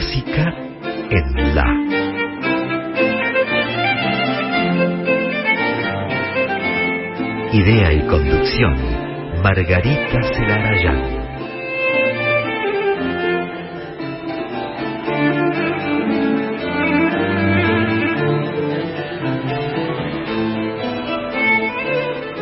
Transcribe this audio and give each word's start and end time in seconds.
clásica 0.00 0.54
en 1.10 1.54
la. 1.54 1.64
Idea 7.52 7.92
y 7.92 8.06
conducción, 8.06 8.76
Margarita 9.42 10.22
Celarayán. 10.32 11.20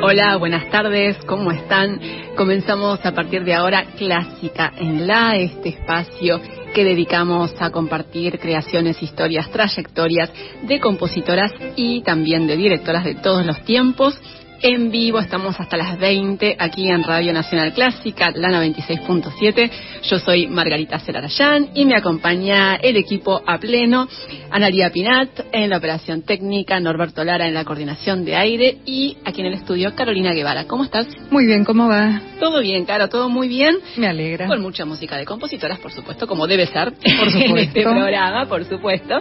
Hola, 0.01 0.37
buenas 0.37 0.71
tardes, 0.71 1.17
¿cómo 1.27 1.51
están? 1.51 2.01
Comenzamos 2.37 3.05
a 3.05 3.13
partir 3.13 3.43
de 3.43 3.53
ahora 3.53 3.85
Clásica 3.97 4.73
en 4.79 5.09
la, 5.09 5.37
este 5.37 5.71
espacio 5.71 6.41
que 6.75 6.85
dedicamos 6.85 7.55
a 7.61 7.71
compartir 7.71 8.39
creaciones, 8.39 9.03
historias, 9.03 9.51
trayectorias 9.51 10.31
de 10.63 10.81
compositoras 10.81 11.53
y 11.77 12.03
también 12.03 12.47
de 12.47 12.57
directoras 12.57 13.05
de 13.05 13.15
todos 13.17 13.45
los 13.45 13.63
tiempos 13.65 14.19
en 14.61 14.91
vivo, 14.91 15.21
estamos 15.21 15.59
hasta 15.61 15.77
las 15.77 15.99
20 15.99 16.57
aquí 16.59 16.89
en 16.89 17.05
Radio 17.05 17.33
Nacional 17.33 17.73
Clásica, 17.73 18.33
Lana 18.35 18.65
26.7. 18.65 19.71
Yo 20.03 20.19
soy 20.19 20.49
Margarita 20.49 20.99
Celarayán 20.99 21.71
y 21.75 21.85
me 21.85 21.97
acompaña 21.97 22.77
el 22.77 22.97
equipo 22.97 23.41
a 23.47 23.59
pleno, 23.59 24.09
Analia 24.51 24.91
Pinat 24.91 25.29
en 25.53 25.71
la 25.71 25.77
operación 25.77 26.23
técnica, 26.23 26.81
Norberto 26.81 27.23
Lara 27.23 27.47
en 27.47 27.55
la 27.55 27.65
coordinación 27.65 28.25
de 28.25 28.37
aire 28.37 28.79
y 28.85 29.17
aquí 29.25 29.43
en 29.43 29.49
el 29.49 29.55
estudio 29.55 29.95
Carolina 29.95 30.33
Guevara. 30.33 30.65
¿Cómo 30.67 30.85
estás? 30.85 31.07
Muy 31.31 31.47
bien, 31.47 31.65
¿cómo 31.65 31.89
va? 31.89 32.21
Todo 32.41 32.61
bien, 32.61 32.85
Caro, 32.85 33.09
todo 33.09 33.29
muy 33.29 33.49
bien. 33.49 33.77
Me 33.97 34.09
alegra. 34.09 34.49
Con 34.49 34.61
mucha 34.61 34.85
música 34.85 35.17
de 35.17 35.25
compositoras, 35.25 35.79
por 35.79 35.93
supuesto, 35.93 36.27
como 36.27 36.47
debe 36.47 36.67
ser 36.67 36.93
por 36.95 37.31
supuesto. 37.31 37.39
en 37.39 37.59
este 37.59 37.83
programa, 37.83 38.47
por 38.47 38.65
supuesto. 38.65 39.19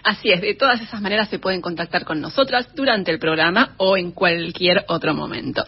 Así 0.03 0.31
es, 0.31 0.41
de 0.41 0.55
todas 0.55 0.81
esas 0.81 1.01
maneras 1.01 1.29
se 1.29 1.39
pueden 1.39 1.61
contactar 1.61 2.05
con 2.05 2.21
nosotras 2.21 2.69
durante 2.75 3.11
el 3.11 3.19
programa 3.19 3.75
o 3.79 3.97
en 3.97 4.13
cualquier 4.13 4.85
otro 4.89 5.15
momento. 5.15 5.65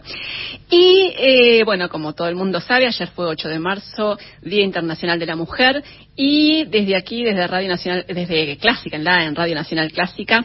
Y 0.69 1.13
eh, 1.17 1.63
bueno, 1.63 1.89
como 1.89 2.13
todo 2.13 2.27
el 2.27 2.35
mundo 2.35 2.59
sabe, 2.59 2.87
ayer 2.87 3.07
fue 3.09 3.25
8 3.25 3.49
de 3.49 3.59
marzo, 3.59 4.17
Día 4.41 4.63
Internacional 4.63 5.19
de 5.19 5.25
la 5.25 5.35
Mujer, 5.35 5.83
y 6.15 6.65
desde 6.65 6.95
aquí, 6.95 7.23
desde 7.23 7.47
Radio 7.47 7.69
Nacional, 7.69 8.05
desde 8.07 8.57
Clásica, 8.57 8.97
en 8.97 9.03
la 9.03 9.25
en 9.25 9.35
Radio 9.35 9.55
Nacional 9.55 9.91
Clásica, 9.91 10.43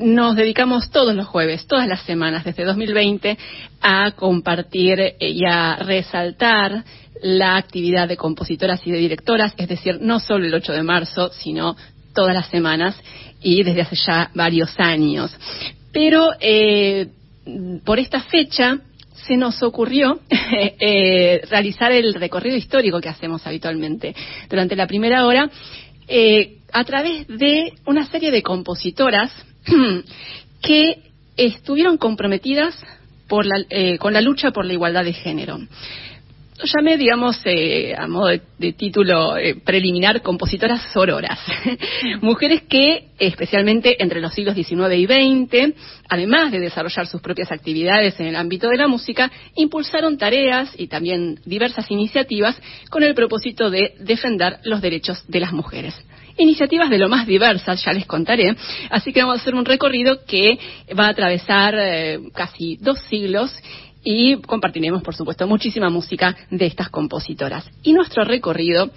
nos 0.00 0.36
dedicamos 0.36 0.90
todos 0.90 1.14
los 1.14 1.26
jueves, 1.26 1.66
todas 1.66 1.86
las 1.86 2.02
semanas, 2.02 2.44
desde 2.44 2.64
2020, 2.64 3.36
a 3.80 4.12
compartir 4.12 5.16
y 5.18 5.44
a 5.46 5.76
resaltar 5.76 6.84
la 7.22 7.56
actividad 7.56 8.08
de 8.08 8.16
compositoras 8.16 8.84
y 8.86 8.90
de 8.90 8.98
directoras, 8.98 9.54
es 9.56 9.68
decir, 9.68 9.98
no 10.00 10.18
solo 10.18 10.46
el 10.46 10.54
8 10.54 10.72
de 10.72 10.82
marzo, 10.82 11.30
sino 11.32 11.76
todas 12.14 12.34
las 12.34 12.48
semanas 12.48 12.96
y 13.42 13.62
desde 13.62 13.82
hace 13.82 13.96
ya 13.96 14.30
varios 14.34 14.74
años. 14.78 15.34
Pero 15.92 16.30
eh, 16.40 17.08
por 17.84 17.98
esta 17.98 18.20
fecha 18.22 18.78
se 19.26 19.36
nos 19.36 19.62
ocurrió 19.62 20.20
eh, 20.30 21.42
realizar 21.50 21.92
el 21.92 22.14
recorrido 22.14 22.56
histórico 22.56 23.00
que 23.00 23.08
hacemos 23.08 23.46
habitualmente 23.46 24.14
durante 24.48 24.76
la 24.76 24.86
primera 24.86 25.26
hora 25.26 25.50
eh, 26.08 26.58
a 26.72 26.84
través 26.84 27.26
de 27.28 27.74
una 27.86 28.06
serie 28.06 28.30
de 28.30 28.42
compositoras 28.42 29.30
que 30.62 31.02
estuvieron 31.36 31.98
comprometidas 31.98 32.74
la, 33.46 33.98
con 33.98 34.12
la 34.12 34.20
lucha 34.20 34.50
por 34.50 34.66
la 34.66 34.74
igualdad 34.74 35.04
de 35.04 35.14
género 35.14 35.58
llamé, 36.64 36.96
digamos, 36.96 37.40
eh, 37.44 37.94
a 37.96 38.06
modo 38.06 38.28
de, 38.28 38.72
título 38.72 39.36
eh, 39.36 39.54
preliminar, 39.54 40.22
compositoras 40.22 40.82
sororas. 40.92 41.38
Mujeres 42.20 42.62
que, 42.62 43.08
especialmente 43.18 44.02
entre 44.02 44.20
los 44.20 44.32
siglos 44.34 44.54
XIX 44.54 44.94
y 44.96 45.06
XX, 45.06 45.74
además 46.08 46.52
de 46.52 46.60
desarrollar 46.60 47.06
sus 47.06 47.20
propias 47.20 47.52
actividades 47.52 48.18
en 48.20 48.26
el 48.26 48.36
ámbito 48.36 48.68
de 48.68 48.76
la 48.76 48.88
música, 48.88 49.30
impulsaron 49.54 50.18
tareas 50.18 50.72
y 50.78 50.86
también 50.86 51.40
diversas 51.44 51.90
iniciativas 51.90 52.60
con 52.90 53.02
el 53.02 53.14
propósito 53.14 53.70
de 53.70 53.94
defender 54.00 54.58
los 54.64 54.80
derechos 54.80 55.24
de 55.28 55.40
las 55.40 55.52
mujeres 55.52 55.94
iniciativas 56.38 56.88
de 56.88 56.98
lo 56.98 57.10
más 57.10 57.26
diversas, 57.26 57.84
ya 57.84 57.92
les 57.92 58.06
contaré. 58.06 58.56
Así 58.90 59.12
que 59.12 59.20
vamos 59.20 59.38
a 59.38 59.42
hacer 59.42 59.54
un 59.54 59.66
recorrido 59.66 60.24
que 60.24 60.58
va 60.98 61.06
a 61.06 61.10
atravesar 61.10 61.74
eh, 61.76 62.20
casi 62.34 62.76
dos 62.76 62.98
siglos 63.10 63.54
y 64.04 64.40
compartiremos, 64.42 65.02
por 65.02 65.14
supuesto, 65.14 65.46
muchísima 65.46 65.88
música 65.88 66.36
de 66.50 66.66
estas 66.66 66.90
compositoras. 66.90 67.68
Y 67.82 67.92
nuestro 67.92 68.24
recorrido 68.24 68.90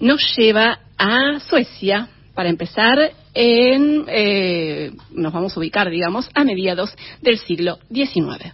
nos 0.00 0.36
lleva 0.36 0.80
a 0.96 1.40
Suecia, 1.40 2.08
para 2.34 2.48
empezar, 2.48 3.12
en, 3.32 4.04
eh, 4.08 4.92
nos 5.12 5.32
vamos 5.32 5.56
a 5.56 5.60
ubicar, 5.60 5.88
digamos, 5.90 6.28
a 6.34 6.44
mediados 6.44 6.94
del 7.22 7.38
siglo 7.38 7.78
XIX. 7.92 8.52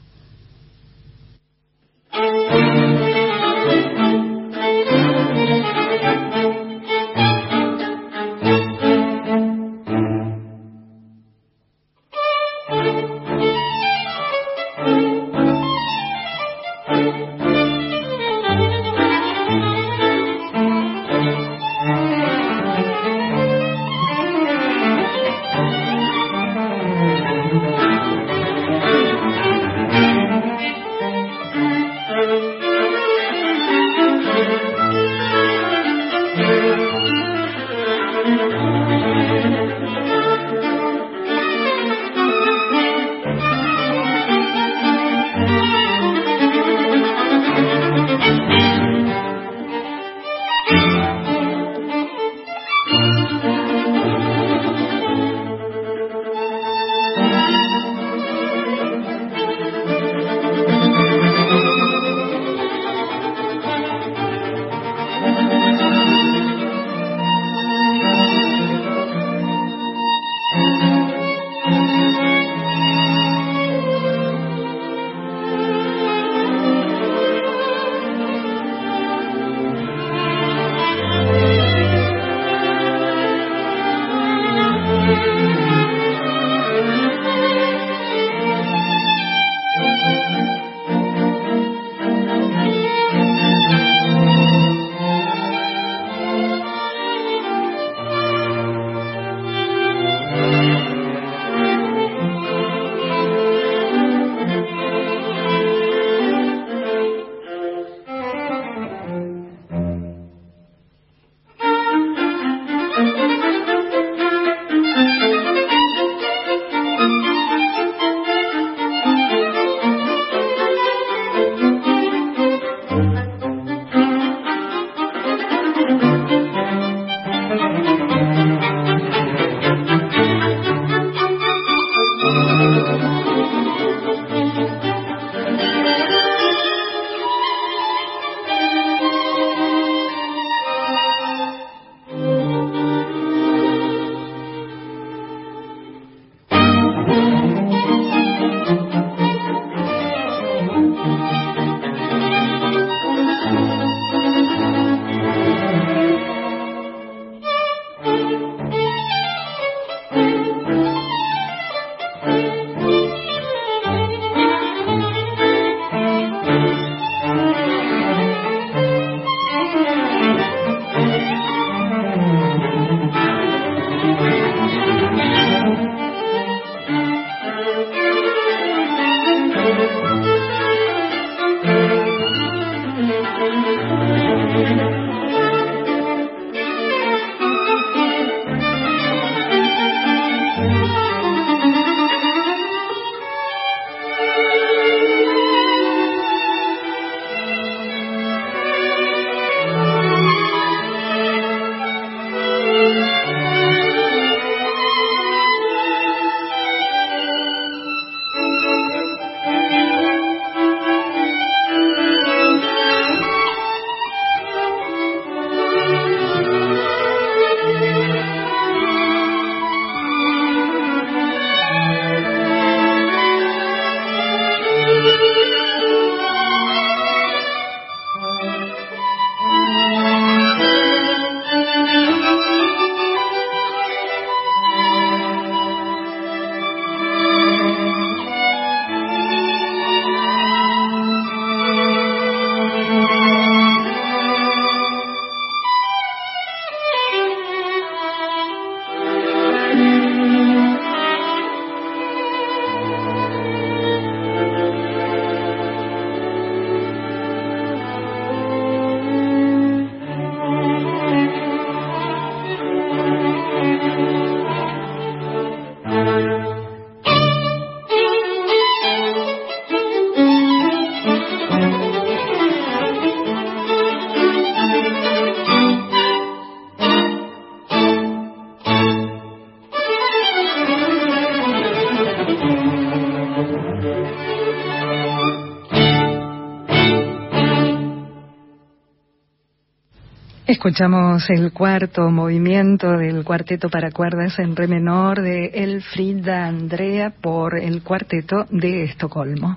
Escuchamos 290.61 291.31
el 291.31 291.53
cuarto 291.53 292.11
movimiento 292.11 292.91
del 292.99 293.25
cuarteto 293.25 293.71
para 293.71 293.91
cuerdas 293.93 294.39
en 294.39 294.55
re 294.55 294.69
menor 294.69 295.23
de 295.23 295.47
Elfrida 295.55 296.47
Andrea 296.47 297.15
por 297.19 297.59
el 297.59 297.83
cuarteto 297.83 298.45
de 298.51 298.85
Estocolmo. 298.85 299.57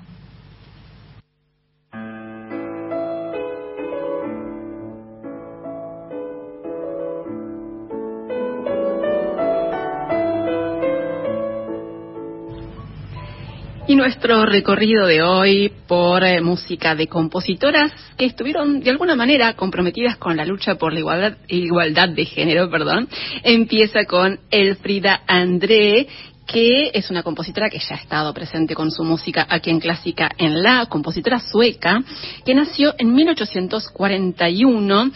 Nuestro 14.04 14.44
recorrido 14.44 15.06
de 15.06 15.22
hoy 15.22 15.72
por 15.88 16.22
eh, 16.24 16.42
música 16.42 16.94
de 16.94 17.06
compositoras 17.06 17.90
que 18.18 18.26
estuvieron 18.26 18.80
de 18.80 18.90
alguna 18.90 19.14
manera 19.14 19.54
comprometidas 19.54 20.18
con 20.18 20.36
la 20.36 20.44
lucha 20.44 20.74
por 20.74 20.92
la 20.92 20.98
igualdad, 20.98 21.38
igualdad 21.48 22.10
de 22.10 22.26
género, 22.26 22.68
perdón, 22.70 23.08
empieza 23.42 24.04
con 24.04 24.40
Elfrida 24.50 25.22
André, 25.26 26.06
que 26.46 26.90
es 26.92 27.08
una 27.08 27.22
compositora 27.22 27.70
que 27.70 27.78
ya 27.78 27.94
ha 27.94 27.98
estado 27.98 28.34
presente 28.34 28.74
con 28.74 28.90
su 28.90 29.04
música 29.04 29.46
aquí 29.48 29.70
en 29.70 29.80
Clásica 29.80 30.30
en 30.36 30.62
la, 30.62 30.84
compositora 30.84 31.40
sueca, 31.40 32.02
que 32.44 32.54
nació 32.54 32.94
en 32.98 33.14
1841 33.14 35.12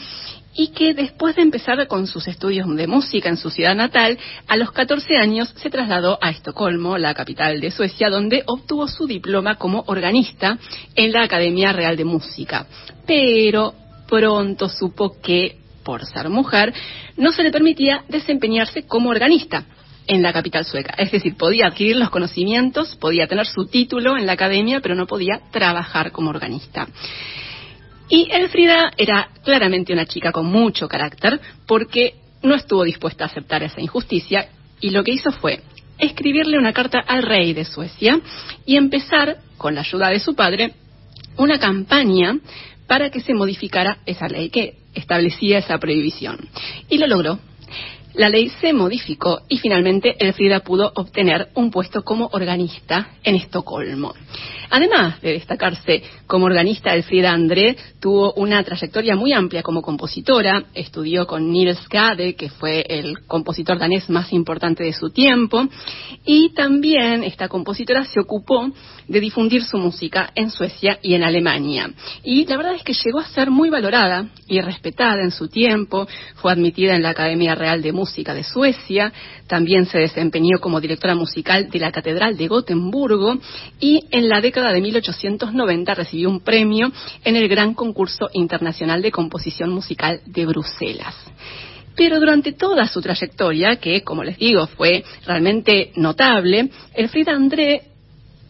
y 0.58 0.68
que 0.72 0.92
después 0.92 1.36
de 1.36 1.42
empezar 1.42 1.86
con 1.86 2.08
sus 2.08 2.26
estudios 2.26 2.66
de 2.74 2.88
música 2.88 3.28
en 3.28 3.36
su 3.36 3.48
ciudad 3.48 3.76
natal, 3.76 4.18
a 4.48 4.56
los 4.56 4.72
14 4.72 5.16
años 5.16 5.54
se 5.56 5.70
trasladó 5.70 6.18
a 6.20 6.30
Estocolmo, 6.30 6.98
la 6.98 7.14
capital 7.14 7.60
de 7.60 7.70
Suecia, 7.70 8.10
donde 8.10 8.42
obtuvo 8.44 8.88
su 8.88 9.06
diploma 9.06 9.54
como 9.54 9.84
organista 9.86 10.58
en 10.96 11.12
la 11.12 11.22
Academia 11.22 11.72
Real 11.72 11.96
de 11.96 12.04
Música. 12.04 12.66
Pero 13.06 13.72
pronto 14.08 14.68
supo 14.68 15.20
que, 15.22 15.58
por 15.84 16.04
ser 16.04 16.28
mujer, 16.28 16.74
no 17.16 17.30
se 17.30 17.44
le 17.44 17.52
permitía 17.52 18.02
desempeñarse 18.08 18.82
como 18.82 19.10
organista 19.10 19.64
en 20.08 20.22
la 20.22 20.32
capital 20.32 20.64
sueca. 20.64 20.92
Es 20.98 21.12
decir, 21.12 21.36
podía 21.36 21.68
adquirir 21.68 21.94
los 21.94 22.10
conocimientos, 22.10 22.96
podía 22.96 23.28
tener 23.28 23.46
su 23.46 23.66
título 23.66 24.16
en 24.16 24.26
la 24.26 24.32
academia, 24.32 24.80
pero 24.80 24.96
no 24.96 25.06
podía 25.06 25.40
trabajar 25.52 26.10
como 26.10 26.30
organista. 26.30 26.88
Y 28.08 28.28
Elfrida 28.30 28.90
era 28.96 29.28
claramente 29.44 29.92
una 29.92 30.06
chica 30.06 30.32
con 30.32 30.46
mucho 30.46 30.88
carácter 30.88 31.40
porque 31.66 32.14
no 32.42 32.54
estuvo 32.54 32.84
dispuesta 32.84 33.24
a 33.24 33.26
aceptar 33.26 33.62
esa 33.62 33.80
injusticia 33.80 34.48
y 34.80 34.90
lo 34.90 35.04
que 35.04 35.12
hizo 35.12 35.30
fue 35.32 35.60
escribirle 35.98 36.58
una 36.58 36.72
carta 36.72 37.00
al 37.00 37.22
rey 37.22 37.52
de 37.52 37.64
Suecia 37.64 38.20
y 38.64 38.76
empezar, 38.76 39.38
con 39.56 39.74
la 39.74 39.80
ayuda 39.80 40.08
de 40.10 40.20
su 40.20 40.34
padre, 40.34 40.72
una 41.36 41.58
campaña 41.58 42.38
para 42.86 43.10
que 43.10 43.20
se 43.20 43.34
modificara 43.34 43.98
esa 44.06 44.28
ley 44.28 44.50
que 44.50 44.76
establecía 44.94 45.58
esa 45.58 45.78
prohibición. 45.78 46.48
Y 46.88 46.98
lo 46.98 47.06
logró. 47.06 47.38
La 48.14 48.28
ley 48.28 48.48
se 48.60 48.72
modificó 48.72 49.42
y 49.48 49.58
finalmente 49.58 50.16
Elfrida 50.18 50.60
pudo 50.60 50.92
obtener 50.96 51.48
un 51.54 51.70
puesto 51.70 52.02
como 52.02 52.28
organista 52.32 53.10
en 53.22 53.36
Estocolmo. 53.36 54.14
Además 54.70 55.20
de 55.20 55.32
destacarse 55.32 56.02
como 56.26 56.46
organista, 56.46 56.94
Elfrida 56.94 57.32
André 57.32 57.76
tuvo 58.00 58.32
una 58.34 58.62
trayectoria 58.62 59.16
muy 59.16 59.32
amplia 59.32 59.62
como 59.62 59.82
compositora. 59.82 60.64
Estudió 60.75 61.26
con 61.26 61.50
Niels 61.50 61.88
Gade, 61.88 62.34
que 62.34 62.50
fue 62.50 62.84
el 62.88 63.26
compositor 63.26 63.78
danés 63.78 64.08
más 64.10 64.32
importante 64.32 64.84
de 64.84 64.92
su 64.92 65.10
tiempo. 65.10 65.66
Y 66.25 66.50
también 66.54 67.25
esta 67.25 67.48
compositora 67.48 68.04
se 68.04 68.20
ocupó 68.20 68.70
de 69.06 69.20
difundir 69.20 69.64
su 69.64 69.78
música 69.78 70.30
en 70.34 70.50
Suecia 70.50 70.98
y 71.02 71.14
en 71.14 71.22
Alemania. 71.22 71.90
Y 72.22 72.44
la 72.46 72.56
verdad 72.56 72.75
es 72.75 72.82
que 72.82 72.92
llegó 72.92 73.20
a 73.20 73.28
ser 73.28 73.50
muy 73.50 73.70
valorada 73.70 74.26
y 74.46 74.60
respetada 74.60 75.22
en 75.22 75.30
su 75.30 75.48
tiempo. 75.48 76.06
Fue 76.37 76.52
admitida 76.52 76.94
en 76.94 77.02
la 77.02 77.10
Academia 77.10 77.54
Real 77.54 77.80
de 77.80 77.92
Música 77.92 78.34
de 78.34 78.44
Suecia. 78.44 79.12
También 79.46 79.87
se 79.87 79.98
desempeñó 79.98 80.58
como 80.60 80.80
directora 80.80 81.14
musical 81.14 81.70
de 81.70 81.78
la 81.78 81.90
Catedral 81.90 82.37
de 82.37 82.48
Gotemburgo. 82.48 83.38
Y 83.80 84.04
en 84.10 84.28
la 84.28 84.42
década 84.42 84.57
de 84.66 84.80
1890 84.80 85.94
recibió 85.94 86.28
un 86.28 86.40
premio 86.40 86.90
en 87.24 87.36
el 87.36 87.48
Gran 87.48 87.74
Concurso 87.74 88.28
Internacional 88.32 89.00
de 89.00 89.12
Composición 89.12 89.70
Musical 89.70 90.20
de 90.26 90.46
Bruselas. 90.46 91.14
Pero 91.94 92.20
durante 92.20 92.52
toda 92.52 92.86
su 92.86 93.00
trayectoria, 93.00 93.76
que 93.76 94.02
como 94.02 94.24
les 94.24 94.38
digo 94.38 94.66
fue 94.66 95.04
realmente 95.26 95.92
notable, 95.96 96.70
Elfrida 96.94 97.32
André 97.32 97.82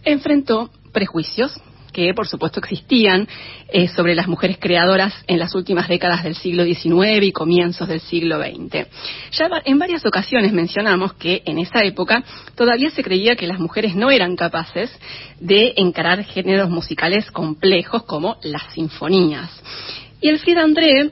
enfrentó 0.04 0.70
prejuicios, 0.92 1.52
que 1.92 2.12
por 2.14 2.26
supuesto 2.26 2.60
existían 2.60 3.28
eh, 3.68 3.88
sobre 3.88 4.14
las 4.14 4.28
mujeres 4.28 4.58
creadoras 4.60 5.14
en 5.26 5.38
las 5.38 5.54
últimas 5.54 5.88
décadas 5.88 6.24
del 6.24 6.34
siglo 6.34 6.64
XIX 6.64 7.22
y 7.22 7.32
comienzos 7.32 7.88
del 7.88 8.00
siglo 8.00 8.38
XX. 8.38 8.86
Ya 9.32 9.50
en 9.64 9.78
varias 9.78 10.04
ocasiones 10.06 10.52
mencionamos 10.52 11.14
que 11.14 11.42
en 11.44 11.58
esa 11.58 11.84
época 11.84 12.22
todavía 12.54 12.90
se 12.90 13.02
creía 13.02 13.36
que 13.36 13.46
las 13.46 13.58
mujeres 13.58 13.94
no 13.94 14.10
eran 14.10 14.36
capaces 14.36 14.90
de 15.40 15.74
encarar 15.76 16.24
géneros 16.24 16.70
musicales 16.70 17.30
complejos 17.30 18.04
como 18.04 18.36
las 18.42 18.62
sinfonías. 18.72 19.50
Y 20.20 20.28
Elfrida 20.28 20.62
André 20.62 21.10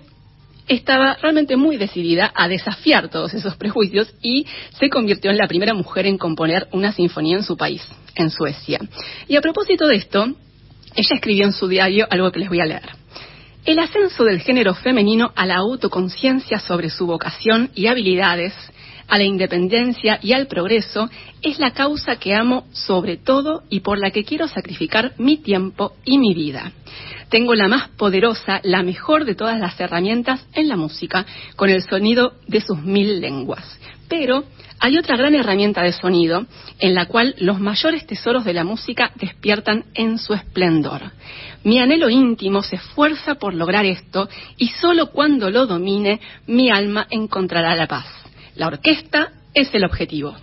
estaba 0.69 1.15
realmente 1.15 1.57
muy 1.57 1.77
decidida 1.77 2.33
a 2.35 2.49
desafiar 2.49 3.09
todos 3.09 3.35
esos 3.35 3.57
prejuicios 3.57 4.13
y 4.21 4.47
se 4.79 4.91
convirtió 4.91 5.31
en 5.31 5.37
la 5.37 5.47
primera 5.47 5.75
mujer 5.75 6.07
en 6.07 6.19
componer 6.19 6.69
una 6.73 6.93
sinfonía 6.93 7.37
en 7.37 7.45
su 7.45 7.57
país, 7.57 7.83
en 8.15 8.31
Suecia. 8.31 8.81
Y 9.29 9.37
a 9.37 9.41
propósito 9.41 9.87
de 9.87 9.97
esto, 9.97 10.27
ella 10.97 11.15
escribió 11.15 11.45
en 11.45 11.53
su 11.53 11.69
diario 11.69 12.07
algo 12.11 12.33
que 12.33 12.41
les 12.41 12.49
voy 12.49 12.61
a 12.61 12.67
leer. 12.67 12.89
El 13.65 13.79
ascenso 13.79 14.25
del 14.25 14.41
género 14.41 14.75
femenino 14.75 15.33
a 15.35 15.45
la 15.45 15.57
autoconciencia 15.57 16.59
sobre 16.59 16.89
su 16.89 17.07
vocación 17.07 17.71
y 17.75 17.87
habilidades, 17.87 18.55
a 19.09 19.19
la 19.19 19.25
independencia 19.25 20.19
y 20.23 20.33
al 20.33 20.47
progreso 20.47 21.09
es 21.43 21.59
la 21.59 21.73
causa 21.73 22.17
que 22.17 22.35
amo 22.35 22.67
sobre 22.73 23.17
todo 23.17 23.63
y 23.69 23.81
por 23.81 23.99
la 23.99 24.11
que 24.11 24.25
quiero 24.25 24.49
sacrificar 24.49 25.13
mi 25.19 25.37
tiempo 25.37 25.93
y 26.05 26.19
mi 26.19 26.35
vida. 26.35 26.73
Tengo 27.29 27.55
la 27.55 27.69
más 27.69 27.89
poderosa, 27.91 28.61
la 28.63 28.83
mejor 28.83 29.25
de 29.25 29.35
todas 29.35 29.59
las 29.59 29.79
herramientas 29.81 30.47
en 30.55 30.69
la 30.69 30.77
música, 30.77 31.27
con 31.57 31.69
el 31.69 31.83
sonido 31.83 32.35
de 32.47 32.61
sus 32.61 32.83
mil 32.83 33.21
lenguas. 33.21 33.79
Pero 34.09 34.45
hay 34.79 34.99
otra 34.99 35.17
gran 35.17 35.35
herramienta 35.35 35.83
de 35.83 35.93
sonido 35.93 36.47
en 36.79 36.95
la 36.95 37.07
cual 37.07 37.35
los 37.39 37.61
mayores 37.61 38.07
tesoros 38.07 38.45
de 38.45 38.53
la 38.53 38.65
música 38.65 39.11
despiertan 39.17 39.85
en 39.95 40.19
su 40.19 40.35
esplendor. 40.35 41.13
Mi 41.65 41.79
anhelo 41.79 42.09
íntimo 42.09 42.63
se 42.63 42.77
esfuerza 42.77 43.37
por 43.37 43.55
lograr 43.55 43.85
esto 43.85 44.29
y 44.57 44.69
solo 44.69 45.11
cuando 45.11 45.51
lo 45.51 45.67
domine 45.67 46.21
mi 46.47 46.71
alma 46.71 47.07
encontrará 47.11 47.75
la 47.75 47.87
paz. 47.87 48.07
La 48.55 48.69
orquesta 48.69 49.33
es 49.55 49.75
el 49.75 49.85
objetivo. 49.85 50.37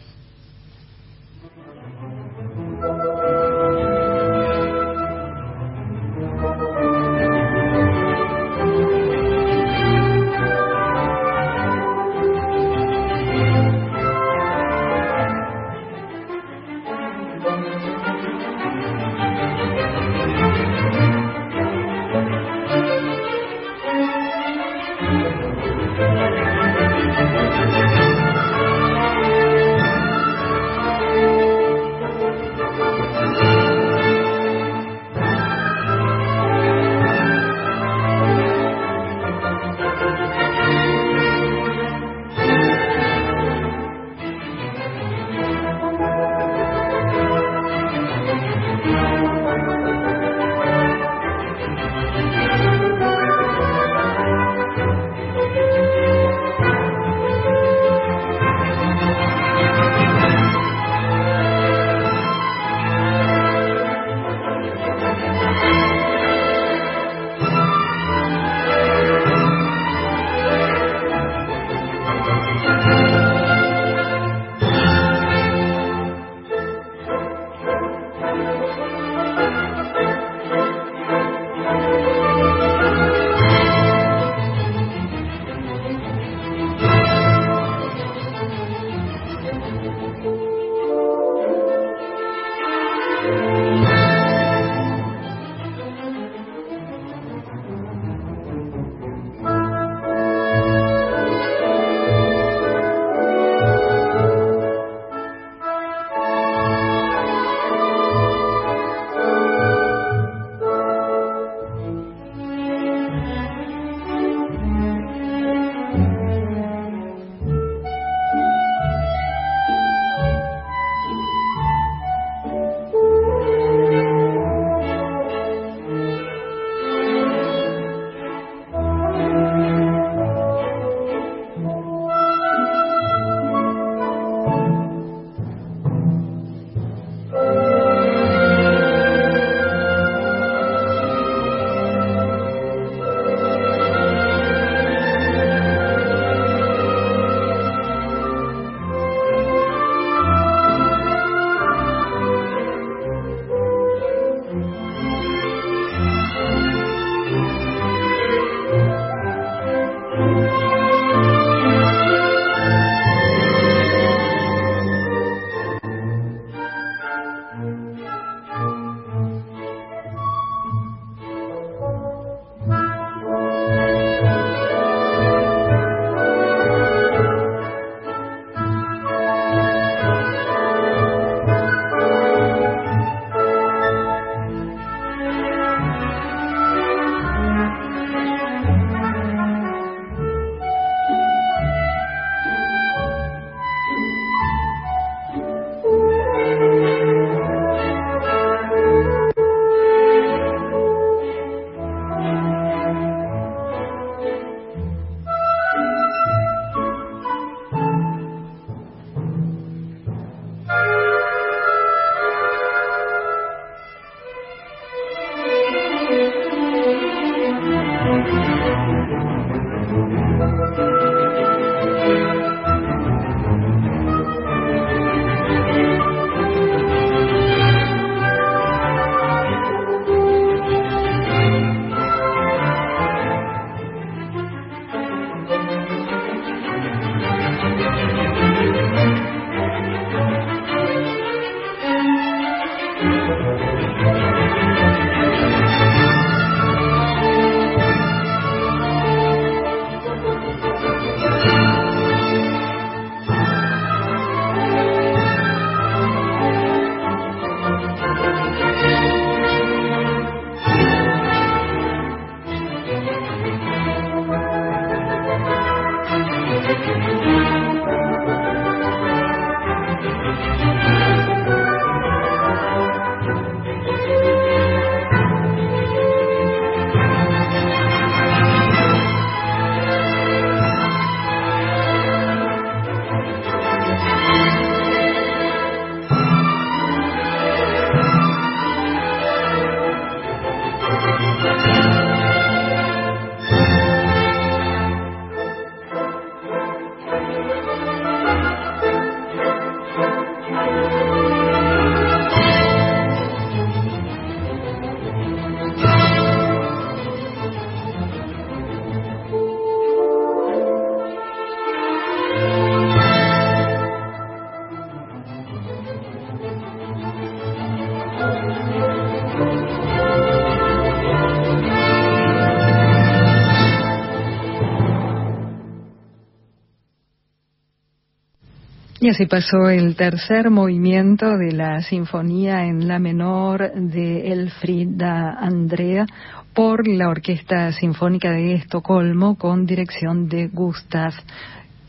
Así 329.13 329.27
pasó 329.27 329.69
el 329.69 329.95
tercer 329.95 330.49
movimiento 330.49 331.37
de 331.37 331.51
la 331.51 331.83
Sinfonía 331.83 332.65
en 332.65 332.87
La 332.87 332.97
Menor 332.97 333.71
de 333.75 334.31
Elfrida 334.31 335.37
Andrea 335.39 336.07
por 336.51 336.87
la 336.87 337.09
Orquesta 337.09 337.71
Sinfónica 337.73 338.31
de 338.31 338.55
Estocolmo 338.55 339.37
con 339.37 339.67
dirección 339.67 340.27
de 340.29 340.47
Gustav 340.47 341.13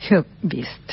Högvist. 0.07 0.93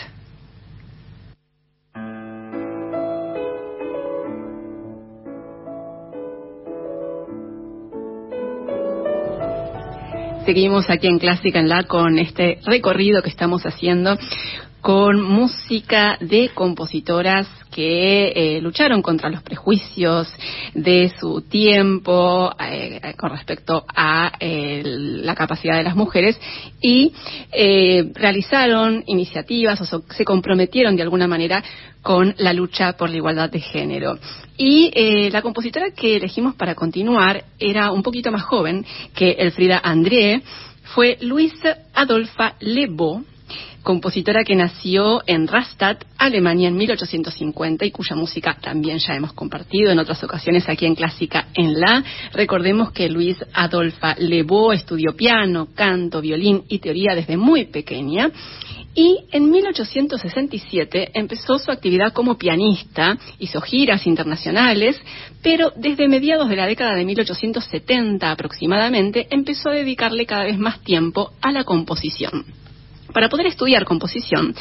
Seguimos 10.46 10.90
aquí 10.90 11.08
en 11.08 11.20
Clásica 11.20 11.60
en 11.60 11.68
La 11.68 11.84
con 11.84 12.18
este 12.18 12.60
recorrido 12.66 13.22
que 13.22 13.30
estamos 13.30 13.64
haciendo 13.66 14.18
con 14.82 15.22
música 15.22 16.18
de 16.20 16.50
compositoras 16.54 17.48
que 17.72 18.34
eh, 18.36 18.62
lucharon 18.62 19.02
contra 19.02 19.30
los 19.30 19.44
prejuicios 19.44 20.28
de 20.74 21.14
su 21.20 21.42
tiempo 21.42 22.52
eh, 22.60 23.00
con 23.18 23.30
respecto 23.30 23.86
a 23.96 24.34
eh, 24.40 24.82
la 24.84 25.36
capacidad 25.36 25.78
de 25.78 25.84
las 25.84 25.96
mujeres 25.96 26.40
y 26.82 27.14
realizaron 28.16 29.04
iniciativas 29.06 29.80
o 29.82 30.04
se 30.10 30.26
comprometieron 30.26 30.96
de 30.96 31.04
alguna 31.04 31.28
manera 31.28 31.64
con 32.02 32.34
la 32.40 32.52
lucha 32.52 32.94
por 32.94 33.10
la 33.10 33.18
igualdad 33.18 33.52
de 33.52 33.60
género. 33.60 34.18
Y 34.58 35.30
la 35.30 35.42
compositora 35.42 35.92
que 35.92 36.18
elegimos 36.18 36.56
para 36.56 36.74
continuar 36.74 37.44
era 37.60 37.92
un 37.92 38.02
poquito 38.02 38.32
más 38.32 38.44
joven 38.44 38.86
que 39.14 39.32
Elfrida 39.32 39.80
André, 39.84 40.42
fue 40.96 41.18
Luisa 41.22 41.78
Adolfa 41.94 42.56
Lebo, 42.60 43.24
compositora 43.84 44.44
que 44.44 44.56
nació 44.56 45.22
en 45.26 45.48
Rastatt, 45.48 46.04
Alemania, 46.18 46.68
en 46.68 46.78
1850 46.78 47.86
y 47.86 47.92
cuya 47.92 48.16
música 48.16 48.58
también 48.62 49.00
ya 49.00 49.16
hemos 49.16 49.34
compartido 49.34 49.92
en 49.92 50.00
otras 50.00 50.24
ocasiones 50.24 50.68
aquí 50.70 50.86
en 50.86 50.96
Clásica 50.96 51.48
en 51.54 51.80
La. 51.80 52.04
Recordemos 52.34 52.92
que 52.92 53.10
Luis 53.10 53.38
Adolfa 53.54 54.16
Lebeau 54.18 54.72
estudió 54.72 55.16
piano, 55.16 55.70
canto, 55.74 56.22
violín 56.22 56.64
y 56.68 56.80
teoría 56.80 57.16
desde 57.16 57.38
muy 57.38 57.66
pequeña. 57.66 58.32
Y 58.94 59.20
en 59.32 59.50
1867 59.50 61.12
empezó 61.14 61.58
su 61.58 61.72
actividad 61.72 62.12
como 62.12 62.38
pianista, 62.38 63.18
hizo 63.40 63.62
giras 63.62 64.06
internacionales, 64.06 65.00
pero 65.42 65.72
desde 65.78 66.10
mediados 66.10 66.50
de 66.50 66.58
la 66.58 66.68
década 66.68 66.96
de 66.96 67.06
1870 67.06 68.30
aproximadamente 68.30 69.28
empezó 69.30 69.70
a 69.70 69.76
dedicarle 69.76 70.26
cada 70.26 70.44
vez 70.44 70.60
más 70.60 70.82
tiempo 70.82 71.32
a 71.42 71.54
la 71.54 71.64
composición. 71.64 72.46
Para 73.14 73.30
poder 73.30 73.48
estudiar 73.48 73.86
composición, 73.86 74.56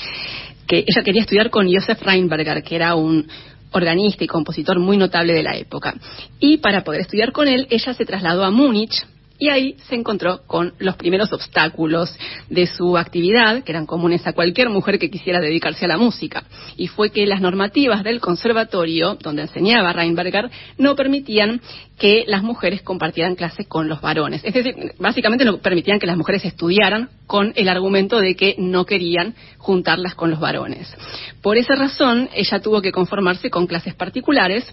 que 0.67 0.85
ella 0.87 1.03
quería 1.05 1.23
estudiar 1.23 1.51
con 1.51 1.73
Josef 1.73 2.01
Reinberger, 2.03 2.63
que 2.63 2.77
era 2.77 2.95
un 2.95 3.27
organista 3.73 4.25
y 4.25 4.27
compositor 4.27 4.79
muy 4.79 4.97
notable 4.97 5.33
de 5.33 5.43
la 5.43 5.57
época. 5.57 5.95
Y 6.39 6.59
para 6.59 6.83
poder 6.83 7.03
estudiar 7.03 7.33
con 7.33 7.49
él, 7.49 7.67
ella 7.71 7.95
se 7.95 8.05
trasladó 8.05 8.45
a 8.45 8.51
Múnich 8.51 9.05
y 9.41 9.49
ahí 9.49 9.77
se 9.89 9.95
encontró 9.95 10.43
con 10.47 10.75
los 10.79 10.97
primeros 10.97 11.33
obstáculos 11.33 12.15
de 12.51 12.67
su 12.67 12.99
actividad, 12.99 13.65
que 13.65 13.73
eran 13.73 13.87
comunes 13.87 14.25
a 14.27 14.35
cualquier 14.35 14.69
mujer 14.69 14.99
que 14.99 15.11
quisiera 15.11 15.41
dedicarse 15.41 15.87
a 15.87 15.89
la 15.89 15.97
música. 15.97 16.45
Y 16.77 16.89
fue 16.89 17.11
que 17.11 17.27
las 17.27 17.41
normativas 17.41 18.05
del 18.05 18.21
conservatorio, 18.21 19.15
donde 19.15 19.43
enseñaba 19.43 19.95
Reinberger, 19.95 20.51
no 20.77 20.95
permitían 20.95 21.63
que 21.99 22.25
las 22.27 22.43
mujeres 22.43 22.83
compartieran 22.83 23.35
clases 23.35 23.67
con 23.67 23.89
los 23.89 24.03
varones. 24.03 24.43
Es 24.45 24.53
decir, 24.53 24.75
básicamente 24.99 25.47
no 25.47 25.57
permitían 25.59 25.99
que 25.99 26.07
las 26.07 26.19
mujeres 26.19 26.45
estudiaran 26.45 27.09
con 27.27 27.55
el 27.57 27.69
argumento 27.71 28.21
de 28.21 28.37
que 28.37 28.57
no 28.59 28.85
querían 28.85 29.35
juntarlas 29.57 30.15
con 30.15 30.31
los 30.31 30.39
varones. 30.39 30.95
Por 31.41 31.57
esa 31.57 31.77
razón, 31.77 32.29
ella 32.35 32.61
tuvo 32.61 32.83
que 32.83 32.93
conformarse 32.93 33.49
con 33.49 33.67
clases 33.67 33.95
particulares 33.95 34.67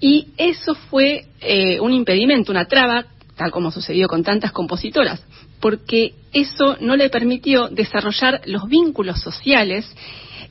y 0.00 0.28
eso 0.36 0.74
fue 0.74 1.26
eh, 1.40 1.78
un 1.78 1.92
impedimento, 1.92 2.50
una 2.50 2.64
traba 2.64 3.06
tal 3.40 3.50
como 3.50 3.70
sucedió 3.70 4.06
con 4.06 4.22
tantas 4.22 4.52
compositoras, 4.52 5.24
porque 5.60 6.12
eso 6.30 6.76
no 6.82 6.94
le 6.94 7.08
permitió 7.08 7.68
desarrollar 7.68 8.42
los 8.44 8.68
vínculos 8.68 9.18
sociales 9.18 9.90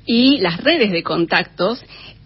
y 0.08 0.40
las 0.40 0.64
redes 0.64 0.90
de 0.90 1.04
contactos 1.04 1.84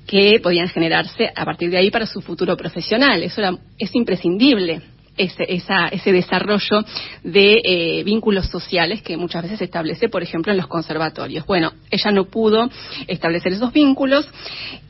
que 0.08 0.40
podían 0.42 0.70
generarse 0.70 1.30
a 1.36 1.44
partir 1.44 1.70
de 1.70 1.80
ahí 1.80 1.92
para 1.92 2.06
su 2.06 2.22
futuro 2.22 2.56
profesional. 2.56 3.24
Eso 3.24 3.42
es 3.78 3.94
imprescindible 3.94 4.93
ese, 5.18 5.46
ese 5.48 6.12
desarrollo 6.12 6.84
de 7.24 7.62
eh, 7.64 8.04
vínculos 8.04 8.48
sociales 8.48 9.02
que 9.02 9.18
muchas 9.18 9.44
veces 9.44 9.60
se 9.60 9.66
establece, 9.66 10.10
por 10.10 10.24
ejemplo, 10.24 10.52
en 10.52 10.58
los 10.58 10.68
conservatorios. 10.68 11.46
Bueno, 11.46 11.74
ella 11.92 12.12
no 12.12 12.26
pudo 12.26 12.70
establecer 13.08 13.54
esos 13.54 13.72
vínculos 13.72 14.28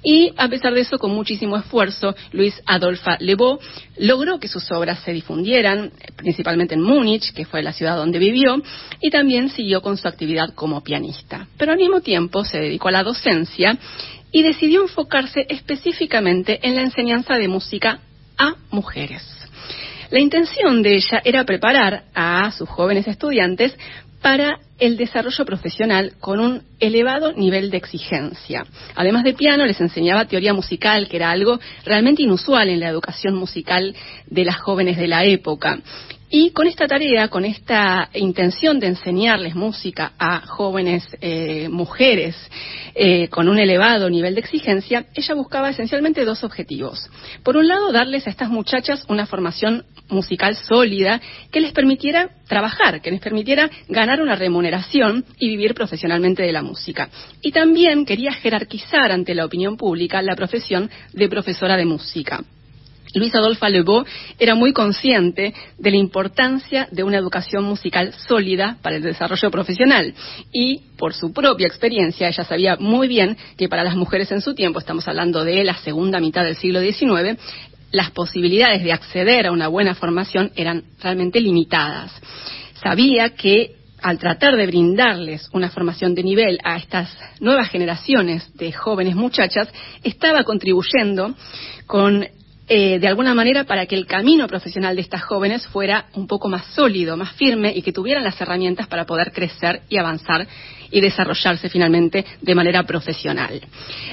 y, 0.03 0.33
a 0.37 0.47
pesar 0.47 0.73
de 0.73 0.81
eso, 0.81 0.97
con 0.97 1.11
muchísimo 1.11 1.57
esfuerzo, 1.57 2.15
Luis 2.31 2.61
Adolfa 2.65 3.17
Lebeau 3.19 3.59
logró 3.97 4.39
que 4.39 4.47
sus 4.47 4.69
obras 4.71 4.99
se 4.99 5.13
difundieran, 5.13 5.91
principalmente 6.15 6.75
en 6.75 6.81
Múnich, 6.81 7.33
que 7.33 7.45
fue 7.45 7.63
la 7.63 7.73
ciudad 7.73 7.95
donde 7.95 8.19
vivió, 8.19 8.61
y 9.01 9.09
también 9.09 9.49
siguió 9.49 9.81
con 9.81 9.97
su 9.97 10.07
actividad 10.07 10.53
como 10.53 10.83
pianista. 10.83 11.47
Pero 11.57 11.71
al 11.71 11.77
mismo 11.77 12.01
tiempo 12.01 12.43
se 12.43 12.59
dedicó 12.59 12.89
a 12.89 12.91
la 12.91 13.03
docencia 13.03 13.77
y 14.31 14.41
decidió 14.41 14.81
enfocarse 14.81 15.45
específicamente 15.47 16.59
en 16.63 16.75
la 16.75 16.81
enseñanza 16.81 17.35
de 17.35 17.47
música 17.47 17.99
a 18.37 18.55
mujeres. 18.71 19.42
La 20.13 20.19
intención 20.19 20.83
de 20.83 20.93
ella 20.93 21.23
era 21.25 21.43
preparar 21.43 22.03
a 22.13 22.51
sus 22.51 22.69
jóvenes 22.69 23.07
estudiantes 23.07 23.75
para 24.21 24.59
el 24.77 24.95
desarrollo 24.95 25.43
profesional 25.43 26.13
con 26.19 26.39
un 26.39 26.61
elevado 26.79 27.33
nivel 27.33 27.71
de 27.71 27.77
exigencia. 27.77 28.63
Además 28.93 29.23
de 29.23 29.33
piano, 29.33 29.65
les 29.65 29.81
enseñaba 29.81 30.25
teoría 30.25 30.53
musical, 30.53 31.07
que 31.07 31.15
era 31.15 31.31
algo 31.31 31.59
realmente 31.83 32.21
inusual 32.21 32.69
en 32.69 32.79
la 32.79 32.89
educación 32.89 33.33
musical 33.33 33.95
de 34.27 34.45
las 34.45 34.57
jóvenes 34.57 34.97
de 34.97 35.07
la 35.07 35.25
época. 35.25 35.79
Y 36.35 36.49
con 36.49 36.65
esta 36.65 36.87
tarea, 36.87 37.27
con 37.27 37.45
esta 37.45 38.09
intención 38.15 38.79
de 38.79 38.87
enseñarles 38.87 39.53
música 39.53 40.13
a 40.17 40.41
jóvenes 40.41 41.07
eh, 41.21 41.69
mujeres 41.69 42.35
eh, 42.95 43.27
con 43.29 43.47
un 43.47 43.59
elevado 43.59 44.09
nivel 44.09 44.33
de 44.33 44.41
exigencia, 44.41 45.05
ella 45.13 45.35
buscaba 45.35 45.69
esencialmente 45.69 46.25
dos 46.25 46.43
objetivos. 46.43 47.07
Por 47.43 47.55
un 47.55 47.67
lado, 47.67 47.91
darles 47.91 48.25
a 48.25 48.31
estas 48.31 48.49
muchachas 48.49 49.05
una 49.09 49.27
formación 49.27 49.85
musical 50.09 50.55
sólida 50.55 51.21
que 51.51 51.61
les 51.61 51.71
permitiera 51.71 52.29
trabajar, 52.47 53.01
que 53.01 53.11
les 53.11 53.21
permitiera 53.21 53.69
ganar 53.87 54.21
una 54.21 54.35
remuneración 54.35 55.25
y 55.39 55.49
vivir 55.49 55.73
profesionalmente 55.73 56.43
de 56.43 56.51
la 56.51 56.61
música. 56.61 57.09
Y 57.41 57.51
también 57.51 58.05
quería 58.05 58.33
jerarquizar 58.33 59.11
ante 59.11 59.35
la 59.35 59.45
opinión 59.45 59.77
pública 59.77 60.21
la 60.21 60.35
profesión 60.35 60.89
de 61.13 61.29
profesora 61.29 61.77
de 61.77 61.85
música. 61.85 62.43
Luis 63.15 63.33
Adolphe 63.35 63.69
Lebeau 63.69 64.03
era 64.39 64.55
muy 64.55 64.73
consciente 64.73 65.53
de 65.77 65.91
la 65.91 65.97
importancia 65.97 66.87
de 66.91 67.03
una 67.03 67.17
educación 67.17 67.63
musical 67.63 68.13
sólida 68.27 68.77
para 68.81 68.95
el 68.95 69.03
desarrollo 69.03 69.51
profesional 69.51 70.13
y 70.51 70.81
por 70.97 71.13
su 71.13 71.31
propia 71.31 71.67
experiencia 71.67 72.27
ella 72.27 72.43
sabía 72.43 72.75
muy 72.77 73.07
bien 73.07 73.37
que 73.55 73.69
para 73.69 73.83
las 73.83 73.95
mujeres 73.95 74.31
en 74.31 74.41
su 74.41 74.55
tiempo, 74.55 74.79
estamos 74.79 75.07
hablando 75.07 75.43
de 75.43 75.63
la 75.63 75.75
segunda 75.77 76.19
mitad 76.19 76.43
del 76.43 76.55
siglo 76.55 76.81
XIX, 76.81 77.37
las 77.93 78.11
posibilidades 78.11 78.83
de 78.83 78.91
acceder 78.91 79.45
a 79.45 79.51
una 79.51 79.69
buena 79.69 79.95
formación 79.95 80.51
eran 80.55 80.83
realmente 80.99 81.39
limitadas. 81.39 82.11
Sabía 82.81 83.29
que 83.35 83.75
al 84.01 84.17
tratar 84.17 84.57
de 84.57 84.65
brindarles 84.65 85.47
una 85.53 85.69
formación 85.69 86.13
de 86.15 86.23
nivel 86.23 86.57
a 86.63 86.75
estas 86.75 87.15
nuevas 87.39 87.69
generaciones 87.69 88.51
de 88.55 88.73
jóvenes 88.73 89.15
muchachas, 89.15 89.69
estaba 90.03 90.43
contribuyendo 90.43 91.35
con 91.85 92.27
eh, 92.67 92.97
de 92.97 93.07
alguna 93.07 93.33
manera 93.33 93.65
para 93.65 93.85
que 93.85 93.95
el 93.95 94.07
camino 94.07 94.47
profesional 94.47 94.95
de 94.95 95.01
estas 95.03 95.23
jóvenes 95.23 95.67
fuera 95.67 96.07
un 96.13 96.27
poco 96.27 96.49
más 96.49 96.65
sólido, 96.73 97.15
más 97.15 97.33
firme 97.33 97.71
y 97.75 97.81
que 97.81 97.93
tuvieran 97.93 98.23
las 98.23 98.39
herramientas 98.41 98.87
para 98.87 99.05
poder 99.05 99.31
crecer 99.31 99.83
y 99.87 99.97
avanzar 99.97 100.47
y 100.89 100.99
desarrollarse 100.99 101.69
finalmente 101.69 102.25
de 102.41 102.55
manera 102.55 102.83
profesional. 102.83 103.61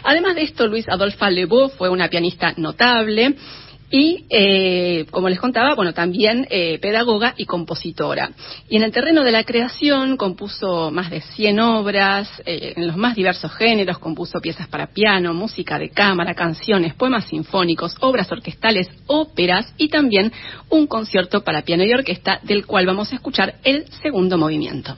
Además 0.03 0.35
de 0.35 0.43
esto, 0.43 0.66
Luis 0.66 0.88
Adolphe 0.88 1.31
Lebeau 1.31 1.69
fue 1.71 1.88
una 1.88 2.09
pianista 2.09 2.53
notable, 2.57 3.37
y, 3.90 4.24
eh, 4.31 5.07
como 5.11 5.29
les 5.29 5.40
contaba, 5.40 5.74
bueno, 5.74 5.92
también 5.92 6.46
eh, 6.50 6.79
pedagoga 6.79 7.35
y 7.37 7.44
compositora. 7.44 8.31
Y 8.68 8.76
en 8.76 8.85
el 8.85 8.92
terreno 8.92 9.24
de 9.24 9.33
la 9.33 9.44
creación 9.44 10.16
compuso 10.16 10.90
más 10.90 11.11
de 11.11 11.20
100 11.20 11.61
obras, 11.61 12.31
eh, 12.46 12.74
en 12.76 12.87
los 12.87 12.96
más 12.96 13.16
diversos 13.16 13.53
géneros, 13.53 13.98
compuso 13.98 14.40
piezas 14.40 14.68
para 14.68 14.87
piano, 14.88 15.35
música 15.35 15.79
de 15.79 15.90
cámara, 15.90 16.35
canciones, 16.35 16.94
poemas 16.94 17.26
sinfónicos, 17.26 17.96
obras 18.00 18.31
orquestales, 18.31 18.88
óperas 19.07 19.74
y 19.76 19.88
también 19.88 20.33
un 20.68 20.87
concierto 20.87 21.42
para 21.42 21.62
piano 21.62 21.85
y 21.85 21.92
orquesta, 21.92 22.38
del 22.44 22.66
cual 22.66 22.87
vamos 22.87 23.12
a 23.12 23.16
escuchar 23.16 23.57
el 23.64 23.87
segundo 24.03 24.38
movimiento. 24.38 24.94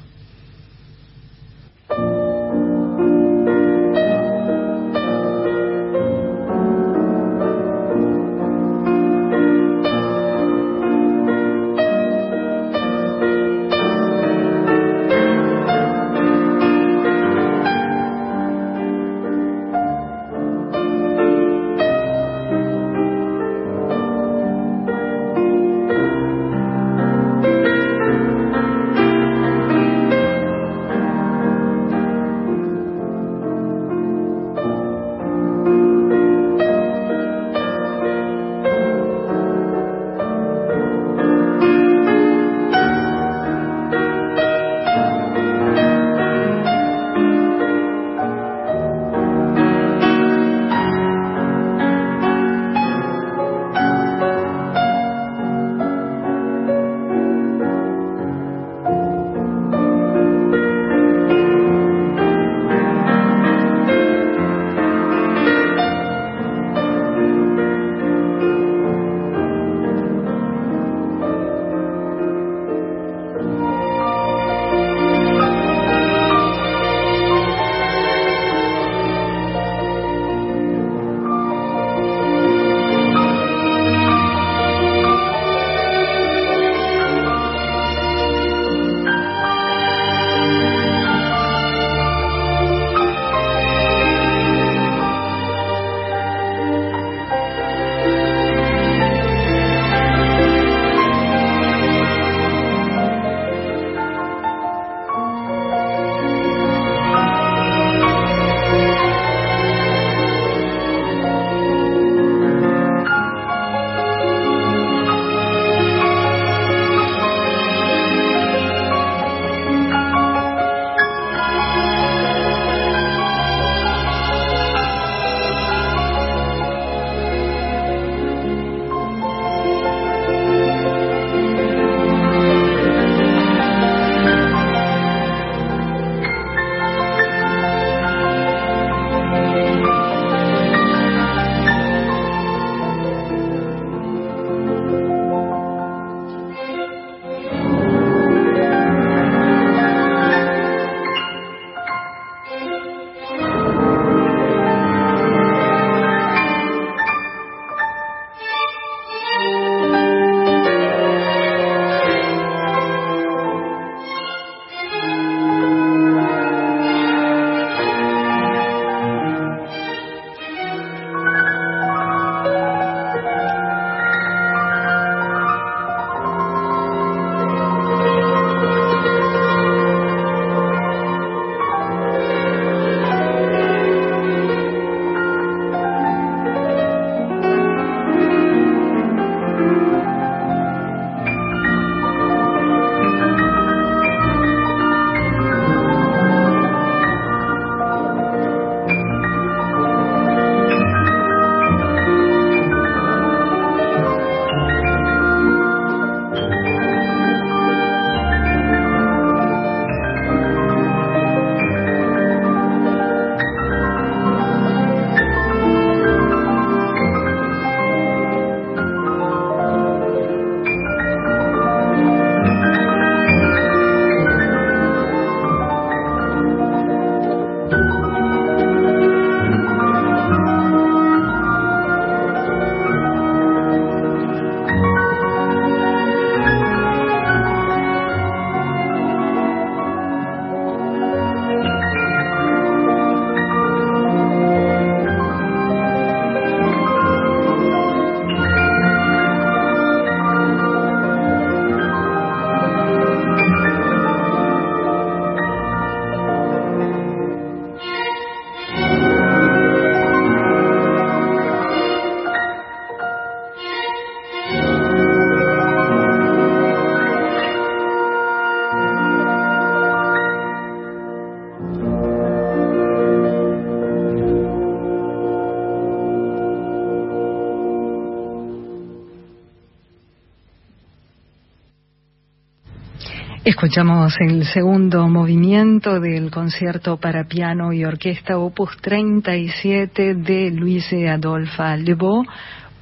Escuchamos 283.73 284.15
el 284.21 284.45
segundo 284.45 285.09
movimiento 285.09 285.99
del 285.99 286.31
concierto 286.31 286.99
para 286.99 287.25
piano 287.25 287.73
y 287.73 287.87
orquesta 287.87 288.37
opus 288.37 288.77
37 288.83 290.15
de 290.15 290.51
Luise 290.51 291.09
Adolfa 291.09 291.75
Lebeau 291.79 292.23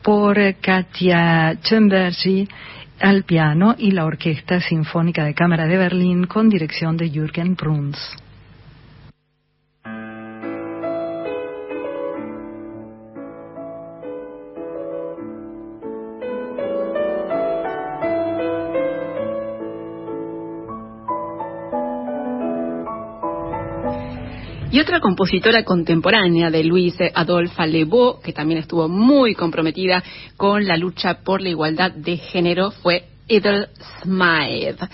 por 0.03 0.37
Katia 0.61 1.57
Chembergy 1.63 2.49
al 2.99 3.23
piano 3.23 3.77
y 3.79 3.93
la 3.93 4.05
Orquesta 4.05 4.61
Sinfónica 4.61 5.25
de 5.25 5.33
Cámara 5.33 5.69
de 5.69 5.77
Berlín 5.77 6.27
con 6.27 6.49
dirección 6.49 6.97
de 6.97 7.09
Jürgen 7.09 7.55
Bruns. 7.55 7.97
Y 24.73 24.79
otra 24.79 25.01
compositora 25.01 25.65
contemporánea 25.65 26.49
de 26.49 26.63
Louise 26.63 27.11
Adolphe 27.13 27.67
Lebeau, 27.67 28.21
que 28.21 28.33
también 28.33 28.61
estuvo 28.61 28.89
muy 28.89 29.35
comprometida 29.35 30.01
con 30.37 30.65
la 30.65 30.77
lucha 30.77 31.23
por 31.25 31.41
la 31.41 31.49
igualdad 31.49 31.91
de 31.91 32.17
género, 32.19 32.71
fue 32.71 33.05
Edel 33.27 33.67
Smythe 34.01 34.87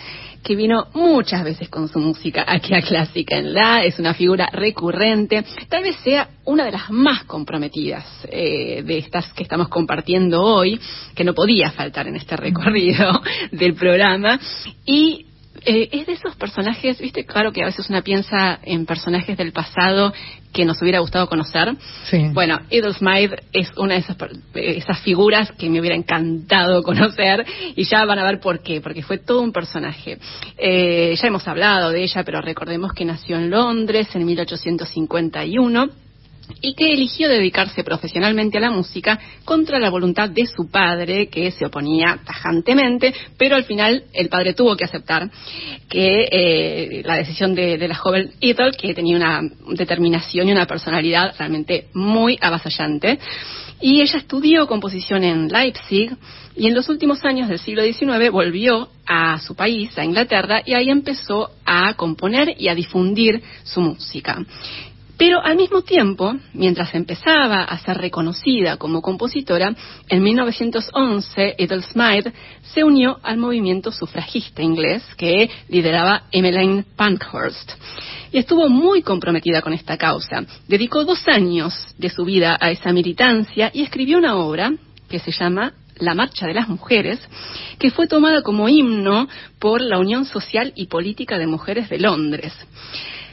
que 0.43 0.55
vino 0.55 0.87
muchas 0.95 1.43
veces 1.43 1.69
con 1.69 1.89
su 1.89 1.99
música 1.99 2.45
aquí 2.47 2.73
a 2.73 2.81
Clásica 2.81 3.37
en 3.37 3.53
La, 3.53 3.83
es 3.83 3.99
una 3.99 4.15
figura 4.15 4.49
recurrente, 4.53 5.45
tal 5.69 5.83
vez 5.83 5.97
sea 6.05 6.29
una 6.45 6.65
de 6.65 6.71
las 6.71 6.89
más 6.89 7.25
comprometidas 7.25 8.07
eh, 8.31 8.85
de 8.85 8.99
estas 8.99 9.33
que 9.33 9.43
estamos 9.43 9.67
compartiendo 9.67 10.41
hoy, 10.41 10.81
que 11.17 11.25
no 11.25 11.35
podía 11.35 11.73
faltar 11.73 12.07
en 12.07 12.15
este 12.15 12.37
recorrido 12.37 13.21
del 13.51 13.75
programa, 13.75 14.39
y 14.85 15.27
eh, 15.65 15.89
es 15.93 16.07
de 16.07 16.13
esos 16.13 16.37
personajes, 16.37 17.01
viste, 17.01 17.25
claro 17.25 17.53
que 17.53 17.63
a 17.63 17.67
veces 17.67 17.89
una 17.89 18.03
piensa 18.03 18.59
en 18.63 18.87
personajes 18.87 19.37
del 19.37 19.53
pasado 19.53 20.13
que 20.53 20.65
nos 20.65 20.81
hubiera 20.81 21.01
gustado 21.01 21.29
conocer. 21.29 21.75
Sí. 22.05 22.31
Bueno, 22.33 22.59
Edel 22.71 22.95
Smythe 22.95 23.37
es 23.53 23.71
una 23.77 23.95
de 23.95 24.01
esas, 24.01 24.17
esas 24.55 25.01
figuras 25.01 25.53
que 25.53 25.69
me 25.69 25.81
hubiera 25.81 25.97
encantado 25.97 26.83
conocer 26.85 27.45
y 27.75 27.85
ya 27.85 28.05
van 28.05 28.19
a 28.19 28.25
ver 28.25 28.41
por 28.41 28.63
qué, 28.63 28.81
porque 28.81 29.03
fue 29.03 29.19
todo 29.19 29.43
un 29.43 29.53
personaje. 29.53 30.19
Eh, 30.57 31.15
ya 31.21 31.29
hemos 31.29 31.47
hablado 31.47 31.91
de 31.91 32.03
ella, 32.03 32.25
pero 32.25 32.41
recordemos 32.41 32.93
que 32.93 33.05
nació 33.05 33.37
en 33.37 33.51
Londres 33.51 34.09
en 34.15 34.25
1851 34.25 36.06
y 36.61 36.75
que 36.75 36.93
eligió 36.93 37.29
dedicarse 37.29 37.85
profesionalmente 37.85 38.59
a 38.59 38.63
la 38.63 38.71
música 38.71 39.19
contra 39.45 39.79
la 39.79 39.91
voluntad 39.91 40.31
de 40.31 40.47
su 40.47 40.71
padre, 40.71 41.29
que 41.29 41.51
se 41.51 41.67
oponía 41.67 42.19
tajantemente, 42.25 43.15
pero 43.37 43.57
al 43.57 43.65
final 43.65 44.05
el 44.13 44.29
padre 44.29 44.55
tuvo 44.55 44.77
que 44.77 44.85
aceptar 44.85 45.31
que 45.89 46.29
eh, 46.31 47.03
la 47.05 47.17
decisión 47.17 47.55
de, 47.55 47.77
la 47.87 47.95
joven 47.95 48.33
Ethel, 48.41 48.77
que 48.77 48.95
tenía 48.95 49.17
una 49.17 49.43
determinación 49.69 50.49
y 50.49 50.53
una 50.53 50.67
personalidad 50.67 51.35
realmente 51.39 51.87
muy 51.95 52.39
avasallante. 52.41 53.19
Y 53.81 54.01
ella 54.01 54.19
estudió 54.19 54.67
composición 54.67 55.23
en 55.23 55.49
Leipzig 55.49 56.17
y 56.57 56.67
en 56.67 56.75
los 56.75 56.89
últimos 56.89 57.23
años 57.25 57.49
del 57.49 57.59
siglo 57.59 57.83
XIX 57.83 58.31
volvió 58.31 58.89
a 59.07 59.39
su 59.39 59.55
país, 59.55 59.97
a 59.99 60.05
Inglaterra, 60.05 60.63
y 60.65 60.73
ahí 60.73 60.89
empezó 60.89 61.51
a 61.67 61.93
componer 61.95 62.55
y 62.59 62.69
a 62.69 62.75
difundir 62.75 63.43
su 63.65 63.83
música. 63.83 64.39
Pero 65.19 65.43
al 65.43 65.57
mismo 65.57 65.83
tiempo, 65.83 66.35
mientras 66.53 66.95
empezaba 66.95 67.63
a 67.63 67.79
ser 67.79 67.97
reconocida 67.97 68.77
como 68.77 69.01
compositora, 69.01 69.75
en 70.09 70.23
1911 70.23 71.55
Ethel 71.57 71.83
Smythe 71.83 72.33
se 72.63 72.85
unió 72.85 73.19
al 73.23 73.39
movimiento 73.39 73.91
sufragista 73.91 74.63
inglés 74.63 75.03
que 75.17 75.49
lideraba 75.69 76.25
Emmeline 76.33 76.85
Pankhurst 76.97 77.73
y 78.33 78.39
estuvo 78.39 78.69
muy 78.69 79.03
comprometida 79.03 79.63
con 79.63 79.73
esta 79.73 79.97
causa. 79.97 80.45
Dedicó 80.69 81.05
dos 81.05 81.27
años 81.29 81.75
de 81.97 82.11
su 82.11 82.25
vida 82.25 82.59
a 82.61 82.71
esa 82.71 82.93
militancia 82.93 83.71
y 83.73 83.83
escribió 83.83 84.19
una 84.19 84.37
obra 84.37 84.73
que 85.09 85.19
se 85.21 85.31
llama 85.31 85.73
la 85.99 86.15
Marcha 86.15 86.47
de 86.47 86.53
las 86.53 86.69
Mujeres, 86.69 87.19
que 87.79 87.91
fue 87.91 88.07
tomada 88.07 88.43
como 88.43 88.69
himno 88.69 89.29
por 89.59 89.81
la 89.81 89.99
Unión 89.99 90.27
Social 90.27 90.73
y 90.77 90.89
Política 90.89 91.39
de 91.39 91.47
Mujeres 91.47 91.89
de 91.89 91.99
Londres. 91.99 92.53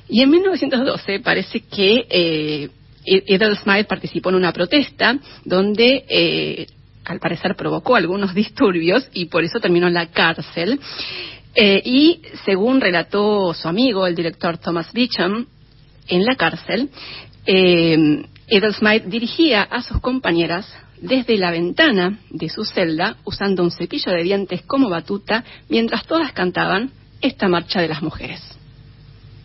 Y 0.09 0.21
en 0.21 0.29
1912 0.29 1.19
parece 1.19 1.61
que 1.61 2.05
eh, 2.09 2.69
Edel 3.05 3.57
Smythe 3.57 3.85
participó 3.85 4.29
en 4.29 4.35
una 4.35 4.53
protesta 4.53 5.17
donde, 5.43 6.05
eh, 6.07 6.67
al 7.05 7.19
parecer, 7.19 7.55
provocó 7.55 7.95
algunos 7.95 8.33
disturbios 8.35 9.07
y 9.13 9.25
por 9.25 9.43
eso 9.43 9.59
terminó 9.59 9.87
en 9.87 9.93
la 9.93 10.07
cárcel. 10.07 10.79
Eh, 11.55 11.81
y 11.85 12.21
según 12.45 12.81
relató 12.81 13.53
su 13.53 13.67
amigo, 13.67 14.07
el 14.07 14.15
director 14.15 14.57
Thomas 14.57 14.91
Beecham, 14.91 15.45
en 16.07 16.25
la 16.25 16.35
cárcel, 16.35 16.89
eh, 17.45 18.25
Edel 18.47 18.73
Smythe 18.73 19.07
dirigía 19.07 19.63
a 19.63 19.81
sus 19.81 19.99
compañeras 20.01 20.67
desde 20.99 21.37
la 21.37 21.51
ventana 21.51 22.19
de 22.29 22.49
su 22.49 22.65
celda 22.65 23.17
usando 23.25 23.63
un 23.63 23.71
cepillo 23.71 24.11
de 24.11 24.23
dientes 24.23 24.61
como 24.63 24.89
batuta 24.89 25.43
mientras 25.69 26.05
todas 26.05 26.31
cantaban 26.33 26.91
esta 27.21 27.47
marcha 27.47 27.81
de 27.81 27.89
las 27.89 28.01
mujeres. 28.01 28.41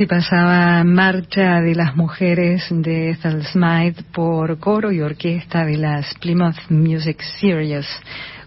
Así 0.00 0.06
pasaba 0.06 0.82
Marcha 0.82 1.60
de 1.60 1.74
las 1.74 1.94
Mujeres 1.94 2.64
de 2.70 3.10
Ethel 3.10 3.44
Smythe 3.44 4.02
por 4.14 4.58
coro 4.58 4.90
y 4.90 5.02
orquesta 5.02 5.66
de 5.66 5.76
las 5.76 6.14
Plymouth 6.14 6.70
Music 6.70 7.20
Series, 7.38 7.86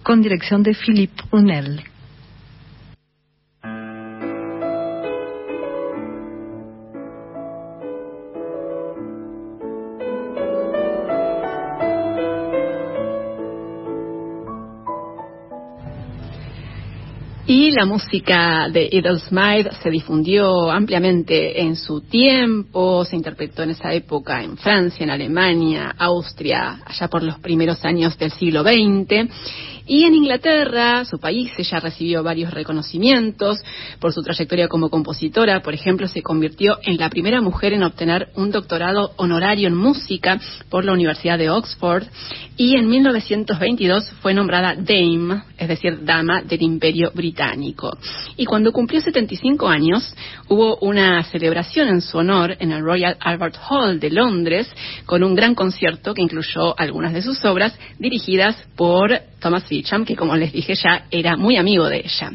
con 0.02 0.24
dirección 0.24 0.64
de 0.64 0.74
Philippe 0.74 1.22
Unel. 1.30 1.84
La 17.74 17.86
música 17.86 18.70
de 18.70 18.90
Edel 18.92 19.20
Smythe 19.20 19.72
se 19.82 19.90
difundió 19.90 20.70
ampliamente 20.70 21.62
en 21.62 21.76
su 21.76 22.02
tiempo, 22.02 23.04
se 23.06 23.16
interpretó 23.16 23.64
en 23.64 23.72
esa 23.72 23.94
época 23.94 24.44
en 24.44 24.58
Francia, 24.58 25.04
en 25.04 25.10
Alemania, 25.10 25.96
Austria, 25.98 26.82
allá 26.86 27.08
por 27.08 27.24
los 27.24 27.40
primeros 27.40 27.84
años 27.84 28.18
del 28.18 28.32
siglo 28.32 28.64
XX. 28.64 29.30
Y 29.86 30.06
en 30.06 30.16
Inglaterra, 30.16 31.04
su 31.04 31.20
país, 31.20 31.52
ella 31.58 31.80
recibió 31.80 32.24
varios 32.24 32.54
reconocimientos 32.54 33.60
por 34.00 34.14
su 34.14 34.22
trayectoria 34.22 34.70
como 34.70 34.90
compositora. 34.90 35.62
Por 35.62 35.74
ejemplo, 35.74 36.08
se 36.08 36.22
convirtió 36.22 36.78
en 36.84 36.98
la 36.98 37.10
primera 37.10 37.42
mujer 37.42 37.74
en 37.74 37.84
obtener 37.84 38.30
un 38.36 38.52
doctorado 38.52 39.12
honorario 39.18 39.68
en 39.68 39.76
música 39.76 40.40
por 40.70 40.86
la 40.86 40.94
Universidad 40.94 41.38
de 41.38 41.50
Oxford. 41.50 42.06
Y 42.56 42.78
en 42.78 42.88
1922 42.88 44.10
fue 44.22 44.34
nombrada 44.34 44.76
Dame, 44.76 45.44
es 45.58 45.68
decir, 45.68 46.06
dama 46.06 46.42
del 46.42 46.62
Imperio 46.62 47.12
Británico. 47.14 47.92
Y 48.38 48.46
cuando 48.46 48.72
cumplió 48.72 49.02
75 49.02 49.68
años, 49.68 50.16
hubo 50.48 50.78
una 50.78 51.24
celebración 51.24 51.90
en 51.90 52.02
su 52.02 52.20
honor 52.20 52.56
en 52.60 52.72
el 52.72 52.84
Royal 52.84 53.18
Albert 53.20 53.58
Hall 53.70 54.00
de 54.00 54.12
Londres 54.12 54.72
con 55.06 55.24
un 55.24 55.36
gran 55.36 55.56
concierto 55.56 56.14
que 56.14 56.22
incluyó 56.22 56.80
algunas 56.80 57.14
de 57.14 57.22
sus 57.22 57.44
obras 57.44 57.78
dirigidas 58.00 58.56
por 58.76 59.20
Thomas 59.40 59.64
Que 60.06 60.16
como 60.16 60.36
les 60.36 60.54
dije 60.54 60.76
ya 60.76 61.06
era 61.10 61.36
muy 61.36 61.58
amigo 61.58 61.88
de 61.90 62.04
ella. 62.06 62.32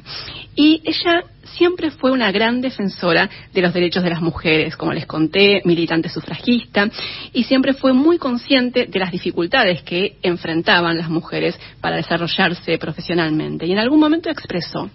Y 0.56 0.82
ella 0.84 1.22
siempre 1.56 1.90
fue 1.90 2.10
una 2.10 2.32
gran 2.32 2.60
defensora 2.60 3.30
de 3.52 3.62
los 3.62 3.72
derechos 3.72 4.02
de 4.02 4.10
las 4.10 4.20
mujeres, 4.20 4.76
como 4.76 4.92
les 4.92 5.06
conté, 5.06 5.62
militante 5.64 6.08
sufragista, 6.08 6.90
y 7.32 7.44
siempre 7.44 7.74
fue 7.74 7.92
muy 7.92 8.18
consciente 8.18 8.86
de 8.86 8.98
las 8.98 9.12
dificultades 9.12 9.82
que 9.82 10.16
enfrentaban 10.22 10.98
las 10.98 11.08
mujeres 11.08 11.58
para 11.80 11.96
desarrollarse 11.96 12.78
profesionalmente. 12.78 13.66
Y 13.66 13.72
en 13.72 13.78
algún 13.78 14.00
momento 14.00 14.30
expresó, 14.30 14.90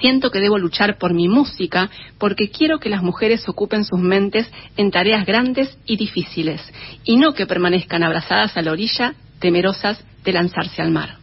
siento 0.00 0.30
que 0.30 0.40
debo 0.40 0.58
luchar 0.58 0.96
por 0.98 1.12
mi 1.12 1.28
música 1.28 1.90
porque 2.18 2.50
quiero 2.50 2.78
que 2.78 2.88
las 2.88 3.02
mujeres 3.02 3.48
ocupen 3.48 3.84
sus 3.84 4.00
mentes 4.00 4.50
en 4.76 4.90
tareas 4.90 5.26
grandes 5.26 5.76
y 5.86 5.96
difíciles, 5.96 6.60
y 7.04 7.16
no 7.16 7.34
que 7.34 7.46
permanezcan 7.46 8.02
abrazadas 8.02 8.56
a 8.56 8.62
la 8.62 8.72
orilla, 8.72 9.14
temerosas 9.38 10.02
de 10.24 10.32
lanzarse 10.32 10.82
al 10.82 10.90
mar. 10.90 11.18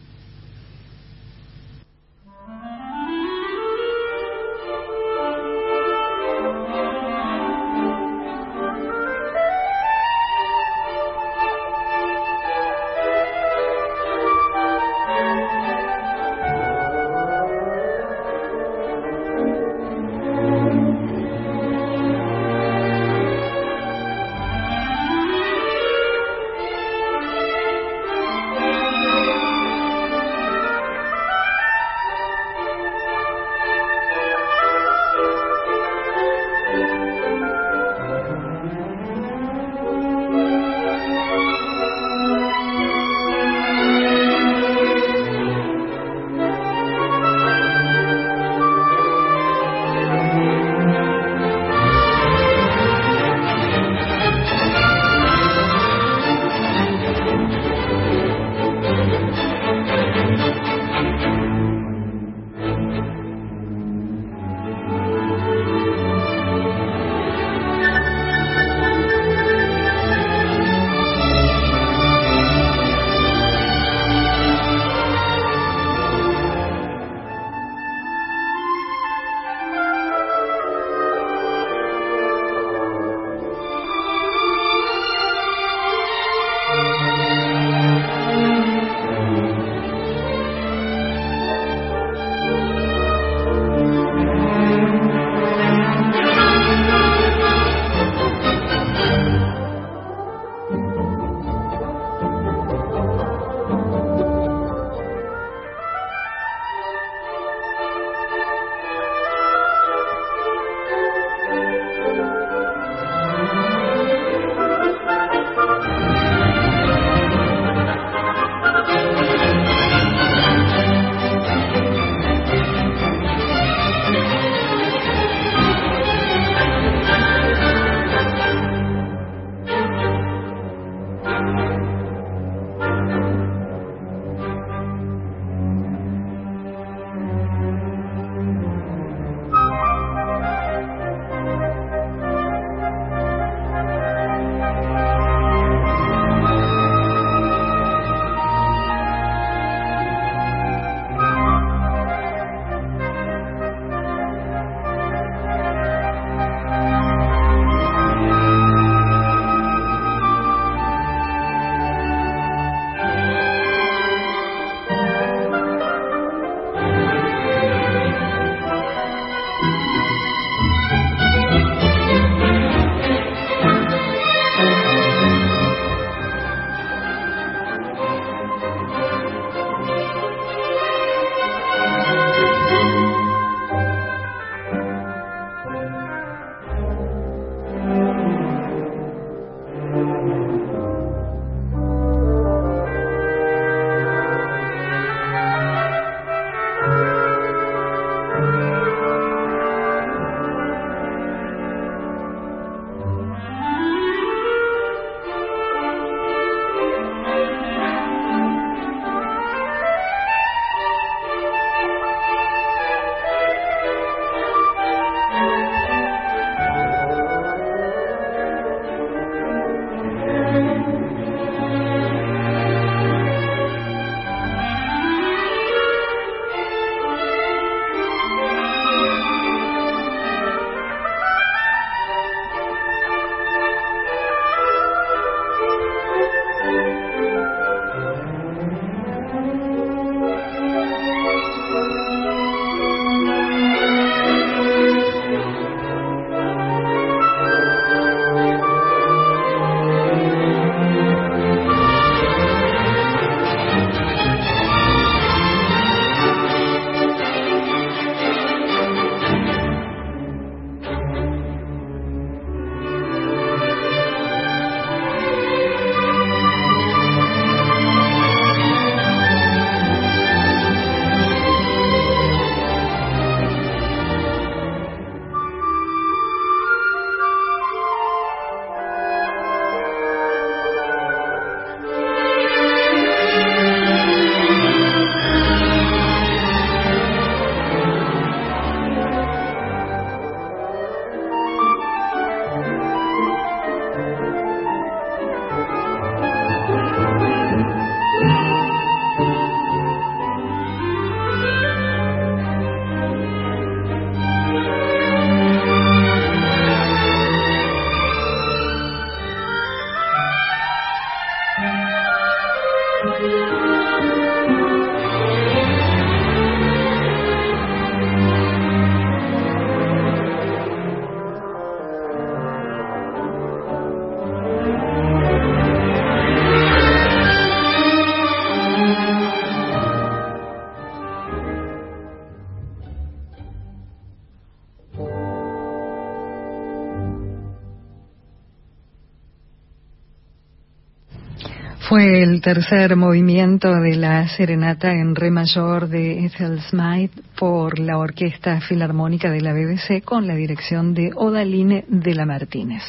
Fue 341.96 342.22
el 342.22 342.42
tercer 342.42 342.94
movimiento 342.94 343.74
de 343.80 343.96
la 343.96 344.28
serenata 344.28 344.92
en 344.92 345.14
re 345.14 345.30
mayor 345.30 345.88
de 345.88 346.26
Ethel 346.26 346.60
Smythe 346.60 347.22
por 347.38 347.78
la 347.78 347.96
Orquesta 347.96 348.60
Filarmónica 348.60 349.30
de 349.30 349.40
la 349.40 349.54
BBC 349.54 350.04
con 350.04 350.26
la 350.26 350.34
dirección 350.34 350.92
de 350.92 351.12
Odaline 351.16 351.86
de 351.88 352.14
la 352.14 352.26
Martínez. 352.26 352.82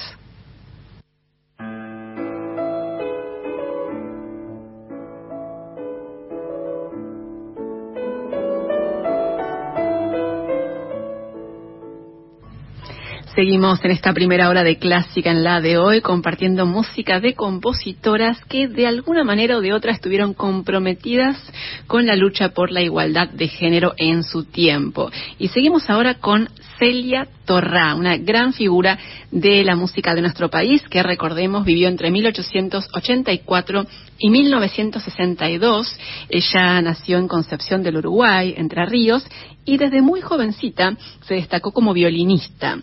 Seguimos 13.38 13.86
en 13.86 13.92
esta 13.92 14.14
primera 14.14 14.50
hora 14.50 14.64
de 14.64 14.80
clásica 14.80 15.30
en 15.30 15.44
la 15.44 15.62
de 15.62 15.78
hoy 15.78 16.02
compartiendo 16.02 16.66
música 16.66 17.20
de 17.20 17.36
compositoras 17.36 18.44
que 18.46 18.68
de 18.68 18.88
alguna 18.88 19.24
manera 19.24 19.58
o 19.58 19.62
de 19.62 19.74
otra 19.74 19.92
estuvieron 19.92 20.34
comprometidas 20.34 21.38
con 21.86 22.08
la 22.08 22.16
lucha 22.16 22.50
por 22.50 22.72
la 22.72 22.82
igualdad 22.82 23.30
de 23.30 23.48
género 23.48 23.94
en 23.98 24.24
su 24.24 24.46
tiempo. 24.46 25.12
Y 25.38 25.50
seguimos 25.50 25.88
ahora 25.88 26.16
con 26.16 26.50
Celia 26.78 27.28
Torrá, 27.46 27.96
una 27.96 28.18
gran 28.18 28.54
figura 28.54 28.98
de 29.32 29.64
la 29.64 29.76
música 29.76 30.14
de 30.14 30.22
nuestro 30.22 30.50
país 30.50 30.82
que 30.90 31.04
recordemos 31.04 31.66
vivió 31.66 31.88
entre 31.88 32.12
1884 32.12 33.88
y 34.20 34.30
1962. 34.30 36.00
Ella 36.30 36.82
nació 36.82 37.18
en 37.18 37.28
Concepción 37.28 37.84
del 37.84 37.98
Uruguay, 37.98 38.54
Entre 38.58 38.86
Ríos, 38.86 39.26
y 39.66 39.78
desde 39.78 40.02
muy 40.02 40.22
jovencita 40.22 40.96
se 41.28 41.36
destacó 41.36 41.72
como 41.72 41.94
violinista. 41.94 42.78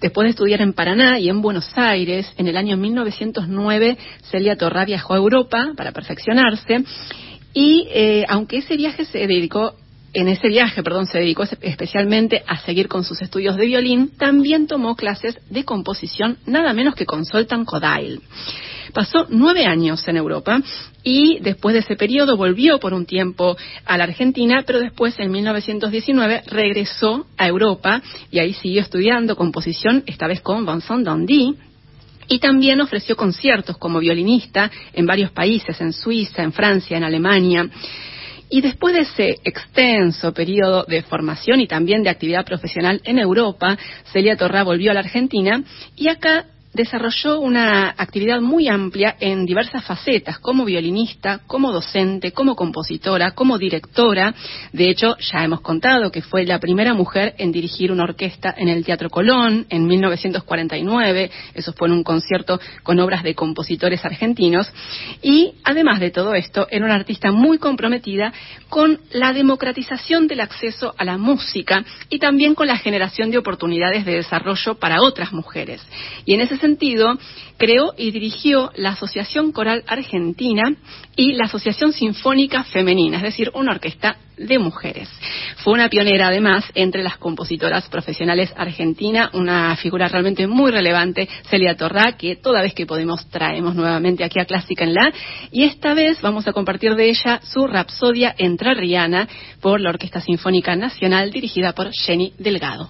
Después 0.00 0.26
de 0.26 0.30
estudiar 0.30 0.60
en 0.60 0.72
Paraná 0.72 1.18
y 1.18 1.28
en 1.28 1.42
Buenos 1.42 1.70
Aires, 1.76 2.32
en 2.36 2.46
el 2.46 2.56
año 2.56 2.76
1909 2.76 3.98
Celia 4.30 4.56
Torrá 4.56 4.84
viajó 4.84 5.14
a 5.14 5.16
Europa 5.16 5.72
para 5.76 5.92
perfeccionarse 5.92 6.84
y 7.52 7.88
eh, 7.90 8.24
aunque 8.28 8.58
ese 8.58 8.76
viaje 8.76 9.04
se 9.04 9.26
dedicó 9.26 9.74
en 10.12 10.28
ese 10.28 10.48
viaje, 10.48 10.82
perdón, 10.82 11.06
se 11.06 11.18
dedicó 11.18 11.44
especialmente 11.60 12.42
a 12.46 12.58
seguir 12.58 12.88
con 12.88 13.04
sus 13.04 13.20
estudios 13.20 13.56
de 13.56 13.66
violín, 13.66 14.10
también 14.16 14.66
tomó 14.66 14.96
clases 14.96 15.38
de 15.50 15.64
composición 15.64 16.38
nada 16.46 16.72
menos 16.72 16.94
que 16.94 17.06
con 17.06 17.24
Soltan 17.24 17.64
Kodail. 17.64 18.20
Pasó 18.94 19.26
nueve 19.28 19.66
años 19.66 20.06
en 20.08 20.16
Europa 20.16 20.60
y 21.02 21.38
después 21.40 21.74
de 21.74 21.80
ese 21.80 21.96
periodo 21.96 22.36
volvió 22.36 22.80
por 22.80 22.94
un 22.94 23.04
tiempo 23.04 23.56
a 23.84 23.98
la 23.98 24.04
Argentina, 24.04 24.62
pero 24.66 24.80
después 24.80 25.18
en 25.18 25.30
1919 25.30 26.42
regresó 26.46 27.26
a 27.36 27.46
Europa 27.46 28.02
y 28.30 28.38
ahí 28.38 28.54
siguió 28.54 28.80
estudiando 28.80 29.36
composición, 29.36 30.04
esta 30.06 30.26
vez 30.26 30.40
con 30.40 30.64
Vincent 30.64 31.04
Dandy, 31.04 31.54
y 32.28 32.38
también 32.38 32.80
ofreció 32.80 33.16
conciertos 33.16 33.78
como 33.78 34.00
violinista 34.00 34.70
en 34.92 35.06
varios 35.06 35.30
países, 35.32 35.80
en 35.80 35.92
Suiza, 35.92 36.42
en 36.42 36.52
Francia, 36.52 36.96
en 36.96 37.04
Alemania. 37.04 37.68
Y 38.50 38.60
después 38.60 38.94
de 38.94 39.02
ese 39.02 39.40
extenso 39.44 40.32
periodo 40.32 40.84
de 40.84 41.02
formación 41.02 41.60
y 41.60 41.66
también 41.66 42.02
de 42.02 42.10
actividad 42.10 42.46
profesional 42.46 43.00
en 43.04 43.18
Europa, 43.18 43.76
Celia 44.12 44.36
Torra 44.36 44.62
volvió 44.62 44.90
a 44.90 44.94
la 44.94 45.00
Argentina 45.00 45.62
y 45.96 46.08
acá 46.08 46.46
desarrolló 46.72 47.40
una 47.40 47.94
actividad 47.96 48.40
muy 48.40 48.68
amplia 48.68 49.16
en 49.18 49.46
diversas 49.46 49.84
facetas, 49.84 50.38
como 50.38 50.64
violinista, 50.64 51.40
como 51.46 51.72
docente, 51.72 52.32
como 52.32 52.54
compositora, 52.54 53.32
como 53.32 53.58
directora. 53.58 54.34
De 54.72 54.90
hecho, 54.90 55.16
ya 55.18 55.44
hemos 55.44 55.60
contado 55.60 56.10
que 56.10 56.22
fue 56.22 56.44
la 56.44 56.58
primera 56.58 56.94
mujer 56.94 57.34
en 57.38 57.52
dirigir 57.52 57.90
una 57.90 58.04
orquesta 58.04 58.54
en 58.56 58.68
el 58.68 58.84
Teatro 58.84 59.10
Colón 59.10 59.66
en 59.70 59.86
1949. 59.86 61.30
Eso 61.54 61.72
fue 61.72 61.88
en 61.88 61.94
un 61.94 62.04
concierto 62.04 62.60
con 62.82 63.00
obras 63.00 63.22
de 63.22 63.34
compositores 63.34 64.04
argentinos. 64.04 64.70
Y 65.22 65.54
además 65.64 66.00
de 66.00 66.10
todo 66.10 66.34
esto, 66.34 66.66
era 66.70 66.84
una 66.84 66.94
artista 66.94 67.32
muy 67.32 67.58
comprometida 67.58 68.32
con 68.68 69.00
la 69.12 69.32
democratización 69.32 70.26
del 70.26 70.40
acceso 70.40 70.94
a 70.98 71.04
la 71.04 71.16
música 71.16 71.84
y 72.10 72.18
también 72.18 72.54
con 72.54 72.66
la 72.66 72.76
generación 72.76 73.30
de 73.30 73.38
oportunidades 73.38 74.04
de 74.04 74.16
desarrollo 74.16 74.74
para 74.74 75.02
otras 75.02 75.32
mujeres. 75.32 75.80
Y 76.24 76.34
en 76.34 76.42
ese 76.42 76.57
sentido, 76.58 77.18
creó 77.56 77.92
y 77.96 78.10
dirigió 78.10 78.70
la 78.76 78.90
Asociación 78.90 79.52
Coral 79.52 79.84
Argentina 79.86 80.74
y 81.16 81.32
la 81.32 81.46
Asociación 81.46 81.92
Sinfónica 81.92 82.64
Femenina, 82.64 83.18
es 83.18 83.22
decir, 83.22 83.50
una 83.54 83.72
orquesta 83.72 84.16
de 84.36 84.58
mujeres. 84.58 85.08
Fue 85.64 85.72
una 85.72 85.88
pionera, 85.88 86.28
además, 86.28 86.64
entre 86.74 87.02
las 87.02 87.18
compositoras 87.18 87.88
profesionales 87.88 88.52
argentinas, 88.56 89.34
una 89.34 89.74
figura 89.76 90.08
realmente 90.08 90.46
muy 90.46 90.70
relevante, 90.70 91.28
Celia 91.50 91.76
Torrá, 91.76 92.16
que 92.16 92.36
toda 92.36 92.62
vez 92.62 92.74
que 92.74 92.86
podemos 92.86 93.28
traemos 93.28 93.74
nuevamente 93.74 94.24
aquí 94.24 94.38
a 94.38 94.44
Clásica 94.44 94.84
en 94.84 94.94
La, 94.94 95.12
y 95.50 95.64
esta 95.64 95.94
vez 95.94 96.20
vamos 96.22 96.46
a 96.46 96.52
compartir 96.52 96.94
de 96.94 97.10
ella 97.10 97.40
su 97.42 97.66
Rapsodia 97.66 98.34
Riana 98.38 99.28
por 99.60 99.80
la 99.80 99.90
Orquesta 99.90 100.20
Sinfónica 100.20 100.76
Nacional 100.76 101.30
dirigida 101.30 101.72
por 101.72 101.90
Jenny 101.92 102.32
Delgado. 102.38 102.88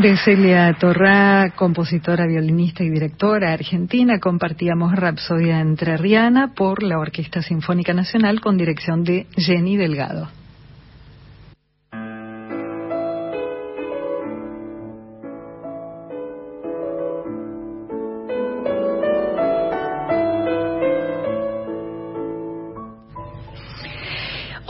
De 0.00 0.16
Celia 0.16 0.74
Torrá, 0.80 1.52
compositora, 1.54 2.26
violinista 2.26 2.82
y 2.82 2.88
directora 2.88 3.52
argentina, 3.52 4.18
compartíamos 4.18 4.96
Rapsodia 4.96 5.60
Entrerriana 5.60 6.54
por 6.54 6.82
la 6.82 6.98
Orquesta 6.98 7.42
Sinfónica 7.42 7.92
Nacional 7.92 8.40
con 8.40 8.56
dirección 8.56 9.04
de 9.04 9.26
Jenny 9.36 9.76
Delgado. 9.76 10.39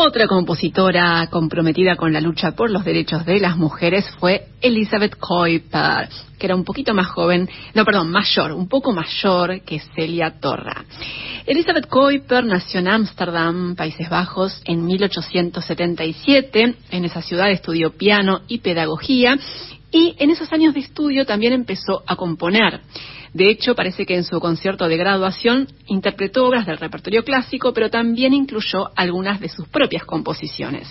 Otra 0.03 0.27
compositora 0.27 1.29
comprometida 1.31 1.95
con 1.95 2.11
la 2.11 2.23
lucha 2.23 2.53
por 2.53 2.71
los 2.71 2.87
derechos 2.87 3.27
de 3.27 3.39
las 3.39 3.59
mujeres 3.59 4.09
fue 4.19 4.47
Elizabeth 4.63 5.15
Kuiper, 5.17 6.09
que 6.39 6.47
era 6.47 6.55
un 6.55 6.65
poquito 6.65 6.95
más 6.95 7.09
joven, 7.09 7.47
no, 7.75 7.85
perdón, 7.85 8.11
mayor, 8.11 8.53
un 8.53 8.67
poco 8.67 8.95
mayor 8.95 9.61
que 9.61 9.79
Celia 9.95 10.41
Torra. 10.41 10.87
Elizabeth 11.45 11.87
Kuiper 11.87 12.47
nació 12.47 12.81
en 12.81 12.89
Ámsterdam, 12.89 13.77
Países 13.77 14.09
Bajos, 14.09 14.63
en 14.65 14.87
1877. 14.87 16.77
En 16.93 17.05
esa 17.05 17.21
ciudad 17.21 17.51
estudió 17.51 17.91
piano 17.91 18.41
y 18.49 18.61
pedagogía 18.61 19.37
y 19.93 20.15
en 20.19 20.31
esos 20.31 20.51
años 20.51 20.73
de 20.73 20.81
estudio 20.81 21.27
también 21.27 21.53
empezó 21.53 22.03
a 22.07 22.17
componer. 22.17 22.81
De 23.33 23.49
hecho, 23.49 23.75
parece 23.75 24.07
que 24.07 24.17
en 24.17 24.25
su 24.25 24.41
concierto 24.41 24.89
de 24.89 24.97
graduación 24.97 25.69
interpretó 25.87 26.47
obras 26.47 26.67
del 26.67 26.79
repertorio 26.79 27.23
clásico, 27.25 27.73
pero 27.73 27.89
también 27.89 28.35
incluyó 28.35 28.91
algunas 28.97 29.41
de 29.41 29.49
sus 29.49 29.69
propias 29.69 30.05
composiciones. 30.05 30.89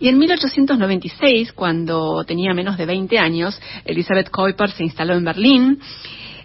Y 0.00 0.08
en 0.08 0.18
1896, 0.18 1.52
cuando 1.52 2.24
tenía 2.24 2.52
menos 2.54 2.76
de 2.76 2.86
20 2.86 3.18
años, 3.20 3.60
Elizabeth 3.84 4.30
Kuiper 4.30 4.70
se 4.72 4.82
instaló 4.82 5.14
en 5.14 5.24
Berlín. 5.24 5.78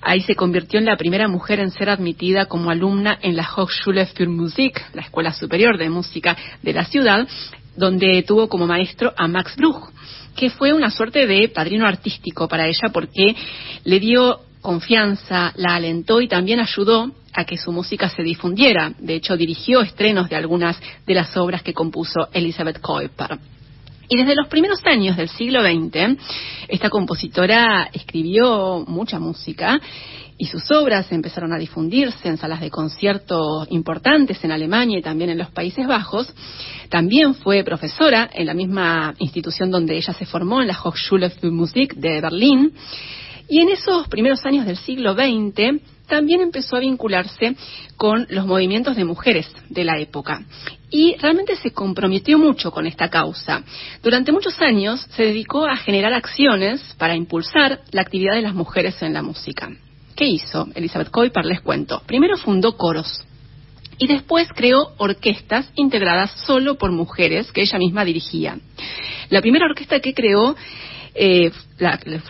Ahí 0.01 0.21
se 0.21 0.35
convirtió 0.35 0.77
en 0.77 0.85
la 0.85 0.95
primera 0.95 1.27
mujer 1.27 1.59
en 1.59 1.71
ser 1.71 1.89
admitida 1.89 2.45
como 2.45 2.69
alumna 2.69 3.17
en 3.19 3.35
la 3.35 3.49
Hochschule 3.55 4.05
für 4.05 4.29
Musik, 4.29 4.79
la 4.93 5.01
Escuela 5.01 5.33
Superior 5.33 5.79
de 5.79 5.89
Música 5.89 6.37
de 6.61 6.73
la 6.73 6.85
ciudad, 6.85 7.27
donde 7.75 8.21
tuvo 8.21 8.47
como 8.47 8.67
maestro 8.67 9.11
a 9.17 9.27
Max 9.27 9.55
Bruch, 9.55 9.89
que 10.35 10.51
fue 10.51 10.73
una 10.73 10.91
suerte 10.91 11.25
de 11.25 11.49
padrino 11.49 11.87
artístico 11.87 12.47
para 12.47 12.67
ella 12.67 12.89
porque 12.93 13.35
le 13.83 13.99
dio 13.99 14.41
confianza, 14.67 15.53
la 15.55 15.75
alentó 15.75 16.19
y 16.19 16.27
también 16.27 16.59
ayudó 16.59 17.09
a 17.31 17.45
que 17.45 17.55
su 17.57 17.71
música 17.71 18.09
se 18.09 18.21
difundiera. 18.21 18.91
De 18.99 19.15
hecho, 19.15 19.37
dirigió 19.37 19.79
estrenos 19.79 20.27
de 20.27 20.35
algunas 20.35 20.77
de 21.05 21.13
las 21.13 21.37
obras 21.37 21.63
que 21.63 21.73
compuso 21.73 22.27
Elizabeth 22.33 22.81
Kuiper. 22.81 23.39
Y 24.09 24.17
desde 24.17 24.35
los 24.35 24.49
primeros 24.49 24.85
años 24.85 25.15
del 25.15 25.29
siglo 25.29 25.61
XX, 25.61 26.19
esta 26.67 26.89
compositora 26.89 27.89
escribió 27.93 28.83
mucha 28.85 29.19
música 29.19 29.79
y 30.37 30.47
sus 30.47 30.69
obras 30.71 31.09
empezaron 31.13 31.53
a 31.53 31.57
difundirse 31.57 32.27
en 32.27 32.35
salas 32.35 32.59
de 32.59 32.69
concierto 32.69 33.65
importantes 33.69 34.43
en 34.43 34.51
Alemania 34.51 34.99
y 34.99 35.01
también 35.01 35.29
en 35.29 35.37
los 35.37 35.49
Países 35.51 35.87
Bajos. 35.87 36.27
También 36.89 37.35
fue 37.35 37.63
profesora 37.63 38.29
en 38.33 38.45
la 38.45 38.53
misma 38.53 39.13
institución 39.19 39.71
donde 39.71 39.95
ella 39.95 40.11
se 40.11 40.25
formó, 40.25 40.61
en 40.61 40.67
la 40.67 40.77
Hochschule 40.77 41.29
für 41.29 41.51
Musik 41.51 41.93
de 41.93 42.19
Berlín. 42.19 42.73
Y 43.49 43.61
en 43.61 43.69
esos 43.69 44.07
primeros 44.07 44.45
años 44.45 44.65
del 44.65 44.77
siglo 44.77 45.13
XX 45.13 45.81
también 46.07 46.41
empezó 46.41 46.77
a 46.77 46.79
vincularse 46.79 47.55
con 47.97 48.25
los 48.29 48.45
movimientos 48.45 48.95
de 48.95 49.05
mujeres 49.05 49.47
de 49.69 49.83
la 49.83 49.99
época. 49.99 50.43
Y 50.89 51.15
realmente 51.17 51.55
se 51.57 51.71
comprometió 51.71 52.37
mucho 52.37 52.71
con 52.71 52.87
esta 52.87 53.09
causa. 53.09 53.63
Durante 54.01 54.31
muchos 54.31 54.59
años 54.61 55.05
se 55.15 55.23
dedicó 55.23 55.65
a 55.65 55.75
generar 55.75 56.13
acciones 56.13 56.81
para 56.97 57.15
impulsar 57.15 57.81
la 57.91 58.01
actividad 58.01 58.35
de 58.35 58.41
las 58.41 58.53
mujeres 58.53 59.01
en 59.01 59.13
la 59.13 59.21
música. 59.21 59.69
¿Qué 60.15 60.25
hizo 60.25 60.67
Elizabeth 60.73 61.11
Kuiper? 61.11 61.45
Les 61.45 61.61
cuento. 61.61 62.01
Primero 62.05 62.37
fundó 62.37 62.77
coros 62.77 63.23
y 63.99 64.07
después 64.07 64.47
creó 64.55 64.93
orquestas 64.97 65.69
integradas 65.75 66.31
solo 66.45 66.75
por 66.75 66.91
mujeres 66.91 67.51
que 67.51 67.61
ella 67.61 67.77
misma 67.77 68.05
dirigía. 68.05 68.57
La 69.29 69.41
primera 69.41 69.65
orquesta 69.65 69.99
que 69.99 70.13
creó 70.13 70.55
eh, 71.17 71.51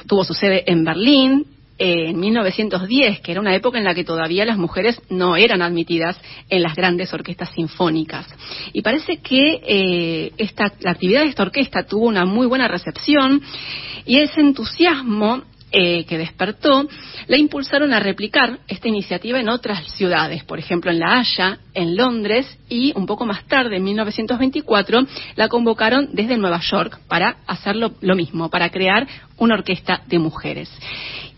tuvo 0.07 0.23
su 0.23 0.33
sede 0.33 0.63
en 0.65 0.83
Berlín 0.83 1.45
eh, 1.79 2.09
en 2.09 2.19
1910, 2.19 3.19
que 3.19 3.31
era 3.31 3.39
una 3.39 3.53
época 3.53 3.77
en 3.77 3.83
la 3.83 3.93
que 3.93 4.03
todavía 4.03 4.45
las 4.45 4.57
mujeres 4.57 4.99
no 5.09 5.35
eran 5.35 5.61
admitidas 5.61 6.19
en 6.49 6.63
las 6.63 6.75
grandes 6.75 7.13
orquestas 7.13 7.51
sinfónicas. 7.51 8.27
Y 8.73 8.81
parece 8.81 9.17
que 9.17 9.61
eh, 9.63 10.31
esta, 10.37 10.73
la 10.79 10.91
actividad 10.91 11.21
de 11.21 11.29
esta 11.29 11.43
orquesta 11.43 11.83
tuvo 11.83 12.07
una 12.07 12.25
muy 12.25 12.47
buena 12.47 12.67
recepción 12.67 13.43
y 14.05 14.17
ese 14.17 14.39
entusiasmo 14.41 15.43
eh, 15.71 16.05
que 16.05 16.17
despertó, 16.17 16.87
la 17.27 17.37
impulsaron 17.37 17.93
a 17.93 17.99
replicar 17.99 18.59
esta 18.67 18.87
iniciativa 18.87 19.39
en 19.39 19.49
otras 19.49 19.83
ciudades, 19.95 20.43
por 20.43 20.59
ejemplo 20.59 20.91
en 20.91 20.99
La 20.99 21.19
Haya, 21.19 21.59
en 21.73 21.97
Londres 21.97 22.57
y 22.69 22.93
un 22.95 23.05
poco 23.05 23.25
más 23.25 23.45
tarde, 23.47 23.77
en 23.77 23.83
1924, 23.83 25.05
la 25.35 25.49
convocaron 25.49 26.09
desde 26.13 26.37
Nueva 26.37 26.61
York 26.61 26.99
para 27.07 27.37
hacer 27.47 27.75
lo 27.75 28.15
mismo, 28.15 28.49
para 28.49 28.69
crear 28.69 29.07
una 29.37 29.55
orquesta 29.55 30.01
de 30.07 30.19
mujeres. 30.19 30.69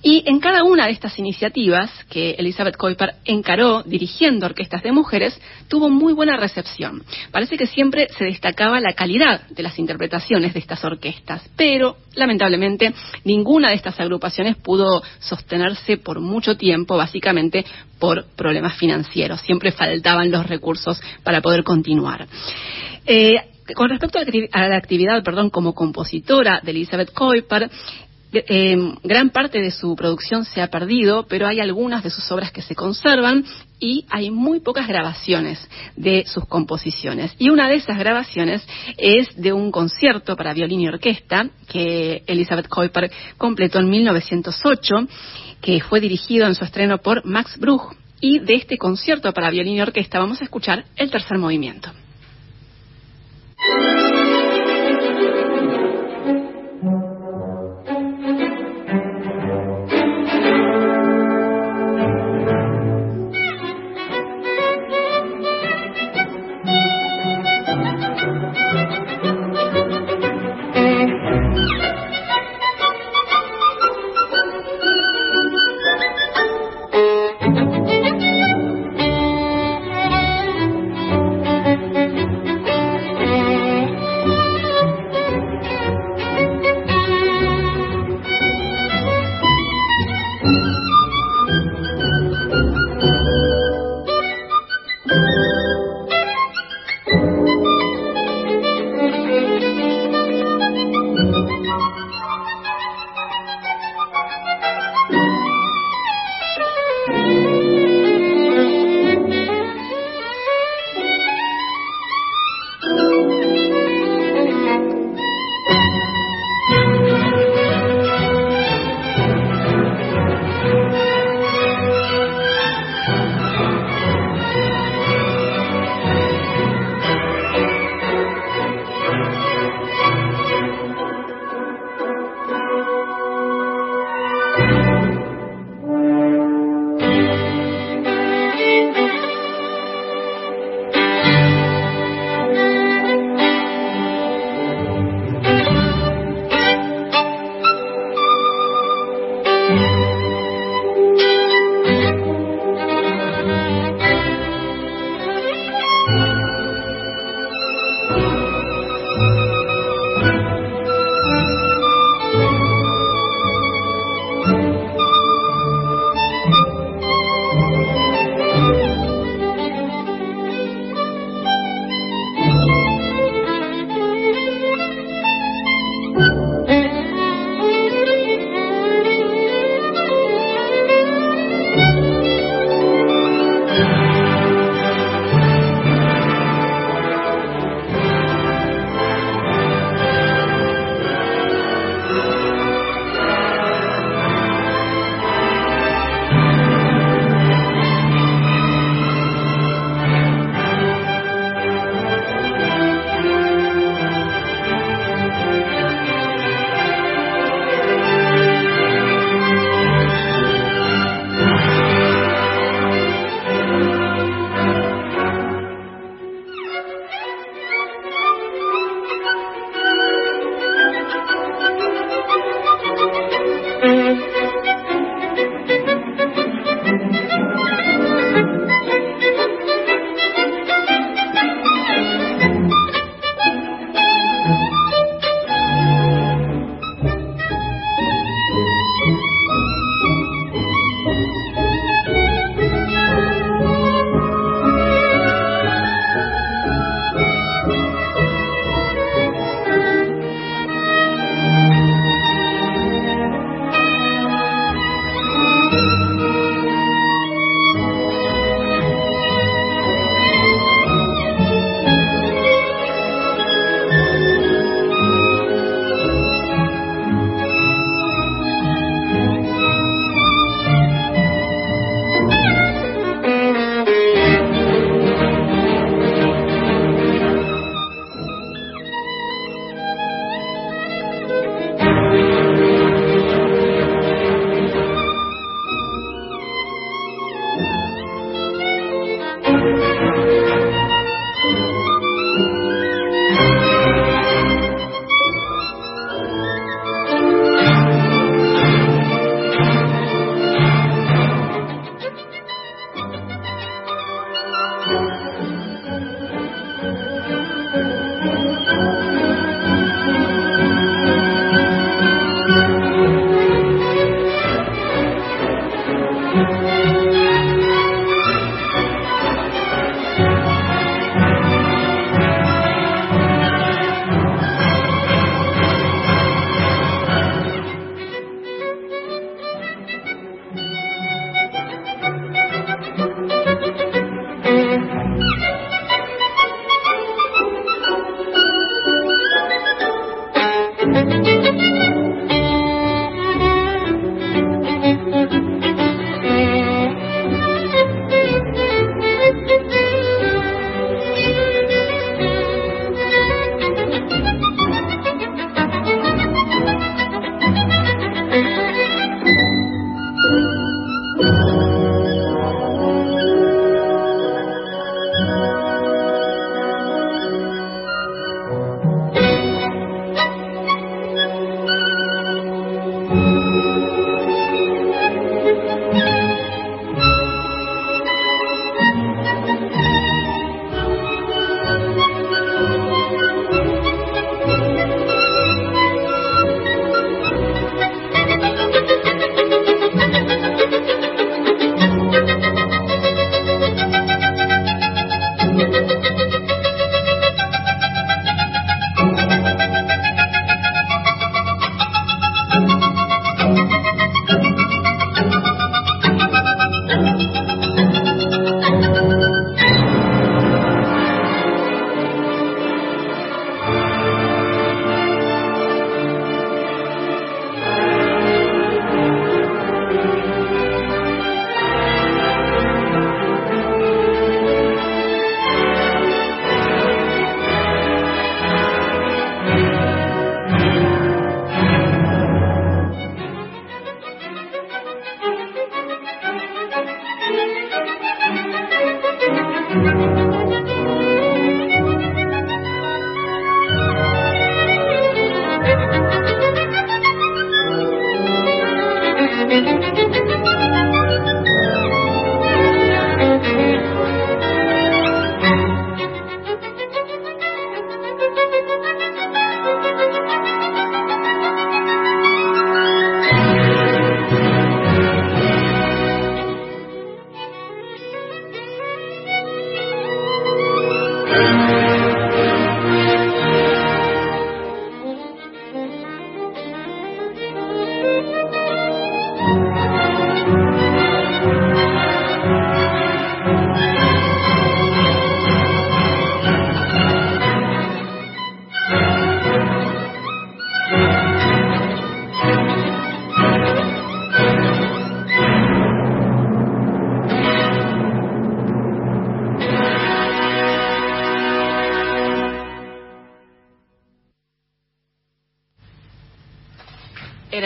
Y 0.01 0.23
en 0.25 0.39
cada 0.39 0.63
una 0.63 0.85
de 0.85 0.93
estas 0.93 1.19
iniciativas 1.19 1.91
que 2.09 2.31
Elizabeth 2.31 2.77
Kuiper 2.77 3.15
encaró 3.25 3.83
dirigiendo 3.83 4.45
orquestas 4.45 4.81
de 4.81 4.93
mujeres, 4.93 5.39
tuvo 5.67 5.89
muy 5.89 6.13
buena 6.13 6.37
recepción. 6.37 7.03
Parece 7.31 7.57
que 7.57 7.67
siempre 7.67 8.07
se 8.17 8.23
destacaba 8.23 8.79
la 8.79 8.93
calidad 8.93 9.41
de 9.49 9.63
las 9.63 9.77
interpretaciones 9.77 10.53
de 10.53 10.59
estas 10.59 10.83
orquestas, 10.85 11.41
pero 11.57 11.97
lamentablemente 12.15 12.93
ninguna 13.25 13.69
de 13.69 13.75
estas 13.75 13.99
agrupaciones 13.99 14.55
pudo 14.55 15.03
sostenerse 15.19 15.97
por 15.97 16.21
mucho 16.21 16.55
tiempo, 16.55 16.95
básicamente 16.95 17.65
por 17.99 18.25
problemas 18.37 18.77
financieros. 18.77 19.41
Siempre 19.41 19.73
faltaban 19.73 20.31
los 20.31 20.47
recursos 20.47 21.01
para 21.23 21.41
poder 21.41 21.63
continuar. 21.63 22.25
Eh, 23.05 23.35
con 23.75 23.89
respecto 23.89 24.19
a 24.19 24.67
la 24.67 24.77
actividad 24.77 25.23
perdón, 25.23 25.49
como 25.49 25.73
compositora 25.73 26.61
de 26.63 26.71
Elizabeth 26.71 27.13
Kuiper, 27.13 27.69
eh, 28.31 28.77
gran 29.03 29.31
parte 29.31 29.59
de 29.59 29.71
su 29.71 29.95
producción 29.95 30.45
se 30.45 30.61
ha 30.61 30.67
perdido, 30.67 31.25
pero 31.27 31.47
hay 31.47 31.59
algunas 31.59 32.03
de 32.03 32.11
sus 32.11 32.31
obras 32.31 32.51
que 32.51 32.61
se 32.61 32.75
conservan 32.75 33.43
y 33.79 34.05
hay 34.09 34.29
muy 34.29 34.59
pocas 34.59 34.87
grabaciones 34.87 35.67
de 35.95 36.25
sus 36.27 36.45
composiciones. 36.45 37.33
Y 37.39 37.49
una 37.49 37.67
de 37.67 37.75
esas 37.75 37.97
grabaciones 37.97 38.65
es 38.97 39.35
de 39.35 39.51
un 39.51 39.71
concierto 39.71 40.35
para 40.35 40.53
violín 40.53 40.81
y 40.81 40.87
orquesta 40.87 41.49
que 41.67 42.23
Elizabeth 42.27 42.67
Kuiper 42.67 43.11
completó 43.37 43.79
en 43.79 43.89
1908, 43.89 44.95
que 45.61 45.81
fue 45.81 45.99
dirigido 45.99 46.45
en 46.45 46.55
su 46.55 46.63
estreno 46.63 46.99
por 46.99 47.25
Max 47.25 47.57
Bruch. 47.57 47.95
Y 48.21 48.39
de 48.39 48.55
este 48.55 48.77
concierto 48.77 49.31
para 49.31 49.49
violín 49.49 49.77
y 49.77 49.81
orquesta 49.81 50.19
vamos 50.19 50.41
a 50.41 50.43
escuchar 50.43 50.85
el 50.97 51.09
tercer 51.09 51.37
movimiento. 51.37 51.89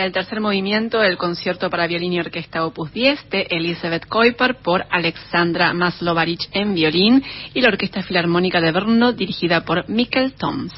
El 0.04 0.12
tercer 0.12 0.42
movimiento 0.42 1.00
del 1.00 1.18
concierto 1.18 1.70
para 1.70 1.88
violín 1.88 2.14
y 2.14 2.20
orquesta 2.20 2.66
Opus 2.66 2.92
10 2.92 3.30
de 3.30 3.48
Elizabeth 3.50 4.08
Kuiper 4.08 4.58
por 4.58 4.84
Alexandra 4.90 5.74
Maslovarich 5.74 6.50
en 6.52 6.74
violín 6.74 7.24
y 7.54 7.62
la 7.62 7.70
Orquesta 7.70 8.02
Filarmónica 8.02 8.60
de 8.60 8.72
Brno 8.72 9.14
dirigida 9.14 9.64
por 9.64 9.88
Mikkel 9.90 10.34
Toms. 10.34 10.74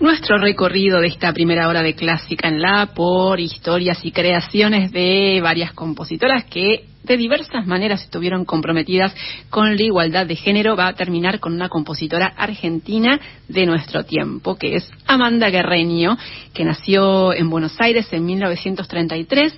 Nuestro 0.00 0.36
recorrido 0.36 1.00
de 1.00 1.06
esta 1.06 1.32
primera 1.32 1.68
hora 1.68 1.82
de 1.82 1.94
clásica 1.94 2.48
en 2.48 2.60
la 2.60 2.86
por 2.94 3.40
historias 3.40 4.04
y 4.04 4.12
creaciones 4.12 4.92
de 4.92 5.40
varias 5.42 5.72
compositoras 5.72 6.44
que 6.44 6.93
de 7.04 7.16
diversas 7.16 7.66
maneras 7.66 8.02
estuvieron 8.02 8.44
comprometidas 8.44 9.14
con 9.50 9.76
la 9.76 9.82
igualdad 9.82 10.26
de 10.26 10.36
género 10.36 10.74
va 10.74 10.88
a 10.88 10.94
terminar 10.94 11.38
con 11.38 11.52
una 11.52 11.68
compositora 11.68 12.32
argentina 12.36 13.20
de 13.46 13.66
nuestro 13.66 14.04
tiempo, 14.04 14.56
que 14.56 14.76
es 14.76 14.90
Amanda 15.06 15.50
Guerreño, 15.50 16.16
que 16.52 16.64
nació 16.64 17.32
en 17.34 17.50
Buenos 17.50 17.78
Aires 17.78 18.10
en 18.12 18.24
1933. 18.24 19.52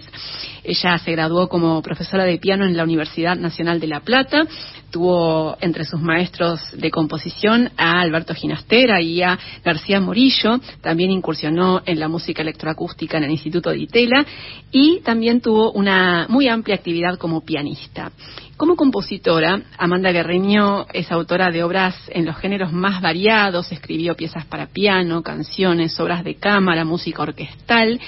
Ella 0.65 0.99
se 0.99 1.13
graduó 1.13 1.49
como 1.49 1.81
profesora 1.81 2.25
de 2.25 2.39
piano 2.39 2.65
en 2.65 2.77
la 2.77 2.83
Universidad 2.83 3.37
Nacional 3.37 3.79
de 3.79 3.87
La 3.87 4.01
Plata. 4.01 4.43
Tuvo 4.91 5.57
entre 5.61 5.85
sus 5.85 6.01
maestros 6.01 6.61
de 6.73 6.91
composición 6.91 7.71
a 7.77 8.01
Alberto 8.01 8.35
Ginastera 8.35 9.01
y 9.01 9.23
a 9.23 9.39
García 9.65 10.01
Morillo. 10.01 10.59
También 10.81 11.13
incursionó 11.13 11.83
en 11.87 12.01
la 12.01 12.09
música 12.09 12.43
electroacústica 12.43 13.19
en 13.19 13.25
el 13.25 13.31
Instituto 13.31 13.71
de 13.71 13.79
Itela 13.79 14.27
y 14.73 15.01
también 15.01 15.41
tuvo 15.41 15.71
una 15.71 16.27
muy 16.29 16.49
amplia 16.49 16.75
actividad 16.75 17.17
como 17.17 17.36
pianista. 17.43 18.11
Como 18.57 18.76
compositora, 18.76 19.61
Amanda 19.78 20.12
Guerreño 20.12 20.87
es 20.93 21.11
autora 21.12 21.51
de 21.51 21.62
obras 21.62 21.95
en 22.09 22.24
los 22.24 22.37
géneros 22.37 22.72
más 22.72 23.03
variados, 23.03 23.70
escribió 23.72 24.14
piezas 24.14 24.47
para 24.47 24.66
piano, 24.66 25.22
canciones, 25.22 25.99
obras 26.01 26.24
de 26.24 26.37
cámara, 26.37 26.84
música 26.84 27.22
orquestal 27.22 28.01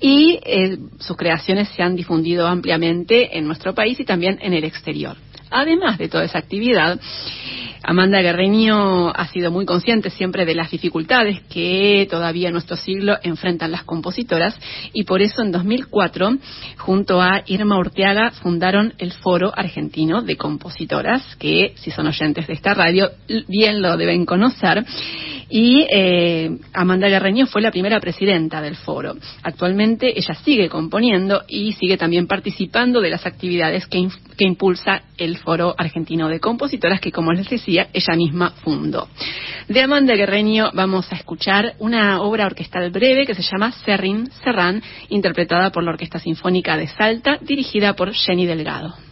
y 0.00 0.38
eh, 0.44 0.78
sus 1.00 1.16
creaciones 1.16 1.68
se 1.70 1.82
han 1.82 1.96
difundido 1.96 2.46
ampliamente 2.46 3.36
en 3.36 3.46
nuestro 3.46 3.74
país 3.74 3.98
y 3.98 4.04
también 4.04 4.38
en 4.40 4.52
el 4.52 4.64
exterior. 4.64 5.16
Además 5.50 5.98
de 5.98 6.08
toda 6.08 6.24
esa 6.24 6.38
actividad, 6.38 6.98
Amanda 7.82 8.20
Guerreño 8.20 9.10
ha 9.10 9.26
sido 9.28 9.50
muy 9.50 9.64
consciente 9.64 10.10
siempre 10.10 10.44
de 10.44 10.54
las 10.54 10.70
dificultades 10.70 11.40
que 11.48 12.06
todavía 12.10 12.48
en 12.48 12.52
nuestro 12.52 12.76
siglo 12.76 13.16
enfrentan 13.22 13.70
las 13.70 13.84
compositoras 13.84 14.58
y 14.92 15.04
por 15.04 15.22
eso 15.22 15.42
en 15.42 15.52
2004, 15.52 16.36
junto 16.76 17.22
a 17.22 17.42
Irma 17.46 17.78
Urteaga, 17.78 18.32
fundaron 18.32 18.94
el 18.98 19.12
Foro 19.12 19.52
Argentino 19.56 20.22
de 20.22 20.36
Compositoras, 20.36 21.36
que 21.36 21.72
si 21.76 21.90
son 21.90 22.08
oyentes 22.08 22.46
de 22.46 22.54
esta 22.54 22.74
radio 22.74 23.10
bien 23.46 23.80
lo 23.80 23.96
deben 23.96 24.26
conocer. 24.26 24.84
Y 25.50 25.86
eh, 25.90 26.58
Amanda 26.74 27.08
Guerreño 27.08 27.46
fue 27.46 27.62
la 27.62 27.70
primera 27.70 28.00
presidenta 28.00 28.60
del 28.60 28.76
foro. 28.76 29.14
Actualmente 29.42 30.18
ella 30.18 30.34
sigue 30.34 30.68
componiendo 30.68 31.42
y 31.48 31.72
sigue 31.72 31.96
también 31.96 32.26
participando 32.26 33.00
de 33.00 33.08
las 33.08 33.24
actividades 33.24 33.86
que, 33.86 34.08
que 34.38 34.44
impulsa 34.44 35.02
el 35.18 35.36
Foro 35.36 35.74
Argentino 35.76 36.28
de 36.28 36.40
Compositoras, 36.40 37.00
que 37.00 37.12
como 37.12 37.32
les 37.32 37.50
decía, 37.50 37.88
ella 37.92 38.14
misma 38.16 38.50
fundó. 38.62 39.08
De 39.68 39.82
Amanda 39.82 40.14
Guerreño 40.14 40.70
vamos 40.72 41.12
a 41.12 41.16
escuchar 41.16 41.74
una 41.80 42.22
obra 42.22 42.46
orquestal 42.46 42.90
breve 42.90 43.26
que 43.26 43.34
se 43.34 43.42
llama 43.42 43.72
Serrín 43.72 44.30
Serrán, 44.44 44.82
interpretada 45.08 45.70
por 45.70 45.82
la 45.82 45.90
Orquesta 45.90 46.20
Sinfónica 46.20 46.76
de 46.76 46.86
Salta, 46.86 47.38
dirigida 47.42 47.94
por 47.94 48.14
Jenny 48.14 48.46
Delgado. 48.46 49.07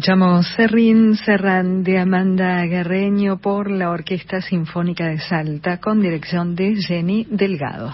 Escuchamos 0.00 0.46
Serrín 0.56 1.14
Serrán 1.14 1.84
de 1.84 1.98
Amanda 1.98 2.64
Guerreño 2.64 3.38
por 3.38 3.70
la 3.70 3.90
Orquesta 3.90 4.40
Sinfónica 4.40 5.06
de 5.06 5.18
Salta 5.18 5.78
con 5.78 6.00
dirección 6.00 6.56
de 6.56 6.76
Jenny 6.76 7.26
Delgado. 7.28 7.92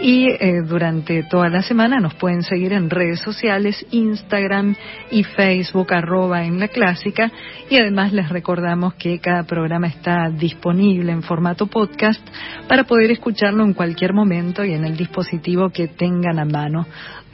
Y 0.00 0.28
eh, 0.28 0.62
durante 0.64 1.24
toda 1.24 1.48
la 1.48 1.62
semana 1.62 1.98
nos 1.98 2.14
pueden 2.14 2.42
seguir 2.42 2.72
en 2.72 2.88
redes 2.88 3.20
sociales, 3.20 3.84
Instagram 3.90 4.76
y 5.10 5.24
Facebook, 5.24 5.92
arroba 5.92 6.44
en 6.44 6.60
la 6.60 6.68
clásica. 6.68 7.32
Y 7.68 7.78
además 7.78 8.12
les 8.12 8.28
recordamos 8.58 8.94
que 8.94 9.20
cada 9.20 9.44
programa 9.44 9.86
está 9.86 10.28
disponible 10.30 11.12
en 11.12 11.22
formato 11.22 11.68
podcast 11.68 12.20
para 12.66 12.82
poder 12.82 13.12
escucharlo 13.12 13.62
en 13.62 13.72
cualquier 13.72 14.12
momento 14.12 14.64
y 14.64 14.74
en 14.74 14.84
el 14.84 14.96
dispositivo 14.96 15.70
que 15.70 15.86
tengan 15.86 16.40
a 16.40 16.44
mano. 16.44 16.84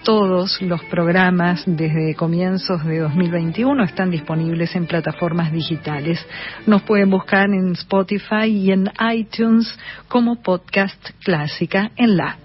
Todos 0.02 0.60
los 0.60 0.84
programas 0.84 1.62
desde 1.64 2.14
comienzos 2.14 2.84
de 2.84 2.98
2021 2.98 3.84
están 3.84 4.10
disponibles 4.10 4.76
en 4.76 4.86
plataformas 4.86 5.50
digitales. 5.50 6.22
Nos 6.66 6.82
pueden 6.82 7.08
buscar 7.08 7.48
en 7.48 7.72
Spotify 7.72 8.44
y 8.48 8.70
en 8.70 8.90
iTunes 9.14 9.66
como 10.08 10.42
podcast 10.42 11.02
clásica 11.24 11.90
en 11.96 12.18
la. 12.18 12.43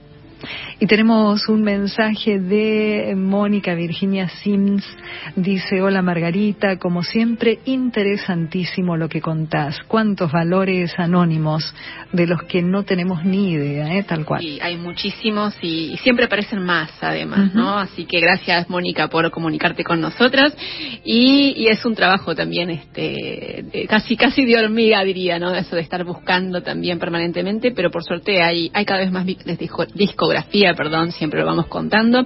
Y 0.79 0.87
tenemos 0.87 1.47
un 1.49 1.61
mensaje 1.61 2.39
de 2.39 3.13
Mónica 3.15 3.73
Virginia 3.73 4.29
Sims. 4.29 4.85
Dice, 5.35 5.81
hola 5.81 6.01
Margarita, 6.01 6.77
como 6.77 7.03
siempre, 7.03 7.59
interesantísimo 7.65 8.97
lo 8.97 9.09
que 9.09 9.21
contás. 9.21 9.79
Cuántos 9.87 10.31
valores 10.31 10.93
anónimos 10.97 11.73
de 12.11 12.27
los 12.27 12.43
que 12.43 12.61
no 12.61 12.83
tenemos 12.83 13.23
ni 13.25 13.51
idea, 13.51 13.95
¿eh? 13.95 14.03
tal 14.03 14.25
cual. 14.25 14.41
Sí, 14.41 14.59
hay 14.61 14.77
muchísimos 14.77 15.55
y, 15.61 15.97
siempre 15.97 16.25
aparecen 16.25 16.63
más, 16.63 16.91
además, 17.01 17.53
¿no? 17.53 17.77
Así 17.77 18.05
que 18.05 18.19
gracias, 18.19 18.69
Mónica, 18.69 19.07
por 19.09 19.29
comunicarte 19.31 19.83
con 19.83 19.99
nosotras. 19.99 20.55
Y, 21.03 21.67
es 21.69 21.85
un 21.85 21.93
trabajo 21.93 22.33
también, 22.33 22.71
este, 22.71 23.85
casi, 23.87 24.17
casi 24.17 24.43
de 24.45 24.57
hormiga, 24.57 25.03
diría, 25.03 25.37
¿no? 25.37 25.53
Eso 25.53 25.75
de 25.75 25.81
estar 25.81 26.03
buscando 26.03 26.63
también 26.63 26.97
permanentemente, 26.97 27.71
pero 27.71 27.91
por 27.91 28.03
suerte 28.03 28.41
hay, 28.41 28.71
hay 28.73 28.85
cada 28.85 29.01
vez 29.01 29.11
más 29.11 29.25
perdón, 30.75 31.11
siempre 31.11 31.39
lo 31.39 31.45
vamos 31.45 31.67
contando, 31.67 32.25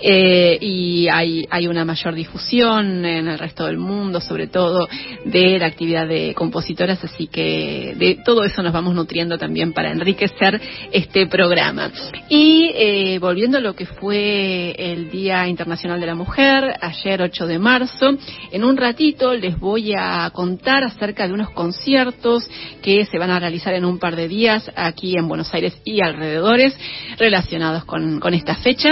eh, 0.00 0.58
y 0.60 1.08
hay, 1.08 1.46
hay 1.50 1.66
una 1.66 1.84
mayor 1.84 2.14
difusión 2.14 3.04
en 3.04 3.28
el 3.28 3.38
resto 3.38 3.66
del 3.66 3.78
mundo, 3.78 4.20
sobre 4.20 4.46
todo 4.46 4.88
de 5.24 5.58
la 5.58 5.66
actividad 5.66 6.06
de 6.06 6.34
compositoras, 6.34 7.02
así 7.02 7.26
que 7.28 7.94
de 7.96 8.18
todo 8.24 8.44
eso 8.44 8.62
nos 8.62 8.72
vamos 8.72 8.94
nutriendo 8.94 9.38
también 9.38 9.72
para 9.72 9.90
enriquecer 9.90 10.60
este 10.92 11.26
programa. 11.26 11.90
Y 12.28 12.70
eh, 12.74 13.18
volviendo 13.18 13.58
a 13.58 13.60
lo 13.60 13.74
que 13.74 13.86
fue 13.86 14.74
el 14.78 15.10
Día 15.10 15.48
Internacional 15.48 16.00
de 16.00 16.06
la 16.06 16.14
Mujer, 16.14 16.76
ayer 16.80 17.22
8 17.22 17.46
de 17.46 17.58
marzo, 17.58 18.16
en 18.52 18.64
un 18.64 18.76
ratito 18.76 19.34
les 19.34 19.58
voy 19.58 19.92
a 19.96 20.30
contar 20.32 20.84
acerca 20.84 21.26
de 21.26 21.32
unos 21.32 21.50
conciertos 21.50 22.48
que 22.82 23.04
se 23.06 23.18
van 23.18 23.30
a 23.30 23.40
realizar 23.40 23.74
en 23.74 23.84
un 23.84 23.98
par 23.98 24.16
de 24.16 24.28
días 24.28 24.70
aquí 24.76 25.16
en 25.16 25.28
Buenos 25.28 25.52
Aires 25.54 25.76
y 25.84 26.02
alrededores 26.02 26.76
relacionados 27.18 27.84
con, 27.84 28.20
con 28.20 28.34
esta 28.34 28.56
fecha. 28.56 28.90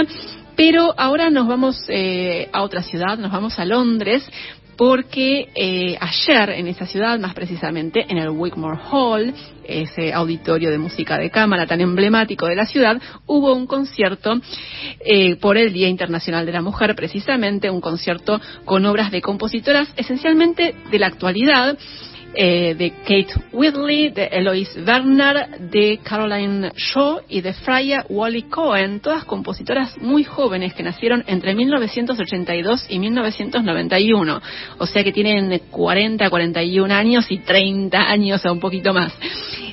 Pero 0.55 0.93
ahora 0.97 1.29
nos 1.29 1.47
vamos 1.47 1.83
eh, 1.89 2.49
a 2.51 2.63
otra 2.63 2.81
ciudad, 2.81 3.17
nos 3.17 3.31
vamos 3.31 3.59
a 3.59 3.65
Londres, 3.65 4.27
porque 4.77 5.49
eh, 5.55 5.97
ayer 5.99 6.49
en 6.49 6.67
esa 6.67 6.85
ciudad, 6.85 7.17
más 7.19 7.33
precisamente 7.33 8.05
en 8.09 8.17
el 8.17 8.29
Wigmore 8.29 8.79
Hall, 8.91 9.33
ese 9.63 10.13
auditorio 10.13 10.69
de 10.69 10.77
música 10.77 11.17
de 11.17 11.29
cámara 11.29 11.65
tan 11.65 11.81
emblemático 11.81 12.45
de 12.45 12.55
la 12.55 12.65
ciudad, 12.65 13.01
hubo 13.25 13.53
un 13.53 13.67
concierto 13.67 14.39
eh, 14.99 15.37
por 15.37 15.57
el 15.57 15.73
Día 15.73 15.87
Internacional 15.87 16.45
de 16.45 16.51
la 16.51 16.61
Mujer, 16.61 16.95
precisamente 16.95 17.69
un 17.69 17.81
concierto 17.81 18.39
con 18.65 18.85
obras 18.85 19.11
de 19.11 19.21
compositoras 19.21 19.87
esencialmente 19.95 20.75
de 20.91 20.99
la 20.99 21.07
actualidad 21.07 21.77
eh, 22.35 22.75
de 22.75 22.91
Kate 23.03 23.33
Whitley, 23.51 24.09
de 24.09 24.25
Eloise 24.25 24.81
Werner, 24.81 25.59
de 25.59 25.99
Caroline 26.03 26.71
Shaw 26.75 27.21
y 27.29 27.41
de 27.41 27.53
Freya 27.53 28.05
Wally 28.09 28.43
Cohen, 28.43 28.99
todas 28.99 29.25
compositoras 29.25 29.97
muy 29.99 30.23
jóvenes 30.23 30.73
que 30.73 30.83
nacieron 30.83 31.23
entre 31.27 31.55
1982 31.55 32.87
y 32.89 32.99
1991, 32.99 34.41
o 34.77 34.85
sea 34.85 35.03
que 35.03 35.11
tienen 35.11 35.61
40, 35.71 36.29
41 36.29 36.93
años 36.93 37.25
y 37.29 37.39
30 37.39 37.97
años 37.97 38.45
o 38.45 38.51
un 38.51 38.59
poquito 38.59 38.93
más. 38.93 39.13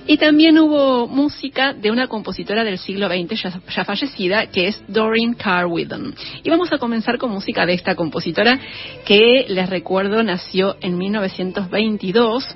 Y 0.04 0.16
también 0.16 0.58
hubo 0.58 1.06
música 1.06 1.74
de 1.74 1.90
una 1.92 2.08
compositora 2.08 2.64
del 2.64 2.78
siglo 2.78 3.08
XX 3.08 3.40
ya, 3.40 3.84
fallecida, 3.84 4.46
que 4.46 4.66
es 4.66 4.82
Doreen 4.88 5.34
Carr-Withon. 5.34 6.14
Y 6.42 6.50
vamos 6.50 6.72
a 6.72 6.78
comenzar 6.78 7.18
con 7.18 7.30
música 7.30 7.66
de 7.66 7.74
esta 7.74 7.94
compositora 7.94 8.58
que, 9.04 9.46
les 9.48 9.70
recuerdo, 9.70 10.22
nació 10.24 10.76
en 10.80 10.98
1922. 10.98 12.51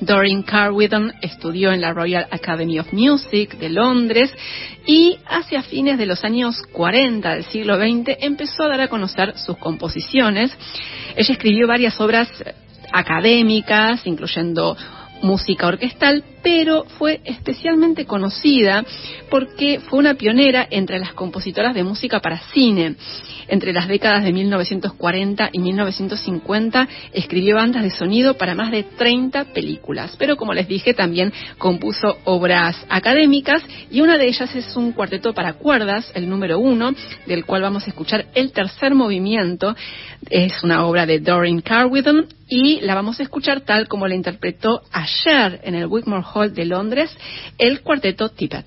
Doreen 0.00 0.42
Carr-Withon 0.42 1.12
estudió 1.22 1.72
en 1.72 1.80
la 1.80 1.92
Royal 1.92 2.26
Academy 2.30 2.78
of 2.78 2.92
Music 2.92 3.58
de 3.58 3.68
Londres 3.68 4.32
y 4.86 5.18
hacia 5.26 5.62
fines 5.62 5.98
de 5.98 6.06
los 6.06 6.24
años 6.24 6.62
40 6.72 7.34
del 7.34 7.44
siglo 7.44 7.76
XX 7.76 8.16
empezó 8.20 8.64
a 8.64 8.68
dar 8.68 8.80
a 8.82 8.88
conocer 8.88 9.36
sus 9.36 9.56
composiciones. 9.58 10.56
Ella 11.16 11.32
escribió 11.32 11.66
varias 11.66 12.00
obras 12.00 12.28
académicas, 12.92 14.06
incluyendo 14.06 14.76
música 15.22 15.66
orquestal, 15.66 16.24
pero 16.42 16.84
fue 16.98 17.20
especialmente 17.24 18.06
conocida 18.06 18.84
porque 19.30 19.80
fue 19.80 19.98
una 19.98 20.14
pionera 20.14 20.66
entre 20.70 20.98
las 20.98 21.12
compositoras 21.12 21.74
de 21.74 21.84
música 21.84 22.20
para 22.20 22.38
cine. 22.52 22.96
Entre 23.48 23.72
las 23.72 23.88
décadas 23.88 24.24
de 24.24 24.32
1940 24.32 25.50
y 25.52 25.58
1950 25.58 26.88
escribió 27.12 27.56
bandas 27.56 27.82
de 27.82 27.90
sonido 27.90 28.34
para 28.34 28.54
más 28.54 28.70
de 28.70 28.82
30 28.82 29.46
películas, 29.52 30.14
pero 30.18 30.36
como 30.36 30.52
les 30.52 30.68
dije 30.68 30.94
también 30.94 31.32
compuso 31.56 32.18
obras 32.24 32.76
académicas 32.88 33.62
y 33.90 34.00
una 34.00 34.18
de 34.18 34.28
ellas 34.28 34.54
es 34.54 34.76
un 34.76 34.92
cuarteto 34.92 35.32
para 35.32 35.54
cuerdas, 35.54 36.10
el 36.14 36.28
número 36.28 36.58
uno, 36.58 36.94
del 37.26 37.44
cual 37.44 37.62
vamos 37.62 37.84
a 37.84 37.90
escuchar 37.90 38.26
el 38.34 38.52
tercer 38.52 38.94
movimiento. 38.94 39.74
Es 40.30 40.62
una 40.62 40.84
obra 40.86 41.06
de 41.06 41.20
Doreen 41.20 41.60
Carwithon 41.60 42.37
y 42.48 42.80
la 42.80 42.94
vamos 42.94 43.20
a 43.20 43.22
escuchar 43.22 43.60
tal 43.60 43.88
como 43.88 44.08
la 44.08 44.14
interpretó 44.14 44.82
ayer 44.90 45.60
en 45.64 45.74
el 45.74 45.86
Wigmore 45.86 46.26
Hall 46.34 46.54
de 46.54 46.64
Londres 46.64 47.10
el 47.58 47.82
cuarteto 47.82 48.30
Tibet. 48.30 48.66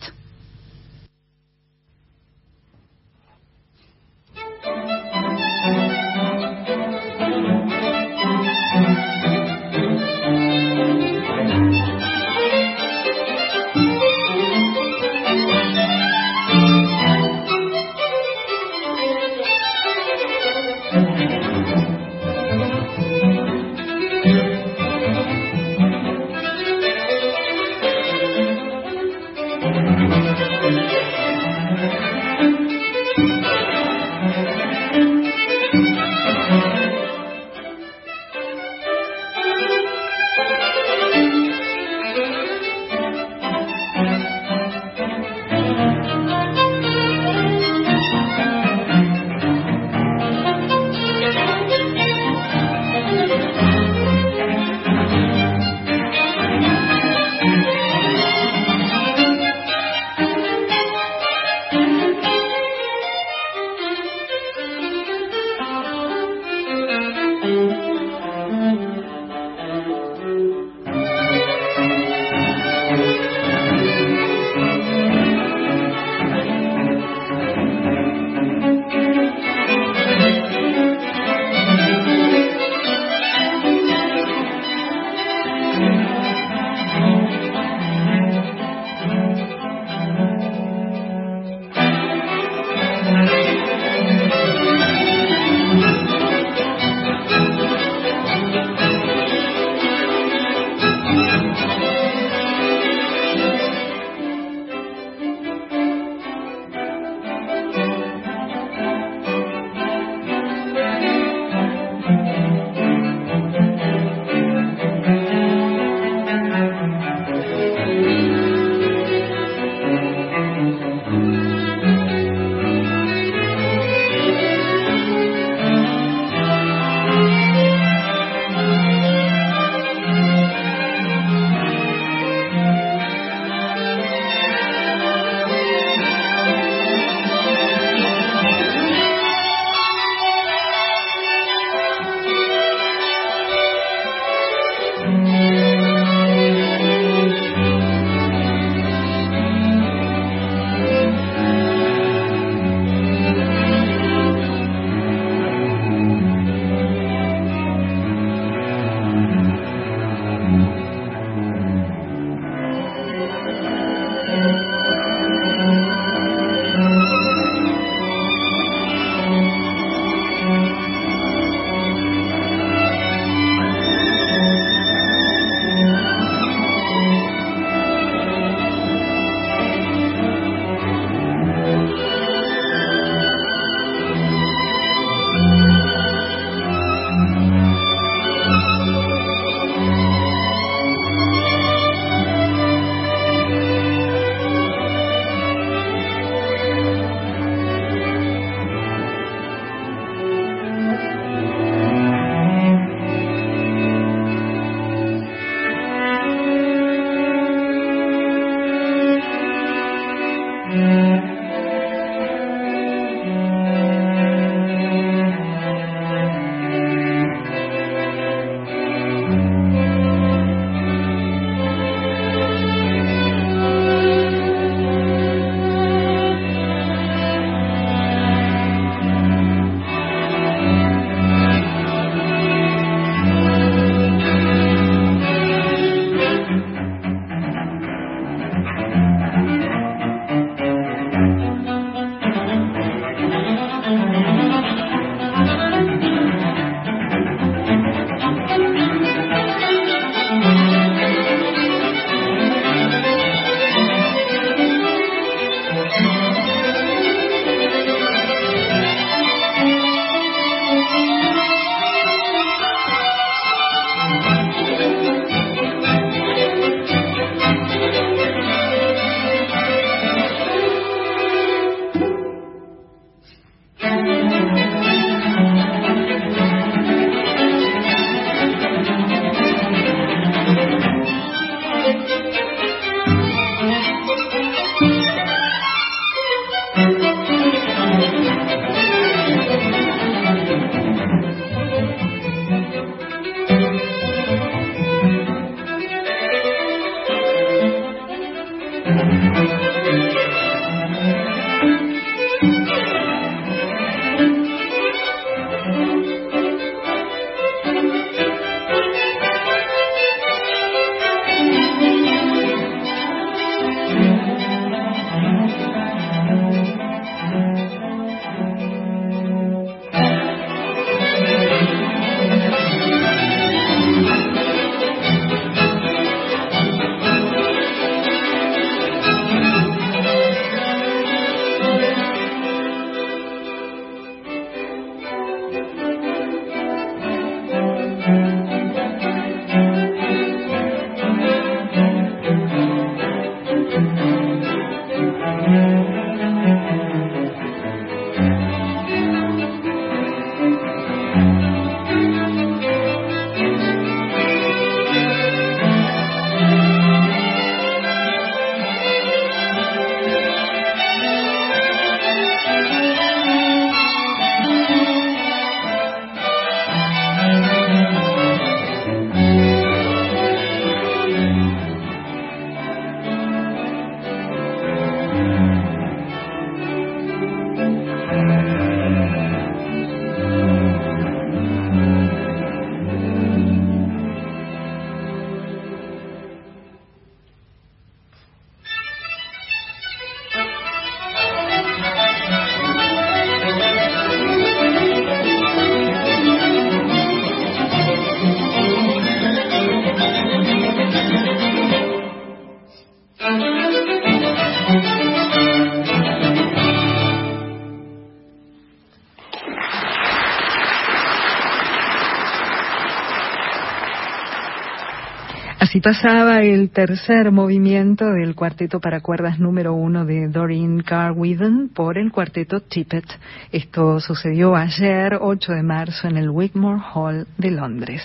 Así 415.72 415.80
pasaba 415.80 416.42
el 416.42 416.70
tercer 416.72 417.32
movimiento 417.32 418.04
del 418.12 418.36
cuarteto 418.36 418.82
para 418.82 419.00
cuerdas 419.00 419.40
número 419.40 419.74
uno 419.74 420.04
de 420.04 420.28
Doreen 420.28 420.82
Carr-Whedon 420.82 421.70
por 421.74 421.98
el 421.98 422.12
cuarteto 422.12 422.60
Tippett. 422.60 423.06
Esto 423.54 424.02
sucedió 424.02 424.54
ayer, 424.54 425.18
8 425.22 425.54
de 425.54 425.64
marzo, 425.64 426.10
en 426.10 426.18
el 426.18 426.30
Wigmore 426.30 426.82
Hall 426.94 427.26
de 427.38 427.52
Londres. 427.52 428.04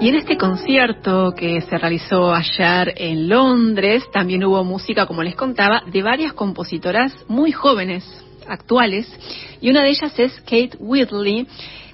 Y 0.00 0.08
en 0.08 0.14
este 0.14 0.38
concierto 0.38 1.34
que 1.36 1.60
se 1.60 1.76
realizó 1.76 2.32
ayer 2.32 2.94
en 2.96 3.28
Londres, 3.28 4.04
también 4.10 4.42
hubo 4.44 4.64
música, 4.64 5.04
como 5.04 5.22
les 5.22 5.36
contaba, 5.36 5.82
de 5.86 6.02
varias 6.02 6.32
compositoras 6.32 7.14
muy 7.28 7.52
jóvenes, 7.52 8.23
actuales, 8.48 9.06
y 9.60 9.70
una 9.70 9.82
de 9.82 9.90
ellas 9.90 10.18
es 10.18 10.32
Kate 10.40 10.76
Whitley, 10.78 11.46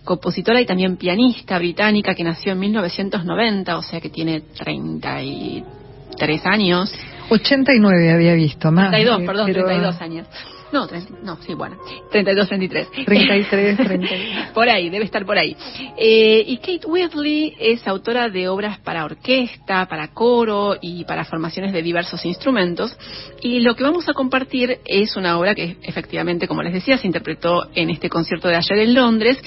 compositora 0.04 0.60
y 0.60 0.66
también 0.66 0.96
pianista 0.96 1.58
británica 1.58 2.14
que 2.14 2.24
nació 2.24 2.52
en 2.52 2.60
1990, 2.60 3.76
o 3.76 3.82
sea 3.82 4.00
que 4.00 4.10
tiene 4.10 4.40
33 4.40 6.46
años. 6.46 6.92
89 7.28 8.12
había 8.12 8.34
visto, 8.34 8.72
más. 8.72 8.90
32, 8.90 9.22
perdón, 9.22 9.52
32 9.52 10.00
años. 10.00 10.26
No, 10.72 10.86
no, 11.22 11.36
sí, 11.42 11.54
bueno. 11.54 11.76
32, 12.10 12.48
33. 12.48 12.90
33, 13.04 13.76
33. 13.76 14.48
por 14.54 14.68
ahí, 14.68 14.88
debe 14.88 15.04
estar 15.04 15.24
por 15.26 15.36
ahí. 15.36 15.56
Eh, 15.96 16.44
y 16.46 16.58
Kate 16.58 16.86
Whitley 16.86 17.56
es 17.58 17.86
autora 17.88 18.28
de 18.28 18.48
obras 18.48 18.78
para 18.78 19.04
orquesta, 19.04 19.86
para 19.86 20.08
coro 20.08 20.76
y 20.80 21.04
para 21.04 21.24
formaciones 21.24 21.72
de 21.72 21.82
diversos 21.82 22.24
instrumentos. 22.24 22.96
Y 23.40 23.60
lo 23.60 23.74
que 23.74 23.82
vamos 23.82 24.08
a 24.08 24.12
compartir 24.12 24.78
es 24.84 25.16
una 25.16 25.38
obra 25.38 25.54
que 25.54 25.76
efectivamente, 25.82 26.46
como 26.46 26.62
les 26.62 26.72
decía, 26.72 26.98
se 26.98 27.06
interpretó 27.06 27.68
en 27.74 27.90
este 27.90 28.08
concierto 28.08 28.48
de 28.48 28.56
ayer 28.56 28.78
en 28.78 28.94
Londres, 28.94 29.38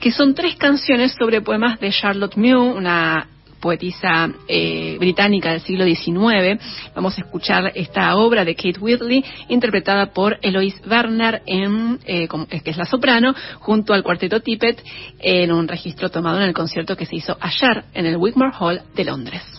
que 0.00 0.12
son 0.12 0.34
tres 0.34 0.56
canciones 0.56 1.14
sobre 1.18 1.40
poemas 1.40 1.80
de 1.80 1.90
Charlotte 1.90 2.36
Mew, 2.36 2.62
una 2.62 3.28
poetisa 3.60 4.30
eh, 4.46 4.96
británica 4.98 5.52
del 5.52 5.60
siglo 5.60 5.84
XIX. 5.84 6.60
Vamos 6.94 7.18
a 7.18 7.22
escuchar 7.22 7.72
esta 7.74 8.16
obra 8.16 8.44
de 8.44 8.54
Kate 8.54 8.78
Whitley, 8.80 9.24
interpretada 9.48 10.12
por 10.12 10.38
Eloise 10.42 10.80
Werner, 10.88 11.42
en, 11.46 11.98
eh, 12.06 12.28
que 12.62 12.70
es 12.70 12.76
la 12.76 12.86
soprano, 12.86 13.34
junto 13.60 13.94
al 13.94 14.02
cuarteto 14.02 14.40
Tippett, 14.40 14.82
en 15.18 15.52
un 15.52 15.68
registro 15.68 16.10
tomado 16.10 16.38
en 16.38 16.44
el 16.44 16.54
concierto 16.54 16.96
que 16.96 17.06
se 17.06 17.16
hizo 17.16 17.36
ayer 17.40 17.84
en 17.94 18.06
el 18.06 18.16
Wigmore 18.16 18.52
Hall 18.58 18.82
de 18.94 19.04
Londres. 19.04 19.57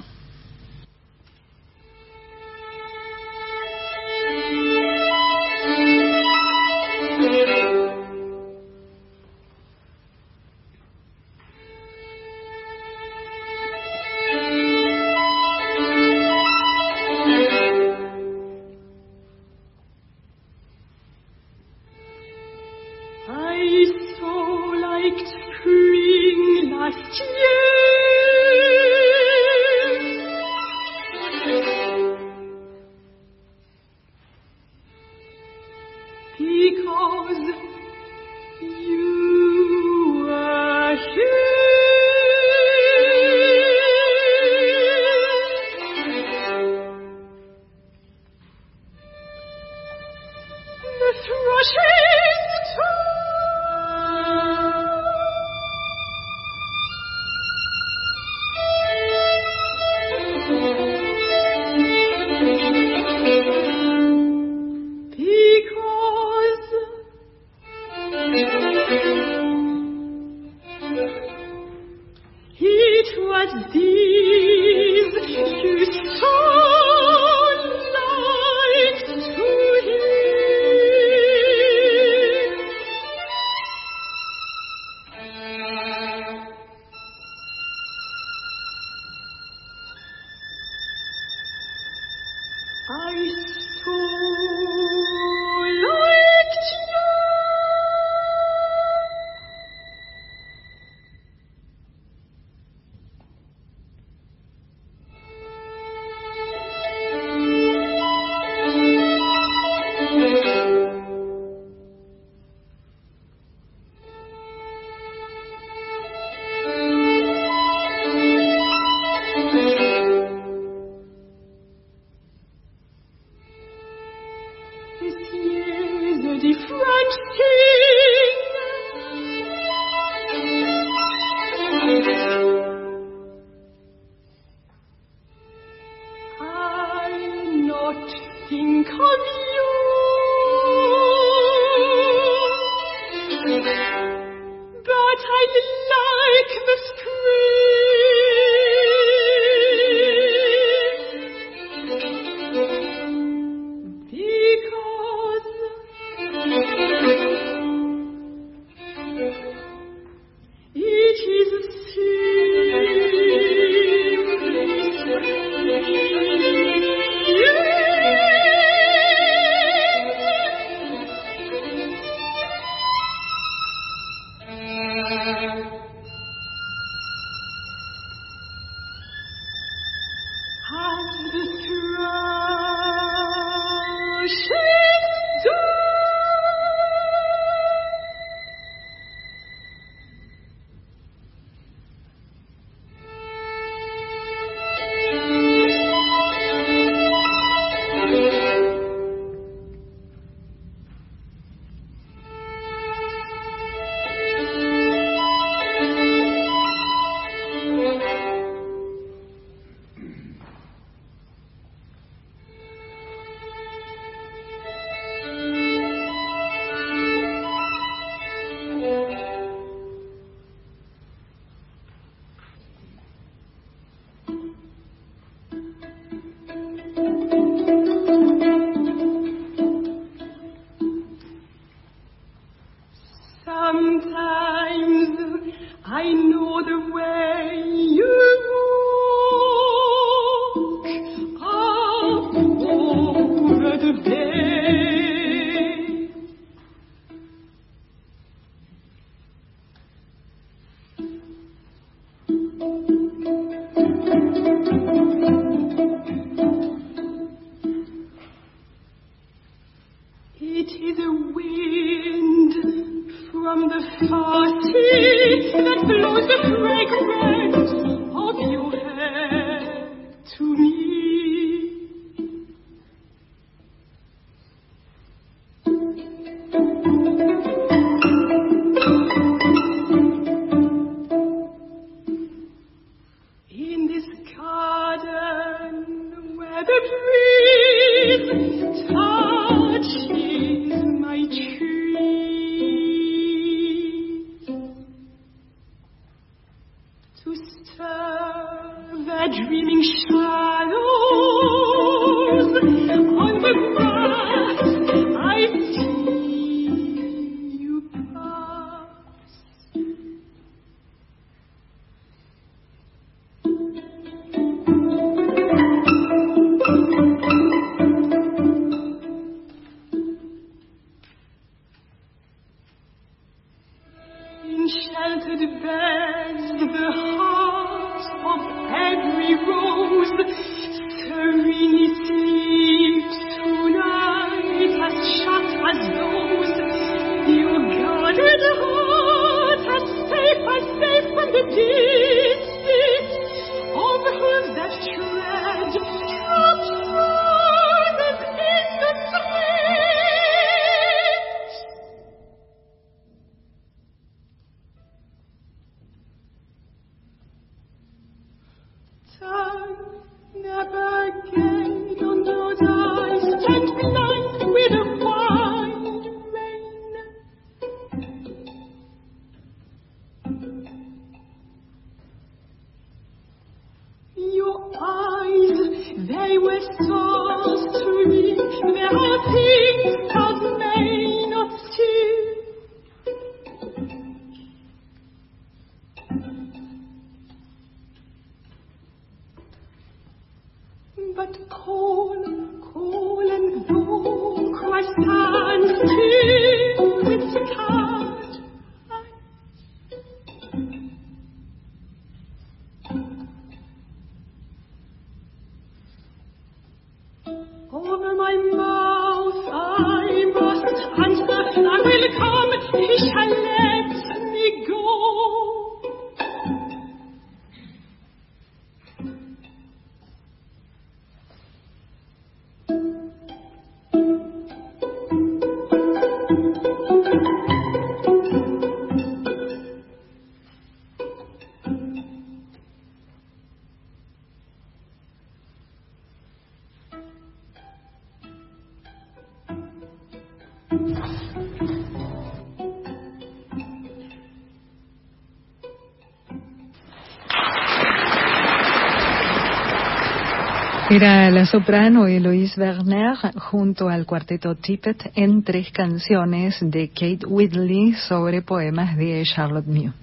Era 451.02 451.32
la 451.32 451.46
soprano 451.46 452.08
Eloise 452.08 452.60
Werner 452.60 453.16
junto 453.38 453.88
al 453.88 454.06
cuarteto 454.06 454.56
Tippett 454.56 455.12
en 455.16 455.44
tres 455.44 455.72
canciones 455.72 456.58
de 456.60 456.90
Kate 456.90 457.26
Whitley 457.26 457.94
sobre 457.94 458.42
poemas 458.42 458.98
de 458.98 459.24
Charlotte 459.24 459.66
Mew. 459.66 459.94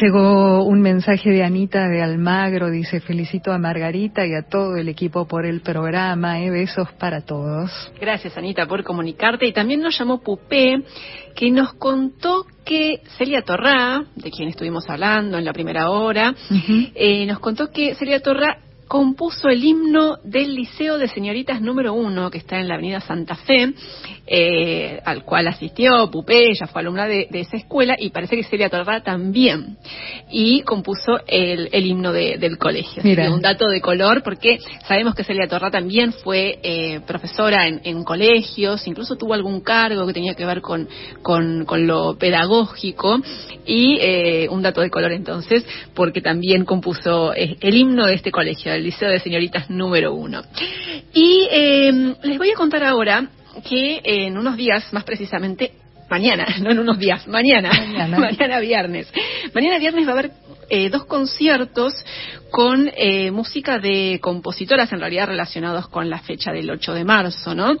Llegó 0.00 0.62
un 0.64 0.80
mensaje 0.80 1.30
de 1.30 1.42
Anita 1.42 1.88
de 1.88 2.02
Almagro, 2.02 2.70
dice 2.70 3.00
felicito 3.00 3.52
a 3.52 3.58
Margarita 3.58 4.24
y 4.26 4.34
a 4.34 4.42
todo 4.42 4.76
el 4.76 4.88
equipo 4.88 5.26
por 5.26 5.44
el 5.44 5.60
programa, 5.60 6.40
¿eh? 6.40 6.50
besos 6.50 6.92
para 6.98 7.22
todos. 7.22 7.70
Gracias, 8.00 8.36
Anita, 8.36 8.66
por 8.66 8.84
comunicarte. 8.84 9.46
Y 9.46 9.52
también 9.52 9.80
nos 9.80 9.98
llamó 9.98 10.20
Pupé, 10.20 10.82
que 11.34 11.50
nos 11.50 11.74
contó 11.74 12.46
que 12.64 13.00
Celia 13.16 13.42
Torrá, 13.42 14.04
de 14.14 14.30
quien 14.30 14.48
estuvimos 14.48 14.88
hablando 14.88 15.38
en 15.38 15.44
la 15.44 15.52
primera 15.52 15.90
hora, 15.90 16.34
eh, 16.94 17.26
nos 17.26 17.40
contó 17.40 17.70
que 17.70 17.94
Celia 17.94 18.20
Torrá 18.20 18.58
compuso 18.88 19.48
el 19.48 19.62
himno 19.62 20.16
del 20.24 20.54
Liceo 20.54 20.98
de 20.98 21.08
Señoritas 21.08 21.60
número 21.60 21.92
uno, 21.92 22.30
que 22.30 22.38
está 22.38 22.58
en 22.58 22.68
la 22.68 22.74
Avenida 22.74 23.00
Santa 23.00 23.34
Fe, 23.36 23.74
eh, 24.26 25.00
al 25.04 25.24
cual 25.24 25.48
asistió 25.48 26.10
Pupé, 26.10 26.50
ella 26.50 26.66
fue 26.66 26.80
alumna 26.80 27.06
de, 27.06 27.28
de, 27.30 27.40
esa 27.40 27.56
escuela, 27.56 27.96
y 27.98 28.10
parece 28.10 28.36
que 28.36 28.44
Celia 28.44 28.70
Torrá 28.70 29.02
también. 29.02 29.76
Y 30.30 30.62
compuso 30.62 31.20
el, 31.26 31.68
el 31.72 31.86
himno 31.86 32.12
de, 32.12 32.38
del 32.38 32.58
colegio. 32.58 33.00
Así 33.00 33.14
que 33.14 33.28
un 33.28 33.42
dato 33.42 33.68
de 33.68 33.80
color, 33.80 34.22
porque 34.22 34.58
sabemos 34.86 35.14
que 35.14 35.24
Celia 35.24 35.48
Torrá 35.48 35.70
también 35.70 36.12
fue 36.12 36.58
eh, 36.62 37.00
profesora 37.06 37.66
en, 37.66 37.80
en, 37.84 38.04
colegios, 38.04 38.86
incluso 38.86 39.16
tuvo 39.16 39.34
algún 39.34 39.60
cargo 39.60 40.06
que 40.06 40.14
tenía 40.14 40.34
que 40.34 40.46
ver 40.46 40.62
con, 40.62 40.88
con, 41.22 41.64
con 41.66 41.86
lo 41.86 42.16
pedagógico, 42.18 43.20
y 43.66 43.98
eh, 44.00 44.48
un 44.50 44.62
dato 44.62 44.80
de 44.80 44.90
color 44.90 45.12
entonces, 45.12 45.64
porque 45.94 46.22
también 46.22 46.64
compuso 46.64 47.34
eh, 47.34 47.56
el 47.60 47.76
himno 47.76 48.06
de 48.06 48.14
este 48.14 48.30
colegio, 48.30 48.72
el 48.78 48.84
Liceo 48.84 49.10
de 49.10 49.20
Señoritas 49.20 49.68
número 49.70 50.14
uno. 50.14 50.42
Y 51.12 51.48
eh, 51.50 52.14
les 52.22 52.38
voy 52.38 52.50
a 52.50 52.54
contar 52.54 52.84
ahora 52.84 53.28
que 53.68 54.00
en 54.04 54.38
unos 54.38 54.56
días, 54.56 54.92
más 54.92 55.04
precisamente 55.04 55.72
mañana, 56.08 56.46
no 56.60 56.70
en 56.70 56.78
unos 56.78 56.98
días, 56.98 57.26
mañana, 57.28 57.70
mañana, 57.70 58.18
mañana 58.30 58.60
viernes. 58.60 59.12
Mañana 59.54 59.78
viernes 59.78 60.06
va 60.06 60.10
a 60.10 60.18
haber 60.18 60.30
eh, 60.70 60.90
dos 60.90 61.04
conciertos 61.04 61.94
con 62.50 62.90
eh, 62.96 63.30
música 63.30 63.78
de 63.78 64.18
compositoras 64.22 64.92
en 64.92 65.00
realidad 65.00 65.26
relacionados 65.26 65.88
con 65.88 66.08
la 66.08 66.18
fecha 66.18 66.52
del 66.52 66.70
8 66.70 66.94
de 66.94 67.04
marzo, 67.04 67.54
¿no? 67.54 67.76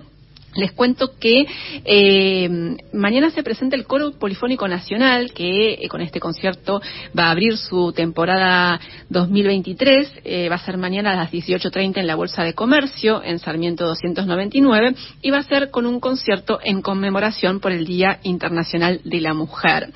Les 0.54 0.72
cuento 0.72 1.12
que 1.20 1.46
eh, 1.84 2.76
mañana 2.92 3.30
se 3.30 3.42
presenta 3.42 3.76
el 3.76 3.84
Coro 3.84 4.12
Polifónico 4.12 4.66
Nacional, 4.66 5.32
que 5.32 5.74
eh, 5.74 5.88
con 5.88 6.00
este 6.00 6.20
concierto 6.20 6.80
va 7.16 7.26
a 7.26 7.30
abrir 7.30 7.58
su 7.58 7.92
temporada 7.92 8.80
2023. 9.10 10.12
Eh, 10.24 10.48
va 10.48 10.56
a 10.56 10.64
ser 10.64 10.78
mañana 10.78 11.12
a 11.12 11.16
las 11.16 11.30
18.30 11.30 11.98
en 11.98 12.06
la 12.06 12.14
Bolsa 12.14 12.44
de 12.44 12.54
Comercio, 12.54 13.22
en 13.22 13.38
Sarmiento 13.38 13.86
299, 13.86 14.94
y 15.22 15.30
va 15.30 15.38
a 15.38 15.42
ser 15.42 15.70
con 15.70 15.84
un 15.84 16.00
concierto 16.00 16.58
en 16.64 16.80
conmemoración 16.80 17.60
por 17.60 17.72
el 17.72 17.84
Día 17.84 18.18
Internacional 18.22 19.00
de 19.04 19.20
la 19.20 19.34
Mujer. 19.34 19.90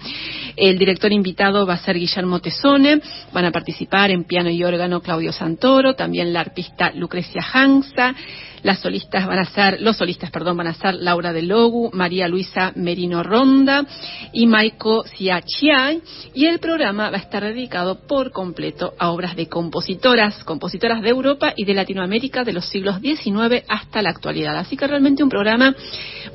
El 0.56 0.78
director 0.78 1.12
invitado 1.12 1.66
va 1.66 1.74
a 1.74 1.78
ser 1.78 1.98
Guillermo 1.98 2.40
Tesone, 2.40 3.00
van 3.32 3.46
a 3.46 3.52
participar 3.52 4.10
en 4.10 4.24
piano 4.24 4.50
y 4.50 4.62
órgano 4.62 5.00
Claudio 5.00 5.32
Santoro, 5.32 5.94
también 5.94 6.32
la 6.32 6.40
arpista 6.40 6.92
Lucrecia 6.92 7.42
Hansa, 7.52 8.14
las 8.62 8.78
solistas 8.78 9.26
van 9.26 9.38
a 9.38 9.44
ser, 9.44 9.80
los 9.80 9.96
solistas, 9.96 10.30
perdón, 10.30 10.41
van 10.44 10.66
a 10.66 10.92
Laura 10.92 11.32
de 11.32 11.42
Logu, 11.42 11.90
María 11.92 12.28
Luisa 12.28 12.72
Merino 12.74 13.22
Ronda 13.22 13.84
y 14.32 14.46
Maiko 14.46 15.04
Siachiai. 15.04 16.02
Y 16.34 16.46
el 16.46 16.58
programa 16.58 17.10
va 17.10 17.16
a 17.16 17.20
estar 17.20 17.42
dedicado 17.42 18.06
por 18.06 18.32
completo 18.32 18.94
a 18.98 19.10
obras 19.10 19.36
de 19.36 19.48
compositoras, 19.48 20.42
compositoras 20.44 21.02
de 21.02 21.10
Europa 21.10 21.52
y 21.56 21.64
de 21.64 21.74
Latinoamérica 21.74 22.44
de 22.44 22.52
los 22.52 22.66
siglos 22.68 23.00
XIX 23.00 23.64
hasta 23.68 24.02
la 24.02 24.10
actualidad. 24.10 24.56
Así 24.56 24.76
que 24.76 24.86
realmente 24.86 25.22
un 25.22 25.28
programa 25.28 25.74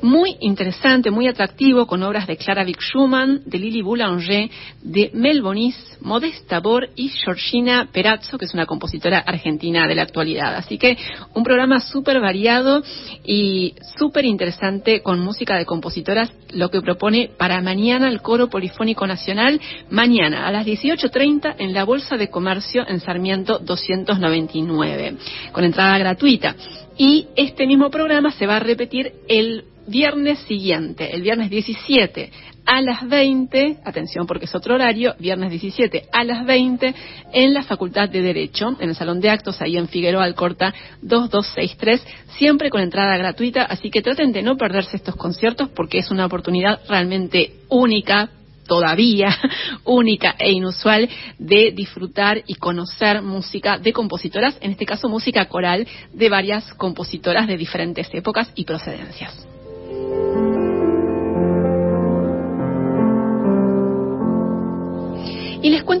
muy 0.02 0.36
interesante, 0.40 1.10
muy 1.10 1.26
atractivo, 1.26 1.86
con 1.86 2.02
obras 2.02 2.26
de 2.26 2.36
Clara 2.36 2.64
Vick 2.64 2.80
Schumann, 2.80 3.42
de 3.44 3.58
Lili 3.58 3.82
Boulanger, 3.82 4.50
de 4.82 5.10
Mel 5.14 5.42
Bonis, 5.42 5.76
Modesta 6.00 6.60
Bor 6.60 6.88
y 6.94 7.08
Georgina 7.08 7.88
Perazzo, 7.92 8.38
que 8.38 8.44
es 8.44 8.54
una 8.54 8.66
compositora 8.66 9.18
argentina 9.18 9.86
de 9.86 9.94
la 9.94 10.02
actualidad. 10.02 10.54
Así 10.54 10.78
que 10.78 10.96
un 11.34 11.42
programa 11.42 11.80
súper 11.80 12.20
variado 12.20 12.82
y 13.24 13.74
súper 13.98 14.24
interesante 14.24 15.02
con 15.02 15.20
música 15.20 15.56
de 15.56 15.66
compositoras, 15.66 16.30
lo 16.50 16.70
que 16.70 16.80
propone 16.80 17.30
para 17.36 17.60
mañana 17.60 18.08
el 18.08 18.22
Coro 18.22 18.48
Polifónico 18.48 19.06
Nacional, 19.06 19.60
mañana 19.90 20.46
a 20.46 20.52
las 20.52 20.66
18.30 20.66 21.56
en 21.58 21.74
la 21.74 21.84
Bolsa 21.84 22.16
de 22.16 22.30
Comercio 22.30 22.86
en 22.88 23.00
Sarmiento 23.00 23.58
299, 23.58 25.16
con 25.52 25.64
entrada 25.64 25.98
gratuita. 25.98 26.54
Y 26.96 27.28
este 27.36 27.66
mismo 27.66 27.90
programa 27.90 28.30
se 28.30 28.46
va 28.46 28.56
a 28.56 28.60
repetir 28.60 29.12
el 29.28 29.64
viernes 29.88 30.38
siguiente, 30.40 31.14
el 31.14 31.22
viernes 31.22 31.50
17 31.50 32.30
a 32.64 32.82
las 32.82 33.08
20, 33.08 33.78
atención 33.82 34.26
porque 34.26 34.44
es 34.44 34.54
otro 34.54 34.74
horario, 34.74 35.14
viernes 35.18 35.50
17 35.50 36.04
a 36.12 36.22
las 36.22 36.44
20 36.44 36.94
en 37.32 37.54
la 37.54 37.62
Facultad 37.62 38.10
de 38.10 38.20
Derecho, 38.20 38.76
en 38.78 38.90
el 38.90 38.94
Salón 38.94 39.20
de 39.20 39.30
Actos, 39.30 39.62
ahí 39.62 39.78
en 39.78 39.88
Figueroa 39.88 40.24
Alcorta 40.24 40.74
2263, 41.00 42.06
siempre 42.36 42.68
con 42.68 42.82
entrada 42.82 43.16
gratuita, 43.16 43.62
así 43.62 43.90
que 43.90 44.02
traten 44.02 44.32
de 44.32 44.42
no 44.42 44.56
perderse 44.56 44.96
estos 44.96 45.16
conciertos 45.16 45.70
porque 45.70 45.98
es 45.98 46.10
una 46.10 46.26
oportunidad 46.26 46.80
realmente 46.88 47.52
única 47.70 48.28
todavía 48.66 49.34
única 49.84 50.36
e 50.38 50.52
inusual 50.52 51.08
de 51.38 51.72
disfrutar 51.72 52.42
y 52.46 52.56
conocer 52.56 53.22
música 53.22 53.78
de 53.78 53.94
compositoras, 53.94 54.58
en 54.60 54.72
este 54.72 54.84
caso 54.84 55.08
música 55.08 55.46
coral 55.46 55.88
de 56.12 56.28
varias 56.28 56.74
compositoras 56.74 57.46
de 57.46 57.56
diferentes 57.56 58.08
épocas 58.12 58.52
y 58.54 58.64
procedencias. 58.64 59.57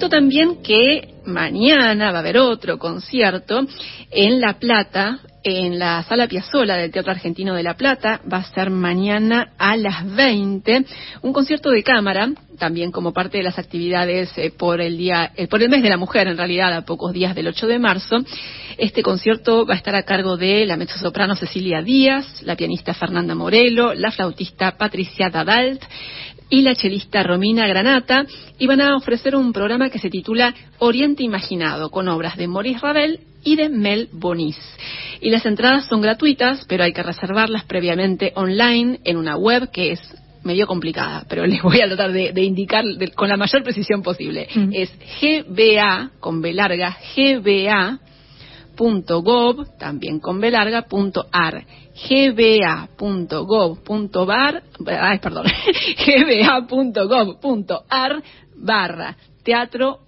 También 0.08 0.62
que 0.62 1.14
mañana 1.24 2.10
va 2.10 2.18
a 2.18 2.20
haber 2.20 2.38
otro 2.38 2.78
concierto 2.78 3.66
en 4.10 4.40
La 4.40 4.58
Plata, 4.58 5.20
en 5.42 5.78
la 5.78 6.02
Sala 6.02 6.26
Piazzola 6.26 6.76
del 6.76 6.90
Teatro 6.90 7.12
Argentino 7.12 7.54
de 7.54 7.62
La 7.62 7.76
Plata. 7.76 8.20
Va 8.30 8.38
a 8.38 8.52
ser 8.52 8.70
mañana 8.70 9.52
a 9.58 9.76
las 9.76 10.14
20. 10.14 10.84
Un 11.22 11.32
concierto 11.32 11.70
de 11.70 11.82
cámara, 11.82 12.30
también 12.58 12.90
como 12.90 13.12
parte 13.12 13.38
de 13.38 13.44
las 13.44 13.58
actividades 13.58 14.30
eh, 14.36 14.50
por 14.50 14.80
el 14.80 14.96
día, 14.96 15.32
eh, 15.36 15.46
por 15.46 15.62
el 15.62 15.68
mes 15.68 15.82
de 15.82 15.90
la 15.90 15.96
mujer, 15.96 16.26
en 16.28 16.36
realidad, 16.36 16.72
a 16.72 16.82
pocos 16.82 17.12
días 17.12 17.34
del 17.34 17.48
8 17.48 17.66
de 17.66 17.78
marzo. 17.78 18.16
Este 18.76 19.02
concierto 19.02 19.66
va 19.66 19.74
a 19.74 19.76
estar 19.76 19.94
a 19.94 20.04
cargo 20.04 20.36
de 20.36 20.66
la 20.66 20.76
mezzosoprano 20.76 21.34
Cecilia 21.34 21.82
Díaz, 21.82 22.42
la 22.42 22.56
pianista 22.56 22.94
Fernanda 22.94 23.34
Morelo, 23.34 23.94
la 23.94 24.10
flautista 24.10 24.76
Patricia 24.76 25.30
Dadalt, 25.30 25.82
y 26.50 26.62
la 26.62 26.74
chelista 26.74 27.22
Romina 27.22 27.66
Granata 27.66 28.26
y 28.58 28.66
van 28.66 28.80
a 28.80 28.96
ofrecer 28.96 29.36
un 29.36 29.52
programa 29.52 29.90
que 29.90 29.98
se 29.98 30.10
titula 30.10 30.54
Oriente 30.78 31.22
Imaginado 31.22 31.90
con 31.90 32.08
obras 32.08 32.36
de 32.36 32.48
Maurice 32.48 32.80
Ravel 32.80 33.20
y 33.44 33.56
de 33.56 33.68
Mel 33.68 34.08
Bonis. 34.12 34.58
Y 35.20 35.30
las 35.30 35.46
entradas 35.46 35.86
son 35.86 36.00
gratuitas, 36.00 36.64
pero 36.68 36.84
hay 36.84 36.92
que 36.92 37.02
reservarlas 37.02 37.64
previamente 37.64 38.32
online 38.34 39.00
en 39.04 39.16
una 39.16 39.36
web 39.36 39.70
que 39.70 39.92
es 39.92 40.00
medio 40.42 40.66
complicada, 40.66 41.24
pero 41.28 41.46
les 41.46 41.62
voy 41.62 41.80
a 41.80 41.86
tratar 41.86 42.12
de, 42.12 42.42
indicar 42.42 42.84
con 43.14 43.28
la 43.28 43.36
mayor 43.36 43.62
precisión 43.62 44.02
posible. 44.02 44.48
Mm. 44.54 44.70
Es 44.72 44.92
GBA, 45.20 46.10
con 46.20 46.40
B 46.40 46.52
larga, 46.52 46.96
GBA 47.14 48.00
gov, 48.78 49.78
también 49.78 50.20
con 50.20 50.40
B 50.40 50.50
larga, 50.50 50.82
punto 50.82 51.26
ar, 51.30 51.64
gba.gov.bar, 52.08 53.32
ay, 54.86 55.18
perdón, 55.18 55.46
gba.gov.ar 56.86 58.22
barra 58.56 59.16
teatro 59.42 60.00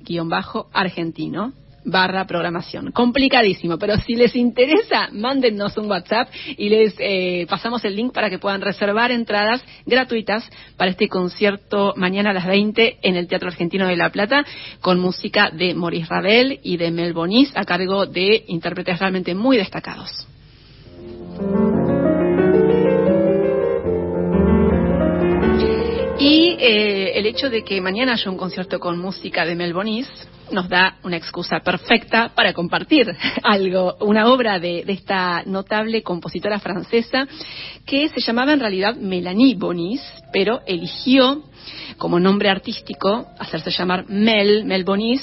guion 0.00 0.28
bajo 0.28 0.68
argentino 0.72 1.52
barra 1.88 2.26
programación. 2.26 2.92
Complicadísimo, 2.92 3.78
pero 3.78 3.96
si 3.98 4.14
les 4.14 4.36
interesa, 4.36 5.08
mándennos 5.12 5.76
un 5.76 5.90
WhatsApp 5.90 6.28
y 6.56 6.68
les 6.68 6.94
eh, 6.98 7.46
pasamos 7.48 7.84
el 7.84 7.96
link 7.96 8.12
para 8.12 8.30
que 8.30 8.38
puedan 8.38 8.60
reservar 8.60 9.10
entradas 9.10 9.62
gratuitas 9.86 10.48
para 10.76 10.90
este 10.90 11.08
concierto 11.08 11.94
mañana 11.96 12.30
a 12.30 12.34
las 12.34 12.46
20 12.46 12.98
en 13.02 13.16
el 13.16 13.26
Teatro 13.26 13.48
Argentino 13.48 13.86
de 13.86 13.96
La 13.96 14.10
Plata 14.10 14.44
con 14.80 15.00
música 15.00 15.50
de 15.50 15.74
Maurice 15.74 16.08
Ravel 16.08 16.60
y 16.62 16.76
de 16.76 16.90
Mel 16.90 17.12
Bonis 17.12 17.50
a 17.54 17.64
cargo 17.64 18.06
de 18.06 18.44
intérpretes 18.48 18.98
realmente 18.98 19.34
muy 19.34 19.56
destacados. 19.56 20.26
Y 26.20 26.56
eh, 26.58 27.12
el 27.14 27.26
hecho 27.26 27.48
de 27.48 27.62
que 27.62 27.80
mañana 27.80 28.12
haya 28.12 28.30
un 28.30 28.36
concierto 28.36 28.80
con 28.80 28.98
música 28.98 29.44
de 29.46 29.54
Mel 29.54 29.72
Bonis 29.72 30.08
nos 30.52 30.68
da 30.68 30.96
una 31.04 31.16
excusa 31.16 31.60
perfecta 31.60 32.30
para 32.34 32.52
compartir 32.52 33.14
algo, 33.42 33.96
una 34.00 34.28
obra 34.28 34.58
de, 34.58 34.84
esta 34.88 35.42
notable 35.46 36.02
compositora 36.02 36.58
francesa 36.58 37.26
que 37.84 38.08
se 38.08 38.20
llamaba 38.20 38.52
en 38.52 38.60
realidad 38.60 38.96
Melanie 38.96 39.54
Bonis, 39.56 40.02
pero 40.32 40.60
eligió 40.66 41.42
como 41.96 42.20
nombre 42.20 42.48
artístico 42.48 43.26
hacerse 43.38 43.70
llamar 43.70 44.08
Mel, 44.08 44.64
Mel 44.64 44.84
Bonis, 44.84 45.22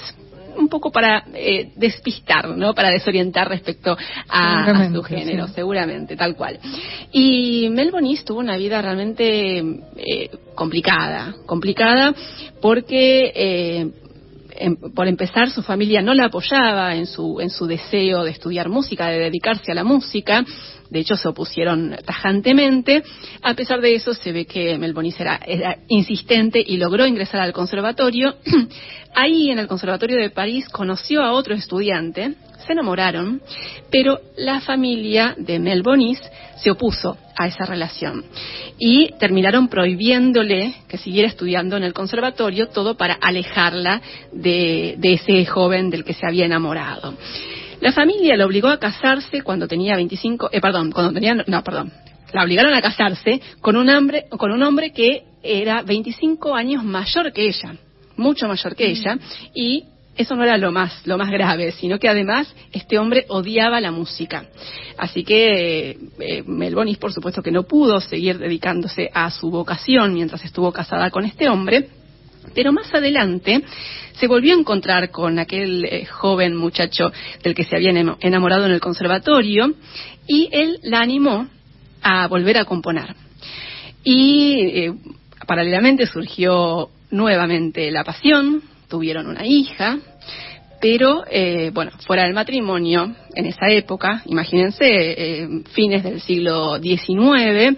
un 0.58 0.70
poco 0.70 0.92
para 0.92 1.26
eh, 1.34 1.74
despistar, 1.76 2.50
¿no? 2.50 2.74
Para 2.74 2.90
desorientar 2.90 3.50
respecto 3.50 3.98
a, 4.30 4.90
su 4.92 5.04
género, 5.04 5.48
seguramente, 5.50 6.16
tal 6.16 6.36
cual. 6.36 6.60
Y 7.12 7.68
Mel 7.72 7.92
Bonis 7.92 8.24
tuvo 8.24 8.40
una 8.40 8.58
vida 8.58 8.82
realmente 8.82 9.60
eh, 9.98 10.30
complicada, 10.56 11.36
complicada 11.46 12.14
porque 12.62 13.32
eh, 13.36 13.92
Em, 14.58 14.76
por 14.76 15.08
empezar, 15.08 15.50
su 15.50 15.62
familia 15.62 16.02
no 16.02 16.14
la 16.14 16.26
apoyaba 16.26 16.96
en 16.96 17.08
su, 17.08 17.40
en 17.42 17.50
su 17.50 17.68
deseo 17.68 18.24
de 18.24 18.32
estudiar 18.32 18.70
música, 18.70 19.08
de 19.08 19.20
dedicarse 19.20 19.72
a 19.72 19.76
la 19.76 19.84
música. 19.84 20.46
De 20.90 21.00
hecho, 21.00 21.16
se 21.16 21.28
opusieron 21.28 21.96
tajantemente. 22.06 23.04
A 23.42 23.54
pesar 23.54 23.82
de 23.82 23.96
eso, 23.96 24.14
se 24.14 24.32
ve 24.32 24.46
que 24.46 24.78
Melbonis 24.78 25.20
era, 25.20 25.40
era 25.46 25.78
insistente 25.88 26.64
y 26.66 26.78
logró 26.78 27.06
ingresar 27.06 27.42
al 27.42 27.54
conservatorio. 27.54 28.36
Ahí, 29.16 29.50
en 29.50 29.60
el 29.60 29.68
Conservatorio 29.68 30.18
de 30.18 30.30
París, 30.30 30.68
conoció 30.68 31.24
a 31.24 31.32
otro 31.32 31.56
estudiante, 31.56 32.36
se 32.66 32.74
enamoraron, 32.74 33.42
pero 33.90 34.20
la 34.36 34.60
familia 34.60 35.36
de 35.38 35.60
Mel 35.60 35.84
Bonis 35.84 36.20
se 36.58 36.72
opuso 36.72 37.18
a 37.38 37.48
esa 37.48 37.66
relación 37.66 38.26
y 38.78 39.12
terminaron 39.20 39.68
prohibiéndole 39.68 40.74
que 40.88 40.98
siguiera 40.98 41.28
estudiando 41.28 41.78
en 41.78 41.84
el 41.84 41.94
conservatorio, 41.94 42.68
todo 42.68 42.96
para 42.96 43.14
alejarla 43.14 44.02
de, 44.32 44.98
ese 45.02 45.46
joven 45.46 45.90
del 45.90 46.04
que 46.04 46.14
se 46.14 46.26
había 46.26 46.46
enamorado. 46.46 47.14
La 47.86 47.92
familia 47.92 48.36
la 48.36 48.48
obligó 48.48 48.70
a 48.70 48.80
casarse 48.80 49.44
cuando 49.44 49.68
tenía 49.68 49.96
25, 49.96 50.50
eh, 50.52 50.60
perdón, 50.60 50.92
cuando 50.92 51.14
tenía, 51.14 51.36
no, 51.36 51.64
perdón, 51.64 51.94
la 52.34 52.44
obligaron 52.44 52.74
a 52.74 52.82
casarse 52.82 53.40
con 53.62 53.78
un 53.78 53.88
hombre, 53.92 54.26
con 54.28 54.52
un 54.52 54.64
hombre 54.64 54.92
que 54.92 55.22
era 55.44 55.84
25 55.84 56.56
años 56.56 56.84
mayor 56.84 57.32
que 57.32 57.48
ella, 57.48 57.76
mucho 58.18 58.48
mayor 58.48 58.76
que 58.76 58.88
mm. 58.88 58.90
ella, 58.90 59.20
y 59.54 59.84
eso 60.18 60.36
no 60.36 60.44
era 60.44 60.58
lo 60.58 60.72
más, 60.72 61.06
lo 61.06 61.20
más 61.20 61.30
grave, 61.30 61.74
sino 61.74 62.00
que 62.00 62.10
además 62.10 62.52
este 62.72 62.98
hombre 62.98 63.26
odiaba 63.28 63.80
la 63.80 63.92
música. 63.92 64.48
Así 64.98 65.24
que 65.24 65.96
eh, 66.18 66.44
Melbonis, 66.44 66.98
por 66.98 67.14
supuesto, 67.14 67.44
que 67.44 67.52
no 67.52 67.68
pudo 67.68 68.02
seguir 68.02 68.40
dedicándose 68.40 69.12
a 69.14 69.30
su 69.30 69.52
vocación 69.52 70.16
mientras 70.16 70.44
estuvo 70.44 70.72
casada 70.72 71.12
con 71.12 71.24
este 71.24 71.50
hombre, 71.50 71.88
Pero 72.56 72.72
más 72.72 72.92
adelante 72.94 73.62
se 74.14 74.28
volvió 74.28 74.56
a 74.56 74.60
encontrar 74.60 75.12
con 75.12 75.38
aquel 75.38 75.86
eh, 75.86 76.06
joven 76.06 76.56
muchacho 76.56 77.12
del 77.44 77.54
que 77.54 77.66
se 77.66 77.76
había 77.76 77.92
enamorado 77.92 78.66
en 78.66 78.72
el 78.72 78.80
conservatorio 78.80 79.74
y 80.28 80.50
él 80.52 80.80
la 80.84 81.02
animó 81.02 81.48
a 82.02 82.28
volver 82.28 82.58
a 82.58 82.66
componer. 82.66 83.16
Y 84.04 84.60
eh, 84.62 84.94
paralelamente 85.46 86.08
surgió 86.08 86.90
nuevamente 87.12 87.92
la 87.92 88.04
pasión, 88.04 88.64
tuvieron 88.88 89.28
una 89.28 89.46
hija, 89.46 89.98
pero 90.88 91.24
eh, 91.28 91.72
bueno, 91.74 91.90
fuera 92.06 92.26
del 92.26 92.36
matrimonio, 92.36 93.16
en 93.34 93.48
esa 93.48 93.72
época, 93.72 94.22
imagínense, 94.28 94.86
eh, 94.86 95.64
fines 95.72 96.04
del 96.04 96.22
siglo 96.22 96.78
XIX, 96.80 97.76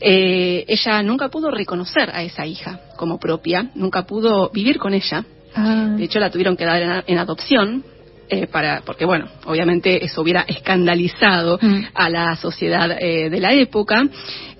eh, 0.00 0.64
ella 0.66 1.02
nunca 1.02 1.28
pudo 1.28 1.50
reconocer 1.50 2.08
a 2.08 2.22
esa 2.22 2.46
hija 2.46 2.80
como 2.96 3.18
propia, 3.18 3.70
nunca 3.74 4.06
pudo 4.06 4.48
vivir 4.48 4.78
con 4.78 4.94
ella. 4.94 5.22
Ah. 5.54 5.96
De 5.98 6.04
hecho, 6.04 6.18
la 6.18 6.30
tuvieron 6.30 6.56
que 6.56 6.64
dar 6.64 7.04
en 7.06 7.18
adopción 7.18 7.84
eh, 8.28 8.48
para, 8.48 8.82
porque 8.84 9.04
bueno, 9.04 9.28
obviamente 9.44 10.04
eso 10.04 10.20
hubiera 10.20 10.40
escandalizado 10.42 11.60
mm. 11.62 11.84
a 11.94 12.10
la 12.10 12.34
sociedad 12.34 12.96
eh, 13.00 13.30
de 13.30 13.40
la 13.40 13.52
época. 13.52 14.04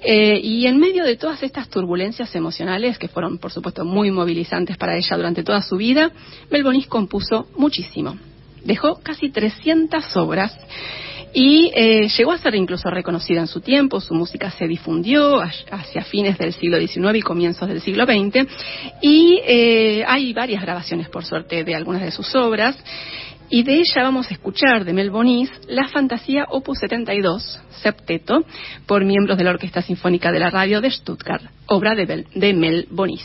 Eh, 0.02 0.38
y 0.40 0.66
en 0.66 0.78
medio 0.78 1.02
de 1.02 1.16
todas 1.16 1.42
estas 1.42 1.68
turbulencias 1.68 2.32
emocionales, 2.36 2.96
que 2.96 3.08
fueron 3.08 3.38
por 3.38 3.50
supuesto 3.50 3.84
muy 3.84 4.12
movilizantes 4.12 4.76
para 4.76 4.96
ella 4.96 5.16
durante 5.16 5.42
toda 5.42 5.62
su 5.62 5.76
vida, 5.76 6.12
Melbonis 6.48 6.86
compuso 6.86 7.48
muchísimo. 7.56 8.16
Dejó 8.62 9.00
casi 9.02 9.30
300 9.30 10.16
obras 10.16 10.56
y 11.34 11.70
llegó 12.16 12.32
a 12.32 12.38
ser 12.38 12.54
incluso 12.54 12.88
reconocida 12.88 13.40
en 13.40 13.46
su 13.46 13.60
tiempo, 13.60 14.00
su 14.00 14.14
música 14.14 14.50
se 14.50 14.66
difundió 14.66 15.40
hacia 15.42 16.02
fines 16.02 16.38
del 16.38 16.54
siglo 16.54 16.78
XIX 16.78 17.16
y 17.16 17.20
comienzos 17.20 17.68
del 17.68 17.82
siglo 17.82 18.06
XX, 18.06 18.48
y 19.02 19.40
hay 20.06 20.32
varias 20.32 20.62
grabaciones, 20.62 21.10
por 21.10 21.24
suerte, 21.24 21.62
de 21.62 21.74
algunas 21.74 22.02
de 22.02 22.10
sus 22.10 22.34
obras. 22.34 22.76
Y 23.48 23.62
de 23.62 23.74
ella 23.74 24.02
vamos 24.02 24.28
a 24.28 24.34
escuchar 24.34 24.84
de 24.84 24.92
Mel 24.92 25.10
Bonis 25.10 25.50
la 25.68 25.86
fantasía 25.88 26.46
Opus 26.50 26.78
72, 26.80 27.60
septeto, 27.82 28.44
por 28.86 29.04
miembros 29.04 29.38
de 29.38 29.44
la 29.44 29.50
Orquesta 29.50 29.82
Sinfónica 29.82 30.32
de 30.32 30.40
la 30.40 30.50
Radio 30.50 30.80
de 30.80 30.90
Stuttgart, 30.90 31.44
obra 31.66 31.94
de, 31.94 32.52
Mel 32.54 32.88
Bonis. 32.90 33.22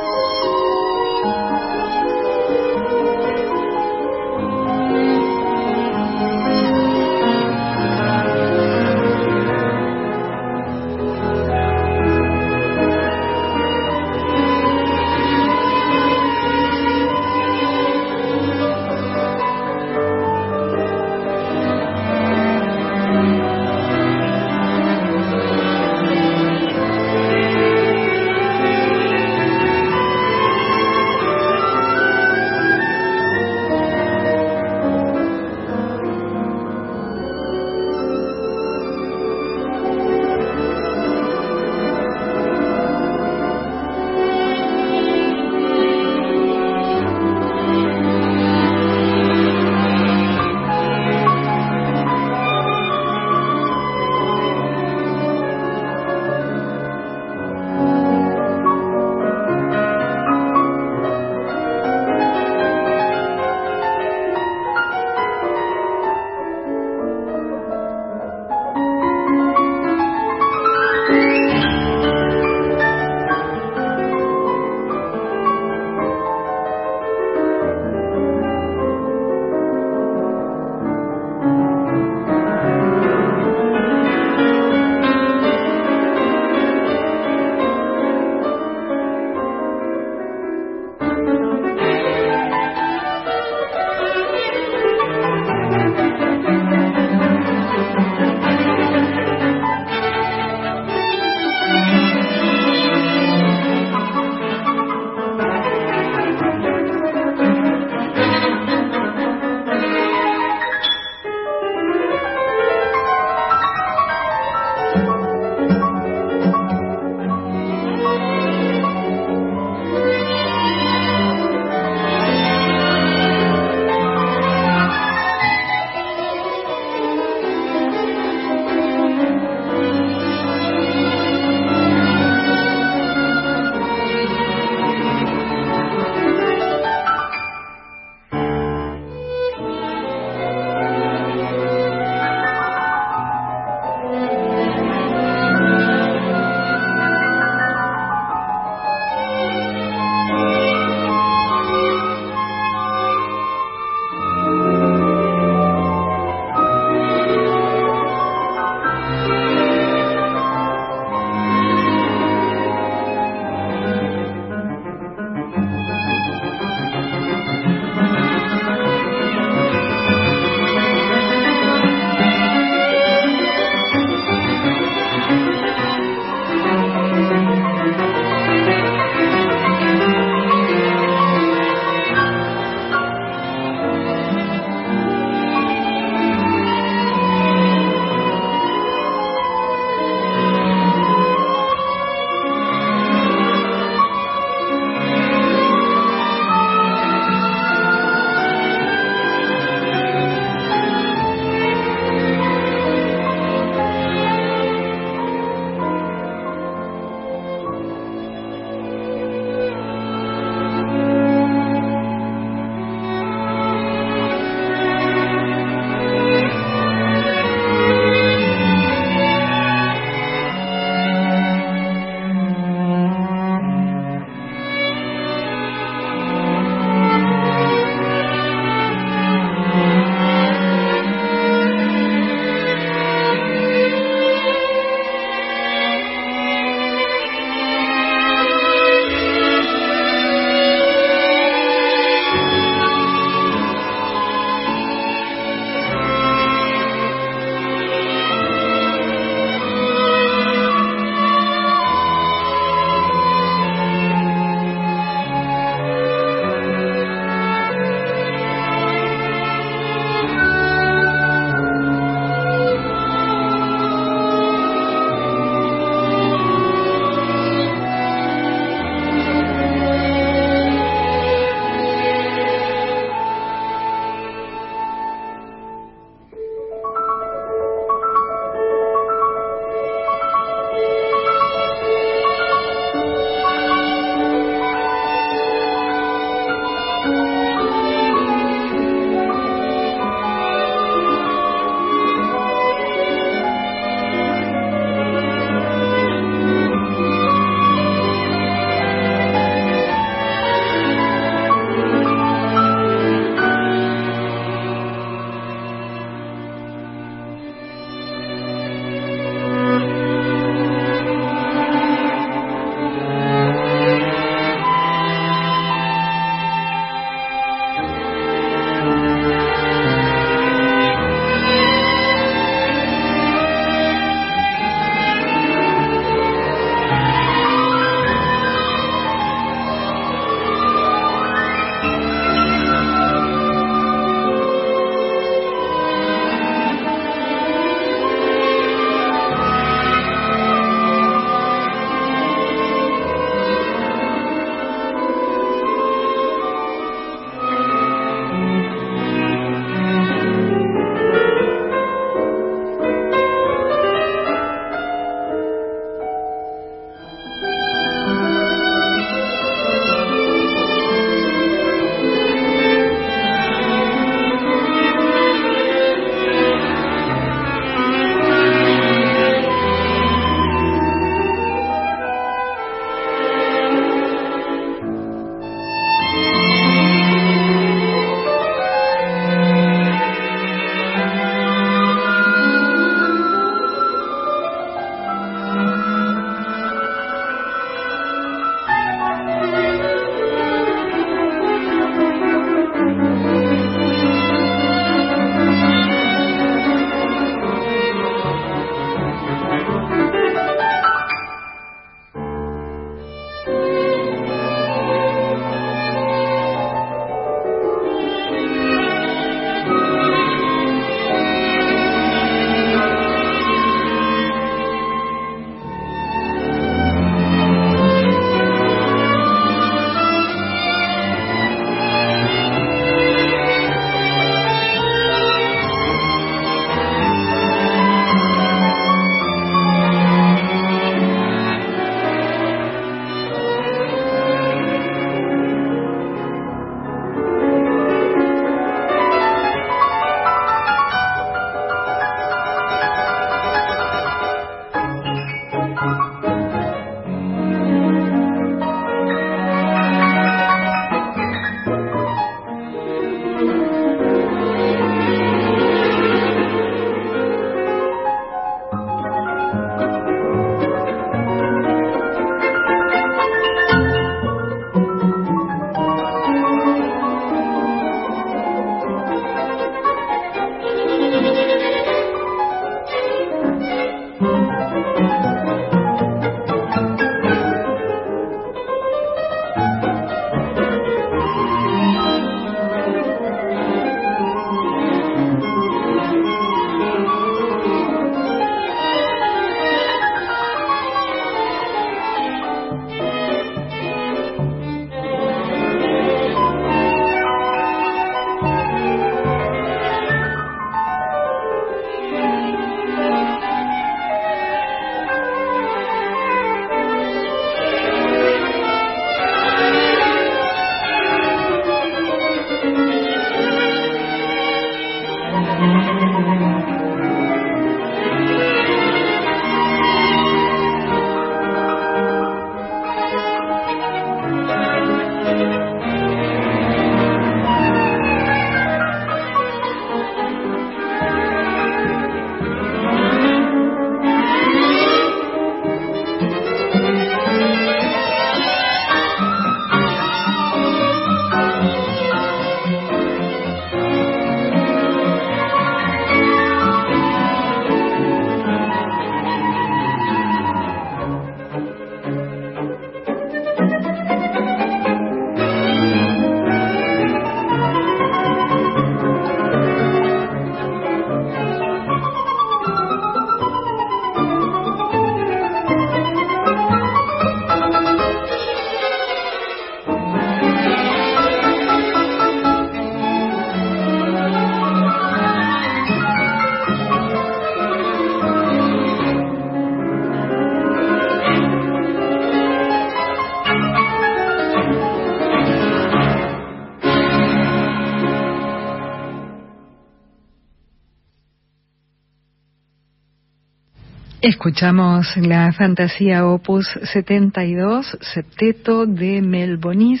Escuchamos 594.26 595.16
la 595.18 595.52
fantasía 595.52 596.26
opus 596.26 596.66
72, 596.92 597.96
septeto 598.00 598.84
de 598.84 599.22
Melbonis, 599.22 600.00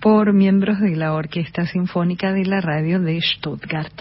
por 0.00 0.32
miembros 0.32 0.78
de 0.78 0.94
la 0.94 1.12
Orquesta 1.12 1.66
Sinfónica 1.66 2.32
de 2.32 2.44
la 2.44 2.60
Radio 2.60 3.00
de 3.00 3.20
Stuttgart. 3.20 3.92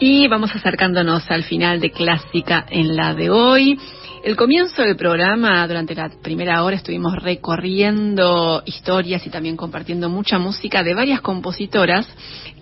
Y 0.00 0.26
vamos 0.26 0.52
acercándonos 0.56 1.30
al 1.30 1.44
final 1.44 1.78
de 1.78 1.92
Clásica 1.92 2.66
en 2.68 2.96
la 2.96 3.14
de 3.14 3.30
hoy. 3.30 3.78
El 4.22 4.36
comienzo 4.36 4.82
del 4.82 4.94
programa, 4.94 5.66
durante 5.66 5.96
la 5.96 6.08
primera 6.08 6.62
hora, 6.62 6.76
estuvimos 6.76 7.20
recorriendo 7.20 8.62
historias 8.64 9.26
y 9.26 9.30
también 9.30 9.56
compartiendo 9.56 10.08
mucha 10.08 10.38
música 10.38 10.84
de 10.84 10.94
varias 10.94 11.20
compositoras 11.20 12.06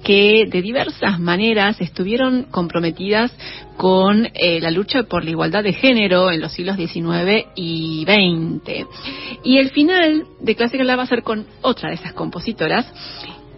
que 0.03 0.47
de 0.51 0.63
diversas 0.63 1.21
maneras 1.21 1.79
estuvieron 1.83 2.45
comprometidas 2.45 3.31
con 3.77 4.27
eh, 4.33 4.59
la 4.63 4.71
lucha 4.71 5.03
por 5.03 5.23
la 5.23 5.33
igualdad 5.33 5.63
de 5.63 5.75
género 5.75 6.31
en 6.31 6.41
los 6.41 6.53
siglos 6.53 6.77
XIX 6.77 7.49
y 7.55 8.07
XX. 8.07 8.87
Y 9.45 9.59
el 9.59 9.69
final 9.69 10.25
de 10.41 10.57
Clásica 10.57 10.83
la 10.83 10.97
va 10.97 11.03
a 11.03 11.09
ser 11.09 11.23
con 11.23 11.45
otra 11.61 11.91
de 11.91 11.97
esas 11.97 12.15
compositoras, 12.15 12.91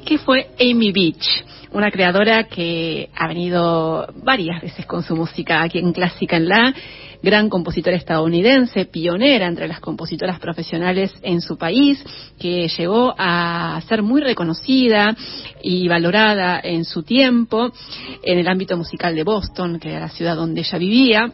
que 0.05 0.19
fue 0.19 0.49
Amy 0.61 0.91
Beach, 0.91 1.45
una 1.71 1.93
creadora 1.93 2.49
que 2.49 3.11
ha 3.15 3.29
venido 3.29 4.13
varias 4.25 4.61
veces 4.61 4.87
con 4.87 5.05
su 5.05 5.15
música 5.15 5.63
aquí 5.63 5.79
en 5.79 5.93
Clásica 5.93 6.37
en 6.37 6.49
la 6.49 6.75
gran 7.23 7.49
compositora 7.49 7.97
estadounidense, 7.97 8.87
pionera 8.87 9.47
entre 9.47 9.69
las 9.69 9.81
compositoras 9.81 10.41
profesionales 10.41 11.15
en 11.23 11.41
su 11.41 11.57
país, 11.57 12.05
que 12.39 12.69
llegó 12.69 13.15
a 13.17 13.81
ser 13.89 14.03
muy 14.03 14.21
reconocida 14.21 15.17
y 15.63 15.87
valorada 15.89 16.61
en 16.63 16.85
su 16.85 17.03
tiempo 17.03 17.73
en 18.23 18.39
el 18.39 18.49
ámbito 18.49 18.77
musical 18.77 19.15
de 19.15 19.23
Boston, 19.23 19.79
que 19.79 19.91
era 19.91 20.01
la 20.01 20.09
ciudad 20.09 20.37
donde 20.37 20.61
ella 20.61 20.79
vivía. 20.79 21.33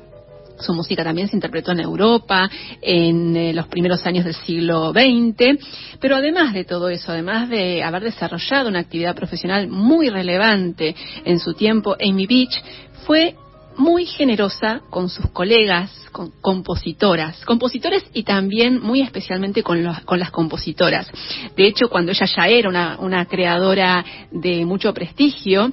Su 0.61 0.75
música 0.75 1.05
también 1.05 1.29
se 1.29 1.37
interpretó 1.37 1.71
en 1.71 1.79
Europa 1.81 2.51
en 2.83 3.37
eh, 3.37 3.53
los 3.55 3.69
primeros 3.69 4.05
años 4.05 4.25
del 4.25 4.35
siglo 4.35 4.93
XX, 4.93 5.57
pero 6.01 6.17
además 6.17 6.53
de 6.53 6.65
todo 6.65 6.89
eso, 6.89 7.13
además 7.13 7.49
de 7.49 7.85
haber 7.85 8.03
desarrollado 8.03 8.69
una 8.69 8.81
actividad 8.81 9.15
profesional 9.15 9.69
muy 9.69 10.09
relevante 10.09 10.97
en 11.25 11.39
su 11.39 11.55
tiempo, 11.55 11.97
Amy 12.01 12.27
Beach 12.27 12.61
fue 13.07 13.37
muy 13.79 14.05
generosa 14.07 14.83
con 14.91 15.09
sus 15.09 15.31
colegas, 15.31 15.91
con 16.13 16.33
compositoras, 16.41 17.45
compositores 17.45 18.05
y 18.13 18.25
también 18.25 18.81
muy 18.81 19.01
especialmente 19.01 19.63
con, 19.63 19.83
las 19.83 20.31
compositoras. 20.31 21.09
De 21.57 21.67
hecho, 21.67 21.89
cuando 21.89 22.13
ella 22.13 22.27
ya 22.27 22.49
era 22.49 22.69
una, 22.69 22.97
una 22.99 23.25
creadora 23.27 24.05
de 24.31 24.65
mucho 24.67 24.93
prestigio, 24.93 25.71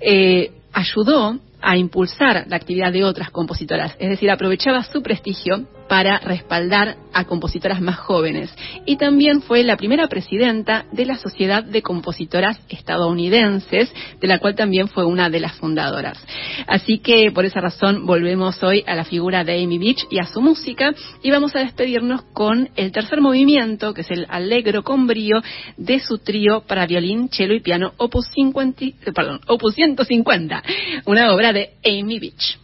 eh, 0.00 0.52
ayudó 0.72 1.38
a 1.62 1.76
impulsar 1.76 2.46
la 2.48 2.56
actividad 2.56 2.92
de 2.92 3.04
otras 3.04 3.30
compositoras, 3.30 3.96
es 3.98 4.08
decir, 4.08 4.30
aprovechaba 4.30 4.82
su 4.84 5.02
prestigio 5.02 5.66
para 5.90 6.20
respaldar 6.20 6.98
a 7.12 7.24
compositoras 7.24 7.80
más 7.80 7.98
jóvenes. 7.98 8.54
Y 8.86 8.96
también 8.96 9.42
fue 9.42 9.64
la 9.64 9.76
primera 9.76 10.06
presidenta 10.06 10.86
de 10.92 11.04
la 11.04 11.16
Sociedad 11.16 11.64
de 11.64 11.82
Compositoras 11.82 12.60
Estadounidenses, 12.68 13.92
de 14.20 14.28
la 14.28 14.38
cual 14.38 14.54
también 14.54 14.86
fue 14.86 15.04
una 15.04 15.28
de 15.30 15.40
las 15.40 15.56
fundadoras. 15.56 16.24
Así 16.68 16.98
que 16.98 17.32
por 17.32 17.44
esa 17.44 17.60
razón 17.60 18.06
volvemos 18.06 18.62
hoy 18.62 18.84
a 18.86 18.94
la 18.94 19.02
figura 19.02 19.42
de 19.42 19.64
Amy 19.64 19.78
Beach 19.78 20.06
y 20.10 20.20
a 20.20 20.26
su 20.26 20.40
música 20.40 20.92
y 21.24 21.32
vamos 21.32 21.56
a 21.56 21.60
despedirnos 21.60 22.22
con 22.34 22.68
el 22.76 22.92
tercer 22.92 23.20
movimiento, 23.20 23.92
que 23.92 24.02
es 24.02 24.10
el 24.12 24.26
Allegro 24.28 24.84
con 24.84 25.08
brío 25.08 25.42
de 25.76 25.98
su 25.98 26.18
trío 26.18 26.60
para 26.68 26.86
violín, 26.86 27.30
cello 27.30 27.54
y 27.54 27.60
piano 27.60 27.94
Opus, 27.96 28.26
50, 28.32 29.12
perdón, 29.12 29.40
Opus 29.48 29.74
150, 29.74 30.62
una 31.06 31.32
obra 31.32 31.49
de 31.52 31.70
Amy 31.84 32.18
Beach. 32.18 32.58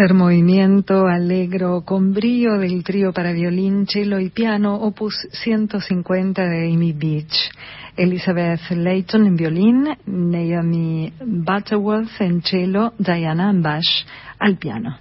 Tercer 0.00 0.16
movimiento, 0.16 1.06
alegro, 1.08 1.82
con 1.84 2.14
brío 2.14 2.56
del 2.56 2.82
trío 2.82 3.12
para 3.12 3.32
violín, 3.32 3.86
cello 3.86 4.18
y 4.18 4.30
piano, 4.30 4.76
opus 4.76 5.14
150 5.30 6.42
de 6.42 6.72
Amy 6.72 6.94
Beach. 6.94 7.52
Elizabeth 7.98 8.62
Layton 8.70 9.26
en 9.26 9.36
violín, 9.36 9.88
Naomi 10.06 11.12
Butterworth 11.22 12.18
en 12.18 12.40
cello, 12.40 12.94
Diana 12.96 13.50
Ambash 13.50 14.06
al 14.38 14.56
piano. 14.56 14.96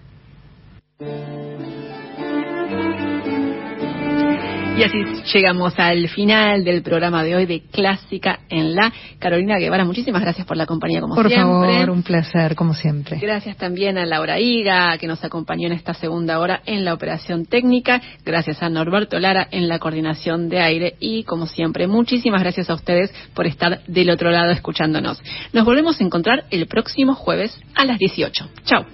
Y 4.79 4.83
así 4.83 4.97
llegamos 5.33 5.73
al 5.77 6.07
final 6.07 6.63
del 6.63 6.81
programa 6.83 7.21
de 7.21 7.35
hoy 7.35 7.45
de 7.45 7.63
Clásica 7.69 8.39
en 8.47 8.75
la 8.75 8.93
Carolina 9.19 9.57
Guevara. 9.57 9.83
Muchísimas 9.83 10.21
gracias 10.21 10.47
por 10.47 10.55
la 10.55 10.65
compañía 10.65 11.01
como 11.01 11.15
siempre. 11.15 11.35
Por 11.35 11.69
favor, 11.69 11.89
un 11.89 12.01
placer 12.01 12.55
como 12.55 12.73
siempre. 12.73 13.17
Gracias 13.17 13.57
también 13.57 13.97
a 13.97 14.05
Laura 14.05 14.39
Higa 14.39 14.97
que 14.97 15.05
nos 15.05 15.21
acompañó 15.25 15.67
en 15.67 15.73
esta 15.73 15.93
segunda 15.93 16.39
hora 16.39 16.61
en 16.65 16.85
la 16.85 16.93
operación 16.93 17.45
técnica. 17.45 18.01
Gracias 18.23 18.63
a 18.63 18.69
Norberto 18.69 19.19
Lara 19.19 19.49
en 19.51 19.67
la 19.67 19.79
coordinación 19.79 20.47
de 20.47 20.61
aire 20.61 20.95
y 21.01 21.25
como 21.25 21.45
siempre 21.45 21.87
muchísimas 21.87 22.41
gracias 22.41 22.69
a 22.69 22.75
ustedes 22.75 23.13
por 23.33 23.47
estar 23.47 23.81
del 23.85 24.09
otro 24.09 24.31
lado 24.31 24.51
escuchándonos. 24.51 25.21
Nos 25.51 25.65
volvemos 25.65 25.99
a 25.99 26.05
encontrar 26.05 26.45
el 26.51 26.67
próximo 26.67 27.15
jueves 27.15 27.59
a 27.75 27.83
las 27.83 27.99
18. 27.99 28.47
Chao. 28.63 28.85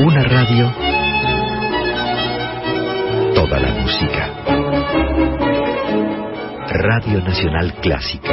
Una 0.00 0.22
radio. 0.22 0.72
Toda 3.34 3.58
la 3.58 3.68
música. 3.74 4.30
Radio 6.68 7.20
Nacional 7.20 7.74
Clásica. 7.80 8.32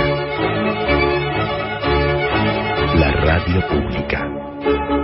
La 2.95 3.11
radio 3.13 3.67
pública. 3.67 4.94